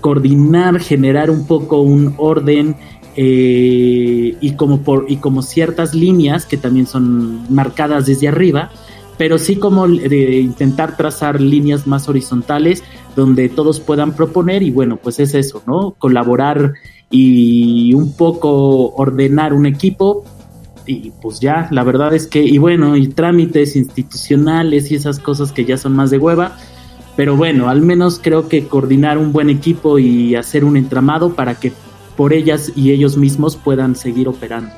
coordinar, 0.00 0.78
generar 0.80 1.30
un 1.30 1.46
poco 1.46 1.80
un 1.80 2.14
orden 2.18 2.76
eh, 3.16 4.36
y 4.40 4.52
como 4.52 4.82
por 4.82 5.06
y 5.08 5.16
como 5.16 5.42
ciertas 5.42 5.94
líneas 5.94 6.46
que 6.46 6.56
también 6.56 6.86
son 6.86 7.52
marcadas 7.52 8.06
desde 8.06 8.28
arriba, 8.28 8.70
pero 9.18 9.36
sí 9.36 9.56
como 9.56 9.86
de 9.88 10.40
intentar 10.40 10.96
trazar 10.96 11.40
líneas 11.40 11.86
más 11.86 12.08
horizontales 12.08 12.84
donde 13.16 13.48
todos 13.48 13.80
puedan 13.80 14.14
proponer 14.14 14.62
y 14.62 14.70
bueno, 14.70 14.96
pues 14.96 15.18
es 15.18 15.34
eso, 15.34 15.60
¿no? 15.66 15.96
Colaborar 15.98 16.74
y 17.10 17.92
un 17.94 18.16
poco 18.16 18.94
ordenar 18.94 19.52
un 19.52 19.66
equipo 19.66 20.24
y 20.86 21.10
pues 21.20 21.40
ya, 21.40 21.68
la 21.70 21.82
verdad 21.82 22.14
es 22.14 22.26
que, 22.26 22.40
y 22.40 22.56
bueno, 22.56 22.96
y 22.96 23.08
trámites 23.08 23.76
institucionales 23.76 24.90
y 24.90 24.94
esas 24.94 25.18
cosas 25.18 25.52
que 25.52 25.66
ya 25.66 25.76
son 25.76 25.94
más 25.94 26.10
de 26.10 26.16
hueva, 26.16 26.56
pero 27.14 27.36
bueno, 27.36 27.68
al 27.68 27.82
menos 27.82 28.20
creo 28.22 28.48
que 28.48 28.68
coordinar 28.68 29.18
un 29.18 29.32
buen 29.32 29.50
equipo 29.50 29.98
y 29.98 30.34
hacer 30.34 30.64
un 30.64 30.76
entramado 30.76 31.34
para 31.34 31.56
que 31.56 31.72
por 32.16 32.32
ellas 32.32 32.72
y 32.74 32.92
ellos 32.92 33.16
mismos 33.16 33.56
puedan 33.56 33.96
seguir 33.96 34.28
operando. 34.28 34.70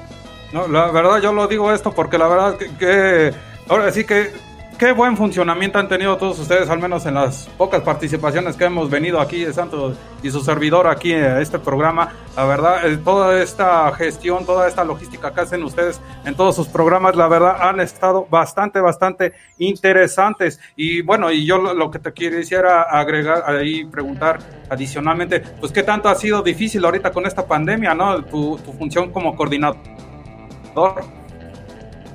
No, 0.52 0.66
la 0.66 0.90
verdad 0.90 1.22
yo 1.22 1.32
lo 1.32 1.46
digo 1.46 1.72
esto 1.72 1.92
porque 1.92 2.18
la 2.18 2.26
verdad 2.26 2.56
que, 2.56 2.70
que 2.76 3.49
ahora 3.70 3.90
sí 3.92 4.04
que 4.04 4.30
qué 4.78 4.92
buen 4.92 5.16
funcionamiento 5.16 5.78
han 5.78 5.88
tenido 5.88 6.16
todos 6.16 6.38
ustedes, 6.38 6.68
al 6.70 6.80
menos 6.80 7.04
en 7.06 7.14
las 7.14 7.46
pocas 7.56 7.82
participaciones 7.82 8.56
que 8.56 8.64
hemos 8.64 8.88
venido 8.90 9.20
aquí 9.20 9.44
de 9.44 9.52
Santos 9.52 9.96
y 10.22 10.30
su 10.30 10.40
servidor 10.40 10.86
aquí 10.86 11.12
a 11.12 11.40
este 11.40 11.58
programa. 11.58 12.14
La 12.34 12.46
verdad, 12.46 12.88
eh, 12.88 12.96
toda 12.96 13.42
esta 13.42 13.92
gestión, 13.92 14.44
toda 14.46 14.66
esta 14.66 14.82
logística 14.82 15.32
que 15.32 15.40
hacen 15.42 15.62
ustedes 15.62 16.00
en 16.24 16.34
todos 16.34 16.56
sus 16.56 16.66
programas, 16.66 17.14
la 17.14 17.28
verdad 17.28 17.56
han 17.60 17.78
estado 17.78 18.26
bastante, 18.28 18.80
bastante 18.80 19.34
interesantes. 19.58 20.58
Y 20.76 21.02
bueno, 21.02 21.30
y 21.30 21.44
yo 21.44 21.58
lo, 21.58 21.90
que 21.90 21.98
te 21.98 22.12
quisiera 22.12 22.82
agregar 22.82 23.44
ahí, 23.46 23.84
preguntar 23.84 24.38
adicionalmente, 24.68 25.40
pues 25.60 25.72
qué 25.72 25.82
tanto 25.82 26.08
ha 26.08 26.14
sido 26.14 26.42
difícil 26.42 26.84
ahorita 26.84 27.12
con 27.12 27.26
esta 27.26 27.46
pandemia, 27.46 27.94
¿no? 27.94 28.24
Tu, 28.24 28.56
tu 28.64 28.72
función 28.72 29.12
como 29.12 29.36
coordinador. 29.36 29.76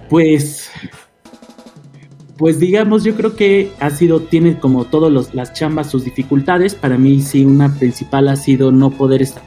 Pues, 0.09 0.71
pues 2.37 2.59
digamos, 2.59 3.03
yo 3.03 3.15
creo 3.15 3.35
que 3.35 3.71
ha 3.79 3.89
sido, 3.89 4.19
tiene 4.19 4.59
como 4.59 4.85
todas 4.85 5.33
las 5.33 5.53
chambas 5.53 5.89
sus 5.89 6.03
dificultades. 6.03 6.75
Para 6.75 6.97
mí 6.97 7.21
sí, 7.21 7.45
una 7.45 7.73
principal 7.73 8.27
ha 8.27 8.35
sido 8.35 8.71
no 8.71 8.91
poder 8.91 9.21
estar 9.21 9.43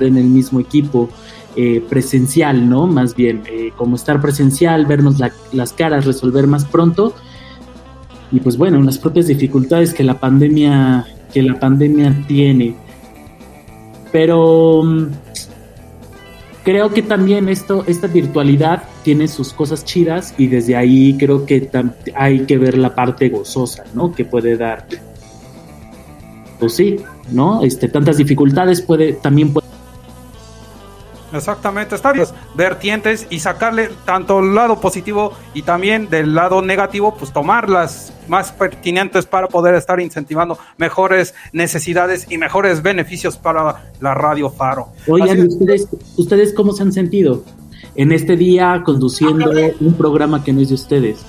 en 0.00 0.18
el 0.18 0.24
mismo 0.24 0.60
equipo 0.60 1.08
eh, 1.56 1.82
presencial, 1.88 2.68
¿no? 2.68 2.86
Más 2.86 3.16
bien, 3.16 3.42
eh, 3.46 3.72
como 3.76 3.96
estar 3.96 4.20
presencial, 4.20 4.84
vernos 4.84 5.18
la, 5.18 5.32
las 5.52 5.72
caras, 5.72 6.04
resolver 6.04 6.46
más 6.46 6.66
pronto. 6.66 7.14
Y 8.30 8.40
pues 8.40 8.58
bueno, 8.58 8.82
las 8.82 8.98
propias 8.98 9.28
dificultades 9.28 9.94
que 9.94 10.04
la 10.04 10.20
pandemia, 10.20 11.06
que 11.32 11.42
la 11.42 11.58
pandemia 11.58 12.24
tiene. 12.28 12.74
Pero 14.12 14.82
mm, 14.84 15.06
creo 16.66 16.92
que 16.92 17.00
también 17.00 17.48
esto, 17.48 17.84
esta 17.86 18.08
virtualidad 18.08 18.82
tiene 19.04 19.28
sus 19.28 19.52
cosas 19.52 19.84
chidas 19.84 20.34
y 20.36 20.48
desde 20.48 20.74
ahí 20.74 21.16
creo 21.16 21.46
que 21.46 21.70
hay 22.12 22.40
que 22.40 22.58
ver 22.58 22.76
la 22.76 22.92
parte 22.92 23.28
gozosa, 23.28 23.84
¿no? 23.94 24.12
Que 24.12 24.24
puede 24.24 24.56
dar. 24.56 24.84
Pues 26.58 26.74
sí, 26.74 26.96
¿no? 27.30 27.62
Este, 27.62 27.88
tantas 27.88 28.16
dificultades 28.16 28.82
puede, 28.82 29.12
también 29.12 29.52
puede 29.52 29.65
Exactamente, 31.32 31.94
está 31.94 32.12
bien. 32.12 32.26
Vertientes 32.54 33.26
y 33.30 33.40
sacarle 33.40 33.90
tanto 34.04 34.38
el 34.38 34.54
lado 34.54 34.80
positivo 34.80 35.32
y 35.54 35.62
también 35.62 36.08
del 36.08 36.34
lado 36.34 36.62
negativo, 36.62 37.14
pues 37.16 37.32
tomar 37.32 37.68
las 37.68 38.12
más 38.28 38.52
pertinentes 38.52 39.26
para 39.26 39.48
poder 39.48 39.74
estar 39.74 40.00
incentivando 40.00 40.58
mejores 40.76 41.34
necesidades 41.52 42.26
y 42.30 42.38
mejores 42.38 42.82
beneficios 42.82 43.36
para 43.36 43.84
la 44.00 44.14
radio 44.14 44.50
Faro. 44.50 44.88
Oigan, 45.08 45.30
Así 45.30 45.38
¿y 45.38 45.42
es. 45.42 45.54
¿ustedes, 45.54 45.88
¿ustedes 46.16 46.54
cómo 46.54 46.72
se 46.72 46.82
han 46.82 46.92
sentido 46.92 47.42
en 47.94 48.12
este 48.12 48.36
día 48.36 48.82
conduciendo 48.84 49.50
un 49.80 49.94
programa 49.94 50.44
que 50.44 50.52
no 50.52 50.60
es 50.60 50.68
de 50.68 50.74
ustedes? 50.74 51.24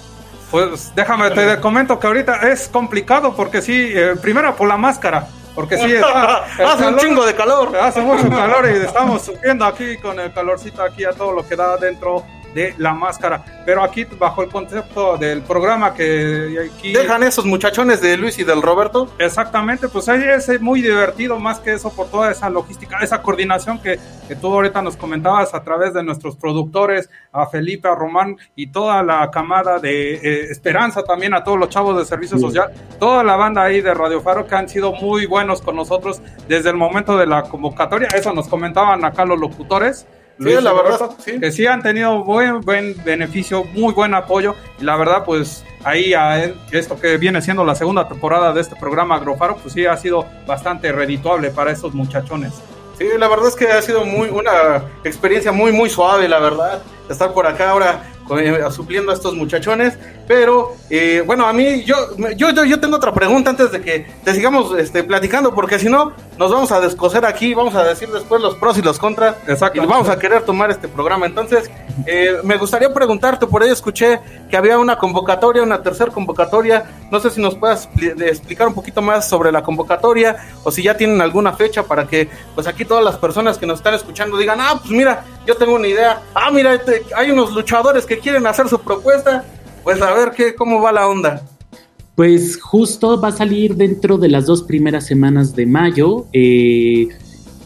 Pues 0.51 0.93
déjame 0.95 1.29
te 1.31 1.59
comento 1.59 1.99
que 1.99 2.07
ahorita 2.07 2.49
es 2.49 2.69
complicado 2.69 3.35
porque 3.35 3.61
sí, 3.61 3.73
eh, 3.93 4.13
primero 4.21 4.55
por 4.55 4.67
la 4.67 4.77
máscara, 4.77 5.27
porque 5.57 5.75
sí 5.75 5.91
está- 5.95 6.45
Hace 6.71 6.85
un 6.87 6.97
chingo 6.97 7.25
de 7.25 7.33
calor. 7.33 7.75
Hace 7.75 7.99
mucho 8.01 8.29
calor 8.29 8.63
y 8.69 8.77
estamos 8.85 9.23
sufriendo 9.23 9.65
aquí 9.65 9.97
con 9.97 10.19
el 10.19 10.31
calorcito 10.31 10.83
aquí 10.83 11.03
a 11.03 11.13
todo 11.13 11.31
lo 11.31 11.47
que 11.47 11.55
da 11.55 11.77
dentro 11.77 12.23
de 12.57 12.73
La 12.79 12.93
Máscara. 12.93 13.45
Pero 13.65 13.83
aquí, 13.83 14.03
bajo 14.05 14.41
el 14.41 14.49
concepto 14.49 15.15
del 15.17 15.43
programa 15.43 15.93
que 15.93 16.69
aquí... 16.73 16.91
Dejan 16.91 17.21
esos 17.21 17.45
muchachones 17.45 18.01
de 18.01 18.17
Luis 18.17 18.39
y 18.39 18.43
del 18.43 18.63
Roberto. 18.63 19.13
Exactamente, 19.19 19.87
pues 19.87 20.09
ahí 20.09 20.23
es 20.23 20.59
muy 20.59 20.81
divertido, 20.81 21.39
más 21.39 21.59
que 21.59 21.73
eso, 21.73 21.91
por 21.91 22.09
toda 22.09 22.31
esa 22.31 22.49
logística, 22.49 22.97
esa 23.01 23.21
coordinación 23.21 23.79
que, 23.79 23.99
que 24.27 24.35
tú 24.35 24.47
ahorita 24.47 24.81
nos 24.81 24.97
comentabas 24.97 25.53
a 25.53 25.61
través 25.61 25.93
de 25.93 26.01
nuestros 26.01 26.35
productores, 26.35 27.11
a 27.31 27.45
Felipe, 27.45 27.87
a 27.87 27.93
Román 27.93 28.37
y 28.55 28.67
toda 28.67 29.03
la 29.03 29.29
camada 29.29 29.77
de 29.77 30.15
eh, 30.15 30.47
Esperanza, 30.49 31.03
también 31.03 31.35
a 31.35 31.43
todos 31.43 31.59
los 31.59 31.69
chavos 31.69 31.95
de 31.97 32.05
Servicio 32.05 32.37
Sí. 32.37 32.41
Social, 32.41 32.71
toda 32.99 33.23
la 33.23 33.35
banda 33.35 33.63
ahí 33.63 33.81
de 33.81 33.93
Radio 33.93 34.21
Faro 34.21 34.47
que 34.47 34.55
han 34.55 34.67
sido 34.67 34.93
muy 34.93 35.27
buenos 35.27 35.61
con 35.61 35.75
nosotros 35.75 36.21
desde 36.47 36.71
el 36.71 36.75
momento 36.75 37.17
de 37.17 37.27
la 37.27 37.43
convocatoria. 37.43 38.07
Eso 38.15 38.33
nos 38.33 38.47
comentaban 38.47 39.05
acá 39.05 39.25
los 39.25 39.39
locutores. 39.39 40.07
Sí, 40.39 40.53
la 40.61 40.73
verdad, 40.73 41.11
sí. 41.23 41.39
que 41.39 41.51
sí 41.51 41.65
han 41.65 41.81
tenido 41.81 42.23
buen, 42.23 42.61
buen 42.61 42.95
beneficio, 43.03 43.63
muy 43.63 43.93
buen 43.93 44.13
apoyo. 44.13 44.55
Y 44.79 44.83
la 44.83 44.95
verdad, 44.95 45.23
pues 45.25 45.65
ahí 45.83 46.13
a 46.13 46.43
esto 46.71 46.99
que 46.99 47.17
viene 47.17 47.41
siendo 47.41 47.65
la 47.65 47.75
segunda 47.75 48.07
temporada 48.07 48.53
de 48.53 48.61
este 48.61 48.75
programa 48.75 49.15
Agrofaro, 49.15 49.57
pues 49.57 49.73
sí 49.73 49.85
ha 49.85 49.97
sido 49.97 50.25
bastante 50.45 50.91
redituable 50.91 51.49
para 51.49 51.71
estos 51.71 51.93
muchachones. 51.93 52.53
Sí, 52.97 53.05
la 53.17 53.27
verdad 53.27 53.47
es 53.47 53.55
que 53.55 53.67
ha 53.67 53.81
sido 53.81 54.05
muy 54.05 54.29
una 54.29 54.83
experiencia 55.03 55.51
muy 55.51 55.71
muy 55.71 55.89
suave, 55.89 56.27
la 56.27 56.39
verdad, 56.39 56.81
estar 57.09 57.31
por 57.31 57.45
acá 57.45 57.71
ahora 57.71 58.01
supliendo 58.71 59.11
a 59.11 59.15
estos 59.15 59.35
muchachones. 59.35 59.97
Pero 60.27 60.75
eh, 60.89 61.23
bueno, 61.25 61.45
a 61.47 61.53
mí 61.53 61.83
yo, 61.83 61.95
yo 62.35 62.51
yo 62.65 62.79
tengo 62.79 62.97
otra 62.97 63.13
pregunta 63.13 63.49
antes 63.49 63.71
de 63.71 63.81
que 63.81 64.07
te 64.23 64.33
sigamos 64.33 64.77
este, 64.77 65.03
platicando, 65.03 65.53
porque 65.53 65.79
si 65.79 65.89
no 65.89 66.11
nos 66.37 66.51
vamos 66.51 66.71
a 66.71 66.79
descoser 66.81 67.25
aquí, 67.25 67.53
vamos 67.53 67.75
a 67.75 67.83
decir 67.83 68.09
después 68.09 68.41
los 68.41 68.55
pros 68.55 68.77
y 68.77 68.81
los 68.81 68.99
contras 68.99 69.35
y 69.73 69.79
vamos 69.79 70.09
a 70.09 70.19
querer 70.19 70.43
tomar 70.43 70.69
este 70.69 70.87
programa. 70.87 71.25
Entonces 71.25 71.69
eh, 72.05 72.37
me 72.43 72.57
gustaría 72.57 72.93
preguntarte, 72.93 73.47
por 73.47 73.63
ahí 73.63 73.69
escuché 73.69 74.19
que 74.49 74.57
había 74.57 74.77
una 74.77 74.97
convocatoria, 74.97 75.63
una 75.63 75.81
tercera 75.81 76.11
convocatoria. 76.11 76.85
No 77.09 77.19
sé 77.19 77.29
si 77.29 77.41
nos 77.41 77.55
puedas 77.55 77.89
explicar 78.19 78.67
un 78.67 78.73
poquito 78.73 79.01
más 79.01 79.27
sobre 79.27 79.51
la 79.51 79.63
convocatoria 79.63 80.35
o 80.63 80.71
si 80.71 80.83
ya 80.83 80.95
tienen 80.97 81.21
alguna 81.21 81.53
fecha 81.53 81.83
para 81.83 82.05
que 82.05 82.29
pues 82.53 82.67
aquí 82.67 82.85
todas 82.85 83.03
las 83.03 83.17
personas 83.17 83.57
que 83.57 83.65
nos 83.65 83.79
están 83.79 83.93
escuchando 83.93 84.37
digan, 84.37 84.59
ah, 84.61 84.75
pues 84.79 84.91
mira, 84.91 85.23
yo 85.45 85.55
tengo 85.55 85.75
una 85.75 85.87
idea. 85.87 86.21
Ah, 86.33 86.51
mira, 86.51 86.73
este, 86.73 87.05
hay 87.15 87.31
unos 87.31 87.53
luchadores 87.53 88.05
que 88.05 88.16
quieren 88.19 88.47
hacer 88.47 88.67
su 88.67 88.79
propuesta. 88.79 89.45
Pues 89.83 90.01
a 90.01 90.13
ver 90.13 90.31
qué, 90.35 90.55
cómo 90.55 90.81
va 90.81 90.91
la 90.91 91.07
onda. 91.07 91.41
Pues 92.15 92.59
justo 92.61 93.19
va 93.21 93.29
a 93.29 93.31
salir 93.31 93.75
dentro 93.75 94.17
de 94.17 94.27
las 94.29 94.45
dos 94.45 94.63
primeras 94.63 95.05
semanas 95.05 95.55
de 95.55 95.65
mayo. 95.65 96.25
eh, 96.33 97.07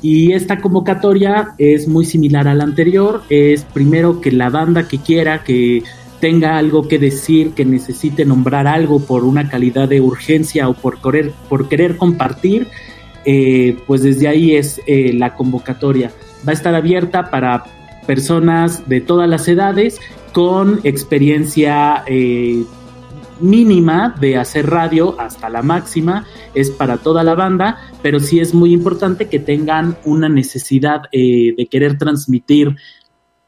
y 0.01 0.31
esta 0.33 0.59
convocatoria 0.59 1.53
es 1.59 1.87
muy 1.87 2.05
similar 2.05 2.47
a 2.47 2.55
la 2.55 2.63
anterior. 2.63 3.21
Es 3.29 3.63
primero 3.63 4.19
que 4.19 4.31
la 4.31 4.49
banda 4.49 4.87
que 4.87 4.97
quiera, 4.97 5.43
que 5.43 5.83
tenga 6.19 6.57
algo 6.57 6.87
que 6.87 6.97
decir, 6.97 7.51
que 7.51 7.65
necesite 7.65 8.25
nombrar 8.25 8.67
algo 8.67 8.99
por 8.99 9.23
una 9.23 9.47
calidad 9.47 9.87
de 9.87 10.01
urgencia 10.01 10.69
o 10.69 10.73
por 10.73 11.01
querer, 11.01 11.31
por 11.49 11.69
querer 11.69 11.97
compartir, 11.97 12.67
eh, 13.25 13.77
pues 13.85 14.01
desde 14.01 14.27
ahí 14.27 14.55
es 14.55 14.81
eh, 14.87 15.13
la 15.13 15.35
convocatoria. 15.35 16.11
Va 16.47 16.51
a 16.51 16.53
estar 16.53 16.73
abierta 16.73 17.29
para 17.29 17.63
personas 18.07 18.87
de 18.89 19.01
todas 19.01 19.29
las 19.29 19.47
edades 19.47 19.99
con 20.31 20.79
experiencia 20.83 22.03
eh, 22.07 22.63
mínima 23.39 24.15
de 24.19 24.37
hacer 24.37 24.69
radio 24.69 25.19
hasta 25.19 25.49
la 25.49 25.61
máxima 25.61 26.25
es 26.53 26.69
para 26.69 26.97
toda 26.97 27.23
la 27.23 27.35
banda, 27.35 27.77
pero 28.01 28.19
sí 28.19 28.39
es 28.39 28.53
muy 28.53 28.71
importante 28.71 29.27
que 29.27 29.39
tengan 29.39 29.97
una 30.05 30.29
necesidad 30.29 31.03
eh, 31.11 31.53
de 31.57 31.67
querer 31.67 31.97
transmitir 31.97 32.75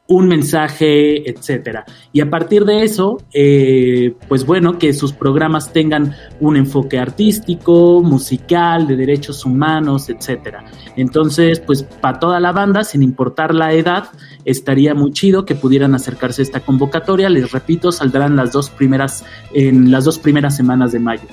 un 0.06 0.28
mensaje, 0.28 1.28
etcétera. 1.30 1.84
Y 2.12 2.20
a 2.20 2.28
partir 2.28 2.64
de 2.64 2.82
eso, 2.82 3.22
eh, 3.32 4.14
pues 4.28 4.44
bueno, 4.44 4.78
que 4.78 4.92
sus 4.92 5.12
programas 5.12 5.72
tengan 5.72 6.14
un 6.40 6.56
enfoque 6.56 6.98
artístico, 6.98 8.02
musical, 8.02 8.86
de 8.86 8.96
derechos 8.96 9.46
humanos, 9.46 10.10
etcétera. 10.10 10.64
Entonces, 10.96 11.60
pues 11.60 11.82
para 11.82 12.18
toda 12.18 12.38
la 12.38 12.52
banda, 12.52 12.84
sin 12.84 13.02
importar 13.02 13.54
la 13.54 13.72
edad, 13.72 14.10
estaría 14.44 14.94
muy 14.94 15.12
chido 15.12 15.46
que 15.46 15.54
pudieran 15.54 15.94
acercarse 15.94 16.42
a 16.42 16.44
esta 16.44 16.60
convocatoria. 16.60 17.30
Les 17.30 17.50
repito, 17.50 17.90
saldrán 17.90 18.36
las 18.36 18.52
dos 18.52 18.68
primeras 18.68 19.24
en 19.54 19.90
las 19.90 20.04
dos 20.04 20.18
primeras 20.18 20.54
semanas 20.54 20.92
de 20.92 20.98
mayo. 20.98 21.28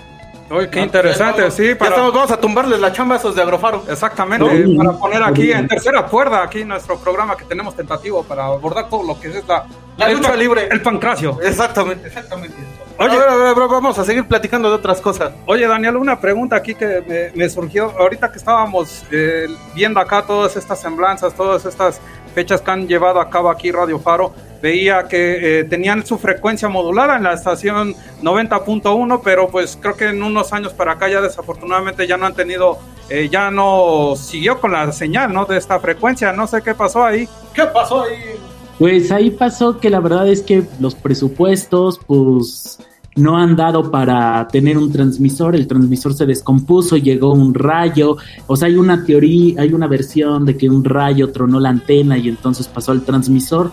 Uy, 0.51 0.69
qué 0.69 0.81
interesante, 0.81 1.49
sí. 1.51 1.63
Ya 1.63 1.71
estamos, 1.71 2.13
vamos 2.13 2.31
a 2.31 2.37
tumbarles 2.37 2.79
la 2.79 2.91
chamba 2.91 3.15
a 3.15 3.17
esos 3.17 3.35
de 3.35 3.41
Agrofaro. 3.41 3.85
Exactamente, 3.87 4.45
¿No? 4.67 4.83
para 4.83 4.97
poner 4.97 5.23
aquí 5.23 5.51
en 5.51 5.67
tercera 5.67 6.03
cuerda, 6.05 6.43
aquí 6.43 6.65
nuestro 6.65 6.97
programa 6.97 7.37
que 7.37 7.45
tenemos 7.45 7.75
tentativo 7.75 8.23
para 8.23 8.45
abordar 8.45 8.89
todo 8.89 9.03
lo 9.03 9.19
que 9.19 9.29
es 9.29 9.47
la, 9.47 9.65
La 9.97 10.07
el 10.07 10.17
lucha 10.17 10.35
libre. 10.35 10.67
El 10.69 10.81
pancracio. 10.81 11.39
Exactamente, 11.41 12.07
exactamente. 12.07 12.55
Oye, 12.97 13.15
a 13.15 13.19
ver, 13.19 13.29
a 13.29 13.35
ver, 13.35 13.47
a 13.47 13.53
ver, 13.53 13.67
vamos 13.67 13.97
a 13.97 14.05
seguir 14.05 14.27
platicando 14.27 14.69
de 14.69 14.75
otras 14.75 15.01
cosas. 15.01 15.33
Oye, 15.45 15.67
Daniel, 15.67 15.97
una 15.97 16.19
pregunta 16.19 16.55
aquí 16.55 16.75
que 16.75 17.01
me, 17.07 17.31
me 17.33 17.49
surgió 17.49 17.91
ahorita 17.97 18.31
que 18.31 18.37
estábamos 18.37 19.03
eh, 19.11 19.47
viendo 19.73 19.99
acá 19.99 20.23
todas 20.23 20.55
estas 20.55 20.79
semblanzas, 20.81 21.33
todas 21.33 21.65
estas 21.65 21.99
fechas 22.33 22.61
que 22.61 22.71
han 22.71 22.87
llevado 22.87 23.19
a 23.19 23.29
cabo 23.29 23.49
aquí 23.49 23.71
Radio 23.71 23.99
Faro. 23.99 24.33
Veía 24.61 25.07
que 25.07 25.61
eh, 25.61 25.63
tenían 25.63 26.05
su 26.05 26.19
frecuencia 26.19 26.69
modulada 26.69 27.15
en 27.15 27.23
la 27.23 27.33
estación 27.33 27.95
90.1, 28.21 29.21
pero 29.23 29.49
pues 29.49 29.77
creo 29.81 29.95
que 29.95 30.09
en 30.09 30.21
unos 30.21 30.53
años 30.53 30.71
para 30.73 30.93
acá 30.93 31.09
ya 31.09 31.19
desafortunadamente 31.19 32.05
ya 32.05 32.17
no 32.17 32.27
han 32.27 32.35
tenido, 32.35 32.77
eh, 33.09 33.27
ya 33.31 33.49
no 33.49 34.13
siguió 34.15 34.59
con 34.61 34.71
la 34.73 34.91
señal, 34.91 35.33
¿no? 35.33 35.45
De 35.45 35.57
esta 35.57 35.79
frecuencia. 35.79 36.31
No 36.31 36.45
sé 36.45 36.61
qué 36.61 36.75
pasó 36.75 37.03
ahí. 37.03 37.27
¿Qué 37.55 37.65
pasó 37.65 38.03
ahí? 38.03 38.39
Pues 38.81 39.11
ahí 39.11 39.29
pasó 39.29 39.79
que 39.79 39.91
la 39.91 39.99
verdad 39.99 40.27
es 40.27 40.41
que 40.41 40.63
los 40.79 40.95
presupuestos, 40.95 41.99
pues 42.07 42.79
no 43.15 43.37
han 43.37 43.55
dado 43.55 43.91
para 43.91 44.47
tener 44.47 44.75
un 44.75 44.91
transmisor, 44.91 45.55
el 45.55 45.67
transmisor 45.67 46.15
se 46.15 46.25
descompuso, 46.25 46.97
llegó 46.97 47.31
un 47.31 47.53
rayo, 47.53 48.17
o 48.47 48.57
sea, 48.57 48.69
hay 48.69 48.77
una 48.77 49.05
teoría, 49.05 49.61
hay 49.61 49.73
una 49.73 49.85
versión 49.85 50.47
de 50.47 50.57
que 50.57 50.67
un 50.67 50.83
rayo 50.83 51.31
tronó 51.31 51.59
la 51.59 51.69
antena 51.69 52.17
y 52.17 52.27
entonces 52.27 52.67
pasó 52.67 52.91
al 52.91 53.03
transmisor, 53.03 53.71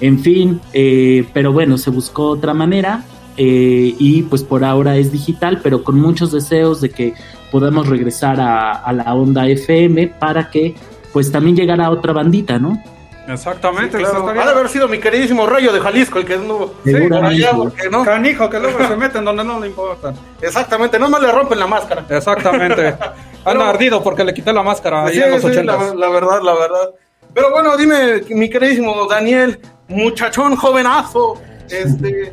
en 0.00 0.20
fin, 0.20 0.60
eh, 0.72 1.26
pero 1.34 1.52
bueno, 1.52 1.76
se 1.76 1.90
buscó 1.90 2.28
otra 2.28 2.54
manera 2.54 3.04
eh, 3.36 3.92
y 3.98 4.22
pues 4.22 4.44
por 4.44 4.62
ahora 4.62 4.96
es 4.96 5.10
digital, 5.10 5.62
pero 5.64 5.82
con 5.82 6.00
muchos 6.00 6.30
deseos 6.30 6.80
de 6.80 6.90
que 6.90 7.14
podamos 7.50 7.88
regresar 7.88 8.40
a, 8.40 8.70
a 8.70 8.92
la 8.92 9.14
onda 9.16 9.48
FM 9.48 10.14
para 10.20 10.48
que 10.48 10.76
pues 11.12 11.32
también 11.32 11.56
llegara 11.56 11.90
otra 11.90 12.12
bandita, 12.12 12.60
¿no? 12.60 12.80
Exactamente. 13.26 13.96
Claro, 13.98 14.04
eso 14.06 14.16
ha 14.16 14.20
estaría- 14.30 14.44
de 14.44 14.50
haber 14.50 14.68
sido 14.68 14.88
mi 14.88 14.98
queridísimo 14.98 15.46
Rayo 15.46 15.72
de 15.72 15.80
Jalisco 15.80 16.18
el 16.18 16.26
que 16.26 16.34
anduvo 16.34 16.74
Sí, 16.84 16.92
por 17.08 17.24
allá, 17.24 17.52
porque 17.54 17.88
no. 17.90 18.04
Canijo, 18.04 18.50
que 18.50 18.60
luego 18.60 18.78
se 18.86 18.96
meten 18.96 19.24
donde 19.24 19.44
no 19.44 19.58
le 19.60 19.68
importa. 19.68 20.12
Exactamente, 20.42 20.98
no 20.98 21.08
más 21.08 21.22
le 21.22 21.32
rompen 21.32 21.58
la 21.58 21.66
máscara. 21.66 22.04
Exactamente. 22.08 22.94
Anda 23.44 23.68
ardido 23.68 24.02
porque 24.02 24.24
le 24.24 24.32
quité 24.34 24.52
la 24.52 24.62
máscara 24.62 25.06
ahí 25.06 25.14
Sí, 25.14 25.22
en 25.22 25.30
los 25.30 25.40
sí, 25.40 25.46
80. 25.48 25.72
la, 25.76 25.94
la 25.94 26.08
verdad, 26.08 26.40
la 26.42 26.54
verdad. 26.54 26.90
Pero 27.32 27.50
bueno, 27.50 27.76
dime, 27.76 28.22
mi 28.30 28.48
queridísimo 28.48 29.06
Daniel, 29.06 29.58
muchachón 29.88 30.56
jovenazo, 30.56 31.40
este, 31.68 32.32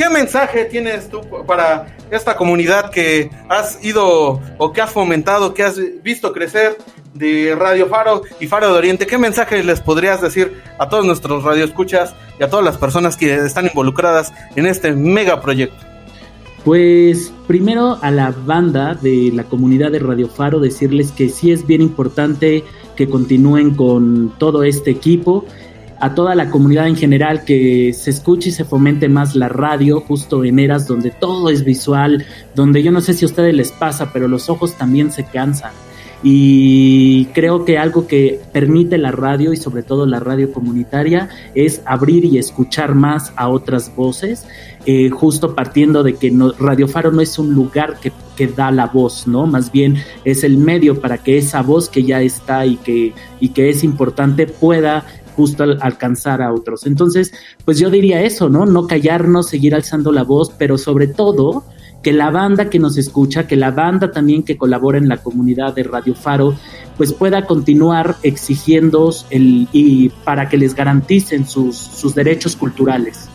¿qué 0.00 0.08
mensaje 0.08 0.64
tienes 0.64 1.10
tú 1.10 1.20
para 1.46 1.94
esta 2.10 2.34
comunidad 2.34 2.90
que 2.90 3.30
has 3.50 3.84
ido 3.84 4.40
o 4.56 4.72
que 4.72 4.80
has 4.80 4.90
fomentado, 4.90 5.52
que 5.52 5.62
has 5.62 5.78
visto 6.02 6.32
crecer 6.32 6.78
de 7.12 7.54
Radio 7.54 7.86
Faro 7.86 8.22
y 8.40 8.46
Faro 8.46 8.72
de 8.72 8.78
Oriente? 8.78 9.06
¿Qué 9.06 9.18
mensaje 9.18 9.62
les 9.62 9.82
podrías 9.82 10.22
decir 10.22 10.62
a 10.78 10.88
todos 10.88 11.04
nuestros 11.04 11.44
radioescuchas 11.44 12.14
y 12.38 12.42
a 12.42 12.48
todas 12.48 12.64
las 12.64 12.78
personas 12.78 13.18
que 13.18 13.34
están 13.34 13.66
involucradas 13.66 14.32
en 14.56 14.64
este 14.64 14.92
mega 14.92 15.42
proyecto? 15.42 15.84
Pues 16.64 17.30
primero 17.46 17.98
a 18.00 18.10
la 18.10 18.30
banda 18.30 18.94
de 18.94 19.30
la 19.34 19.44
comunidad 19.44 19.90
de 19.90 19.98
Radio 19.98 20.28
Faro 20.28 20.60
decirles 20.60 21.12
que 21.12 21.28
sí 21.28 21.52
es 21.52 21.66
bien 21.66 21.82
importante 21.82 22.64
que 22.96 23.06
continúen 23.06 23.74
con 23.74 24.34
todo 24.38 24.62
este 24.62 24.92
equipo, 24.92 25.44
a 26.00 26.14
toda 26.14 26.34
la 26.34 26.50
comunidad 26.50 26.88
en 26.88 26.96
general 26.96 27.44
que 27.44 27.92
se 27.92 28.10
escuche 28.10 28.48
y 28.48 28.52
se 28.52 28.64
fomente 28.64 29.08
más 29.08 29.36
la 29.36 29.48
radio 29.48 30.00
justo 30.00 30.42
en 30.44 30.58
eras 30.58 30.86
donde 30.86 31.10
todo 31.10 31.50
es 31.50 31.62
visual, 31.62 32.24
donde 32.54 32.82
yo 32.82 32.90
no 32.90 33.02
sé 33.02 33.12
si 33.12 33.24
a 33.24 33.28
ustedes 33.28 33.54
les 33.54 33.70
pasa, 33.70 34.10
pero 34.12 34.26
los 34.26 34.48
ojos 34.48 34.74
también 34.76 35.12
se 35.12 35.24
cansan. 35.24 35.72
Y 36.22 37.26
creo 37.26 37.64
que 37.64 37.78
algo 37.78 38.06
que 38.06 38.40
permite 38.52 38.98
la 38.98 39.10
radio 39.10 39.54
y 39.54 39.56
sobre 39.56 39.82
todo 39.82 40.04
la 40.04 40.20
radio 40.20 40.52
comunitaria 40.52 41.30
es 41.54 41.80
abrir 41.86 42.26
y 42.26 42.36
escuchar 42.36 42.94
más 42.94 43.32
a 43.36 43.48
otras 43.48 43.94
voces, 43.96 44.46
eh, 44.84 45.08
justo 45.08 45.54
partiendo 45.54 46.02
de 46.02 46.16
que 46.16 46.30
no, 46.30 46.52
Radio 46.52 46.88
Faro 46.88 47.10
no 47.10 47.22
es 47.22 47.38
un 47.38 47.54
lugar 47.54 48.00
que, 48.00 48.12
que 48.36 48.48
da 48.48 48.70
la 48.70 48.86
voz, 48.86 49.26
¿no? 49.26 49.46
Más 49.46 49.72
bien 49.72 49.96
es 50.24 50.44
el 50.44 50.58
medio 50.58 51.00
para 51.00 51.18
que 51.18 51.38
esa 51.38 51.62
voz 51.62 51.88
que 51.88 52.02
ya 52.02 52.20
está 52.20 52.66
y 52.66 52.76
que, 52.76 53.14
y 53.40 53.50
que 53.50 53.70
es 53.70 53.82
importante 53.82 54.46
pueda 54.46 55.06
justo 55.40 55.62
al- 55.62 55.78
alcanzar 55.80 56.42
a 56.42 56.52
otros. 56.52 56.86
Entonces, 56.86 57.32
pues 57.64 57.78
yo 57.78 57.88
diría 57.90 58.22
eso, 58.22 58.48
¿no? 58.50 58.66
No 58.66 58.86
callarnos, 58.86 59.48
seguir 59.48 59.74
alzando 59.74 60.12
la 60.12 60.22
voz, 60.22 60.52
pero 60.58 60.76
sobre 60.76 61.06
todo 61.06 61.64
que 62.02 62.12
la 62.12 62.30
banda 62.30 62.68
que 62.70 62.78
nos 62.78 62.96
escucha, 62.98 63.46
que 63.46 63.56
la 63.56 63.70
banda 63.70 64.10
también 64.10 64.42
que 64.42 64.56
colabora 64.56 64.98
en 64.98 65.08
la 65.08 65.16
comunidad 65.18 65.74
de 65.74 65.82
Radio 65.84 66.14
Faro, 66.14 66.54
pues 66.98 67.12
pueda 67.14 67.46
continuar 67.46 68.16
exigiendo 68.22 69.10
el, 69.30 69.66
y 69.72 70.10
para 70.24 70.48
que 70.50 70.58
les 70.58 70.74
garanticen 70.74 71.46
sus, 71.46 71.76
sus 71.76 72.14
derechos 72.14 72.54
culturales. 72.56 73.29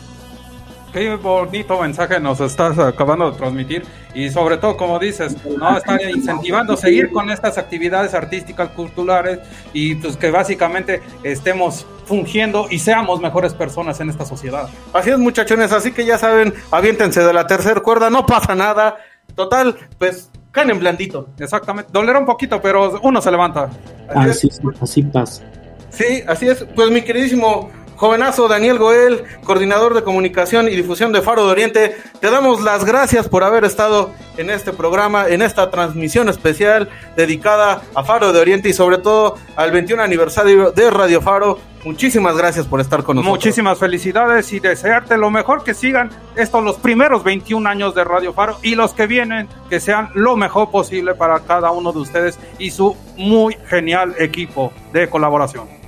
Qué 0.96 1.14
bonito 1.14 1.78
mensaje 1.78 2.18
nos 2.18 2.40
estás 2.40 2.78
acabando 2.78 3.30
de 3.30 3.36
transmitir 3.36 3.84
y 4.14 4.30
sobre 4.30 4.56
todo, 4.56 4.78
como 4.78 4.98
dices, 4.98 5.36
no 5.44 5.76
estar 5.76 6.00
incentivando 6.00 6.72
a 6.72 6.76
seguir 6.78 7.10
con 7.10 7.28
estas 7.28 7.58
actividades 7.58 8.14
artísticas, 8.14 8.70
culturales 8.70 9.40
y 9.74 9.96
pues 9.96 10.16
que 10.16 10.30
básicamente 10.30 11.02
estemos 11.22 11.86
fungiendo 12.06 12.68
y 12.70 12.78
seamos 12.78 13.20
mejores 13.20 13.52
personas 13.52 14.00
en 14.00 14.08
esta 14.08 14.24
sociedad. 14.24 14.70
Así 14.94 15.10
es, 15.10 15.18
muchachones, 15.18 15.70
así 15.70 15.92
que 15.92 16.06
ya 16.06 16.16
saben, 16.16 16.54
aviéntense 16.70 17.22
de 17.22 17.32
la 17.34 17.46
tercera 17.46 17.78
cuerda, 17.82 18.08
no 18.08 18.24
pasa 18.24 18.54
nada. 18.54 18.96
Total, 19.34 19.76
pues 19.98 20.30
caen 20.50 20.70
en 20.70 20.78
blandito. 20.78 21.28
Exactamente, 21.38 21.90
dolerá 21.92 22.18
un 22.18 22.24
poquito, 22.24 22.58
pero 22.62 22.98
uno 23.02 23.20
se 23.20 23.30
levanta. 23.30 23.68
Así, 24.08 24.48
así, 24.48 24.60
así 24.80 25.02
pasa. 25.02 25.44
Sí, 25.90 26.22
así 26.26 26.48
es. 26.48 26.64
Pues 26.74 26.90
mi 26.90 27.02
queridísimo 27.02 27.70
jovenazo 27.96 28.48
Daniel 28.48 28.78
Goel, 28.78 29.24
coordinador 29.44 29.94
de 29.94 30.02
comunicación 30.02 30.68
y 30.68 30.76
difusión 30.76 31.12
de 31.12 31.22
Faro 31.22 31.46
de 31.46 31.52
Oriente, 31.52 31.96
te 32.20 32.30
damos 32.30 32.62
las 32.62 32.84
gracias 32.84 33.28
por 33.28 33.42
haber 33.42 33.64
estado 33.64 34.10
en 34.36 34.50
este 34.50 34.72
programa, 34.72 35.28
en 35.28 35.42
esta 35.42 35.70
transmisión 35.70 36.28
especial 36.28 36.88
dedicada 37.16 37.82
a 37.94 38.04
Faro 38.04 38.32
de 38.32 38.40
Oriente 38.40 38.68
y 38.68 38.72
sobre 38.72 38.98
todo 38.98 39.36
al 39.56 39.70
21 39.70 40.02
aniversario 40.02 40.72
de 40.72 40.90
Radio 40.90 41.22
Faro. 41.22 41.58
Muchísimas 41.84 42.36
gracias 42.36 42.66
por 42.66 42.80
estar 42.80 43.04
con 43.04 43.16
nosotros. 43.16 43.38
Muchísimas 43.38 43.78
felicidades 43.78 44.52
y 44.52 44.58
desearte 44.58 45.16
lo 45.16 45.30
mejor 45.30 45.62
que 45.62 45.72
sigan 45.72 46.10
estos 46.34 46.64
los 46.64 46.76
primeros 46.76 47.22
21 47.22 47.68
años 47.68 47.94
de 47.94 48.02
Radio 48.02 48.32
Faro 48.32 48.58
y 48.62 48.74
los 48.74 48.92
que 48.92 49.06
vienen 49.06 49.48
que 49.70 49.78
sean 49.78 50.10
lo 50.14 50.36
mejor 50.36 50.70
posible 50.70 51.14
para 51.14 51.40
cada 51.40 51.70
uno 51.70 51.92
de 51.92 52.00
ustedes 52.00 52.38
y 52.58 52.72
su 52.72 52.96
muy 53.16 53.56
genial 53.68 54.14
equipo 54.18 54.72
de 54.92 55.08
colaboración. 55.08 55.85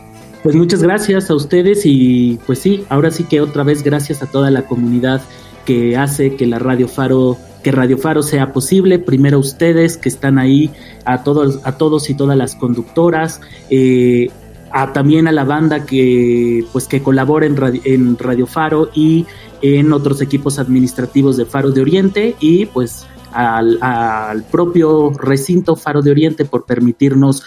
Pues 0.48 0.56
muchas 0.56 0.82
gracias 0.82 1.28
a 1.28 1.34
ustedes 1.34 1.84
y 1.84 2.38
pues 2.46 2.60
sí, 2.60 2.82
ahora 2.88 3.10
sí 3.10 3.24
que 3.24 3.42
otra 3.42 3.64
vez 3.64 3.82
gracias 3.82 4.22
a 4.22 4.26
toda 4.26 4.50
la 4.50 4.62
comunidad 4.62 5.20
que 5.66 5.94
hace 5.94 6.36
que 6.36 6.46
la 6.46 6.58
Radio 6.58 6.88
Faro 6.88 7.36
que 7.62 7.70
Radio 7.70 7.98
Faro 7.98 8.22
sea 8.22 8.50
posible. 8.54 8.98
Primero 8.98 9.38
ustedes 9.40 9.98
que 9.98 10.08
están 10.08 10.38
ahí, 10.38 10.70
a 11.04 11.22
todos, 11.22 11.60
a 11.64 11.76
todos 11.76 12.08
y 12.08 12.14
todas 12.14 12.34
las 12.38 12.54
conductoras, 12.54 13.42
eh, 13.68 14.30
a 14.70 14.94
también 14.94 15.28
a 15.28 15.32
la 15.32 15.44
banda 15.44 15.84
que 15.84 16.64
pues 16.72 16.88
que 16.88 17.02
colabora 17.02 17.44
en 17.44 17.54
Radio, 17.54 17.82
en 17.84 18.16
Radio 18.16 18.46
Faro 18.46 18.88
y 18.94 19.26
en 19.60 19.92
otros 19.92 20.22
equipos 20.22 20.58
administrativos 20.58 21.36
de 21.36 21.44
Faro 21.44 21.72
de 21.72 21.82
Oriente 21.82 22.36
y 22.40 22.64
pues 22.64 23.06
al, 23.32 23.76
al 23.82 24.44
propio 24.44 25.10
recinto 25.10 25.76
Faro 25.76 26.00
de 26.00 26.10
Oriente 26.10 26.46
por 26.46 26.64
permitirnos 26.64 27.42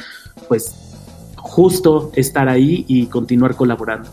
pues 0.48 0.91
justo 1.52 2.12
estar 2.16 2.48
ahí 2.48 2.86
y 2.88 3.08
continuar 3.08 3.56
colaborando. 3.56 4.10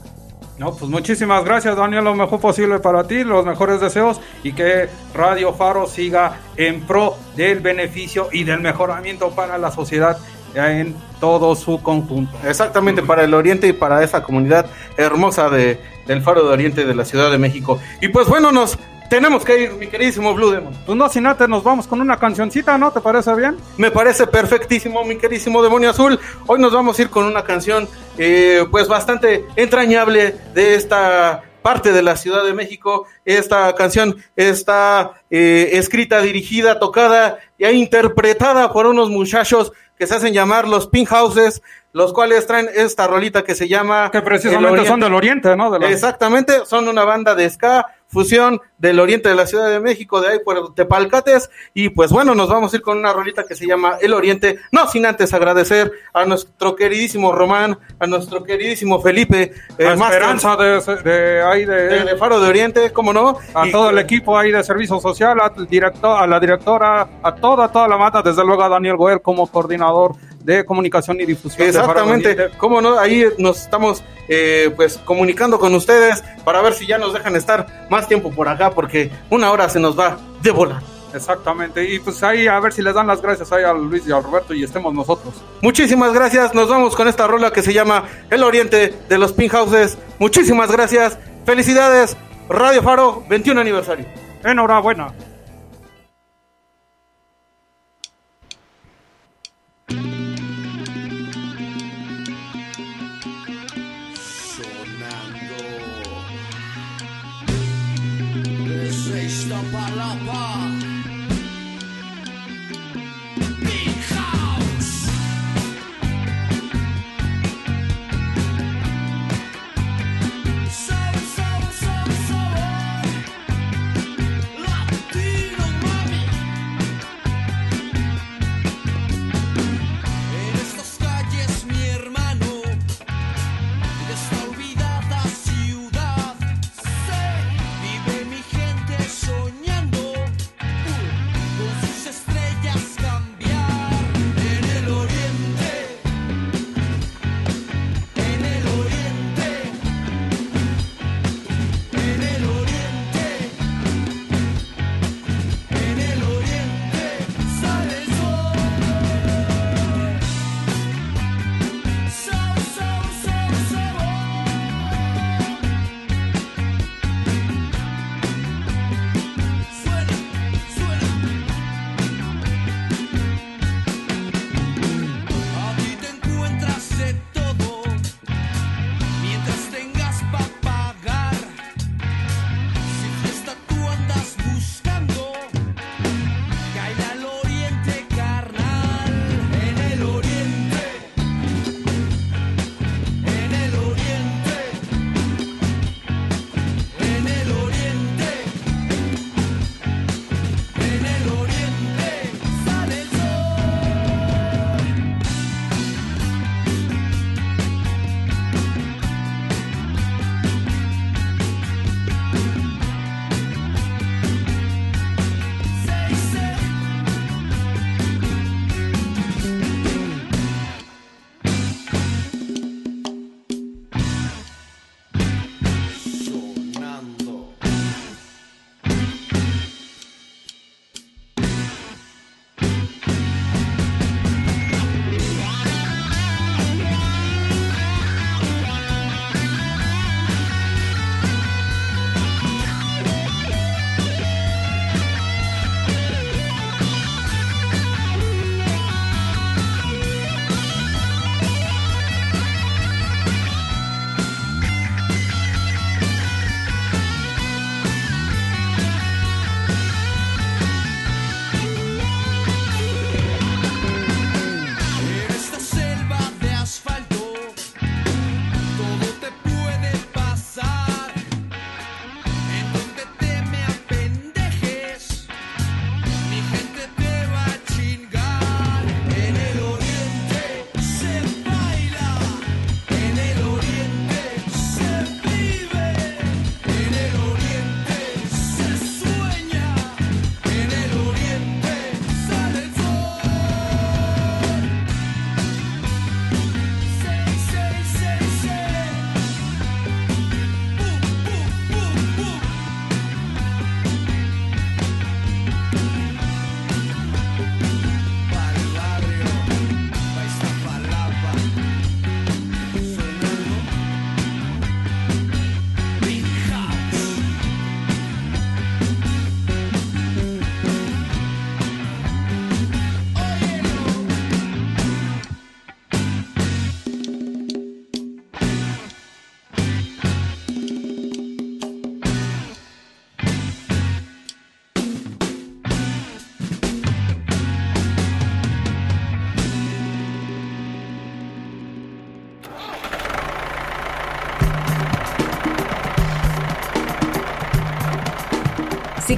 No, 0.59 0.75
pues 0.75 0.91
muchísimas 0.91 1.45
gracias, 1.45 1.77
Daniel. 1.77 2.03
Lo 2.03 2.17
mejor 2.17 2.41
posible 2.41 2.81
para 2.81 3.07
ti, 3.07 3.23
los 3.23 3.47
mejores 3.47 3.81
deseos 3.81 4.21
y 4.43 4.53
que 4.55 4.89
Radio 5.15 5.53
Faro 5.55 5.87
siga 5.87 6.41
en 6.57 6.81
pro 6.81 7.15
del 7.37 7.61
beneficio 7.61 8.29
y 8.33 8.43
del 8.43 8.61
mejoramiento 8.61 9.31
para 9.31 9.57
la 9.57 9.71
sociedad 9.71 10.19
en 10.57 10.97
todo 11.21 11.55
su 11.55 11.81
conjunto. 11.81 12.37
Exactamente, 12.45 13.05
para 13.05 13.23
el 13.23 13.33
Oriente 13.35 13.69
y 13.69 13.73
para 13.73 14.03
esa 14.03 14.25
comunidad 14.25 14.67
hermosa 14.97 15.49
de, 15.49 15.79
del 16.09 16.23
Faro 16.23 16.43
de 16.43 16.53
Oriente 16.53 16.85
de 16.85 16.95
la 16.97 17.05
Ciudad 17.05 17.31
de 17.31 17.39
México. 17.39 17.79
Y 18.01 18.09
pues 18.09 18.27
bueno, 18.27 18.51
nos 18.51 18.77
tenemos 19.09 19.45
que 19.45 19.63
ir, 19.63 19.73
mi 19.73 19.87
queridísimo 19.87 20.35
Blue 20.35 20.51
Demon. 20.51 20.75
Pues 20.85 20.97
no, 20.97 21.09
sin 21.09 21.27
antes 21.27 21.49
nos 21.49 21.63
vamos 21.63 21.87
con 21.87 22.01
una 22.01 22.19
cancioncita, 22.19 22.77
¿no? 22.79 22.91
¿Te 22.93 23.01
parece 23.01 23.35
bien? 23.35 23.57
Me 23.77 23.91
parece 23.91 24.27
perfectísimo, 24.27 25.05
mi 25.05 25.17
queridísimo 25.17 25.63
Demonio 25.63 25.91
Azul. 25.91 26.19
Hoy 26.47 26.61
nos 26.61 26.73
vamos 26.73 26.99
a 26.99 27.03
ir 27.03 27.11
con 27.11 27.25
una 27.25 27.45
canción, 27.45 27.89
eh, 28.17 28.65
pues 28.71 28.89
bastante 28.89 29.45
entrañable 29.57 30.35
de 30.55 30.75
esta 30.75 31.43
parte 31.63 31.93
de 31.93 32.03
la 32.03 32.17
Ciudad 32.17 32.45
de 32.45 32.55
México. 32.55 33.07
Esta 33.25 33.75
canción 33.75 34.17
está 34.37 35.13
eh, 35.31 35.71
escrita, 35.73 36.21
dirigida, 36.21 36.79
tocada 36.79 37.39
e 37.59 37.73
interpretada 37.73 38.73
por 38.73 38.87
unos 38.87 39.11
muchachos 39.11 39.73
que 39.99 40.07
se 40.07 40.15
hacen 40.15 40.33
llamar 40.33 40.69
los 40.69 40.87
Pink 40.87 41.09
Houses, 41.09 41.61
los 41.93 42.13
cuales 42.13 42.47
traen 42.47 42.69
esta 42.73 43.09
rolita 43.09 43.43
que 43.43 43.57
se 43.57 43.67
llama... 43.67 44.11
Que 44.13 44.23
precisamente 44.23 44.87
son 44.87 45.01
del 45.01 45.13
Oriente, 45.13 45.57
¿no? 45.57 45.71
De 45.71 45.81
la... 45.81 45.91
Exactamente, 45.91 46.65
son 46.67 46.87
una 46.87 47.05
banda 47.05 47.35
de 47.35 47.51
ska, 47.51 47.87
fusión 48.09 48.61
del 48.79 49.01
Oriente 49.01 49.29
de 49.29 49.35
la 49.35 49.47
Ciudad 49.47 49.71
de 49.71 49.81
México, 49.81 50.21
de 50.21 50.29
ahí 50.29 50.39
por 50.45 50.75
Tepalcates, 50.75 51.51
y 51.75 51.91
pues 51.91 52.11
bueno, 52.11 52.35
nos 52.35 52.49
vamos 52.49 52.73
a 52.73 52.77
ir 52.77 52.83
con 52.83 52.99
una 52.99 53.13
rolita 53.13 53.45
que 53.45 53.55
se 53.55 53.67
llama 53.67 53.99
El 54.01 54.15
Oriente, 54.15 54.59
no 54.73 54.89
sin 54.89 55.05
antes 55.07 55.33
agradecer 55.35 55.93
a 56.13 56.25
nuestro 56.25 56.75
queridísimo 56.75 57.33
Román, 57.33 57.79
a 57.99 58.07
nuestro 58.07 58.43
queridísimo 58.43 59.01
Felipe, 59.01 59.53
eh, 59.79 59.93
Esperanza 59.93 60.57
de, 60.57 60.81
de, 61.03 61.43
ahí 61.43 61.65
de, 61.65 62.17
Faro 62.17 62.41
de 62.41 62.49
Oriente, 62.49 62.93
cómo 62.93 63.13
no, 63.13 63.39
a 63.55 63.67
y, 63.67 63.73
todo 63.73 63.91
el 63.91 63.99
equipo 63.99 64.39
ahí 64.39 64.51
de 64.51 64.65
Servicio 64.65 64.99
Social, 65.01 65.39
al 65.41 65.67
director, 65.67 66.23
a 66.23 66.27
la 66.27 66.41
directora, 66.41 67.09
a 67.23 67.35
toda, 67.35 67.71
toda 67.71 67.89
la 67.89 67.99
mata, 67.99 68.23
desde 68.23 68.45
luego 68.45 68.63
a 68.63 68.69
Daniel 68.69 68.97
Goer 68.97 69.21
como 69.21 69.47
coordinador 69.47 70.17
de 70.49 70.65
comunicación 70.65 71.21
y 71.21 71.27
difusión. 71.27 71.69
Exactamente, 71.69 72.49
cómo 72.57 72.81
no, 72.81 72.99
ahí 72.99 73.27
nos 73.37 73.61
estamos 73.61 74.03
eh, 74.29 74.73
pues 74.75 74.97
comunicando 75.05 75.59
con 75.59 75.75
ustedes 75.75 76.25
para 76.43 76.63
ver 76.63 76.73
si 76.73 76.87
ya 76.87 76.97
nos 76.97 77.13
dejan 77.13 77.37
estar 77.37 77.87
más 77.91 78.09
tiempo 78.09 78.31
por 78.31 78.49
acá, 78.49 78.71
porque 78.71 79.11
una 79.29 79.53
hora 79.53 79.69
se 79.69 79.79
nos 79.79 79.99
va 79.99 80.17
de 80.41 80.51
volar. 80.51 80.83
Exactamente, 81.13 81.85
y 81.85 81.99
pues 81.99 82.23
ahí 82.23 82.47
a 82.47 82.59
ver 82.61 82.73
si 82.73 82.81
les 82.81 82.95
dan 82.95 83.07
las 83.07 83.21
gracias 83.21 83.53
ahí 83.53 83.63
a 83.63 83.75
Luis 83.75 84.07
y 84.07 84.13
a 84.13 84.21
Roberto 84.21 84.55
y 84.55 84.65
estemos 84.65 84.95
nosotros. 84.95 85.35
Muchísimas 85.61 86.15
gracias, 86.15 86.55
nos 86.55 86.71
vamos 86.71 86.97
con 86.97 87.09
esta 87.09 87.27
rola 87.27 87.51
que 87.51 87.63
se 87.63 87.75
llama 87.75 88.05
El 88.31 88.43
Oriente 88.43 88.95
de 89.07 89.19
los 89.19 89.33
Pink 89.35 89.53
Houses. 89.53 89.99
Muchísimas 90.19 90.73
gracias, 90.73 91.19
felicidades, 91.45 92.17
Radio 92.49 92.83
Faro, 92.83 93.23
21 93.29 93.61
aniversario. 93.61 94.07
Enhorabuena. 94.43 95.13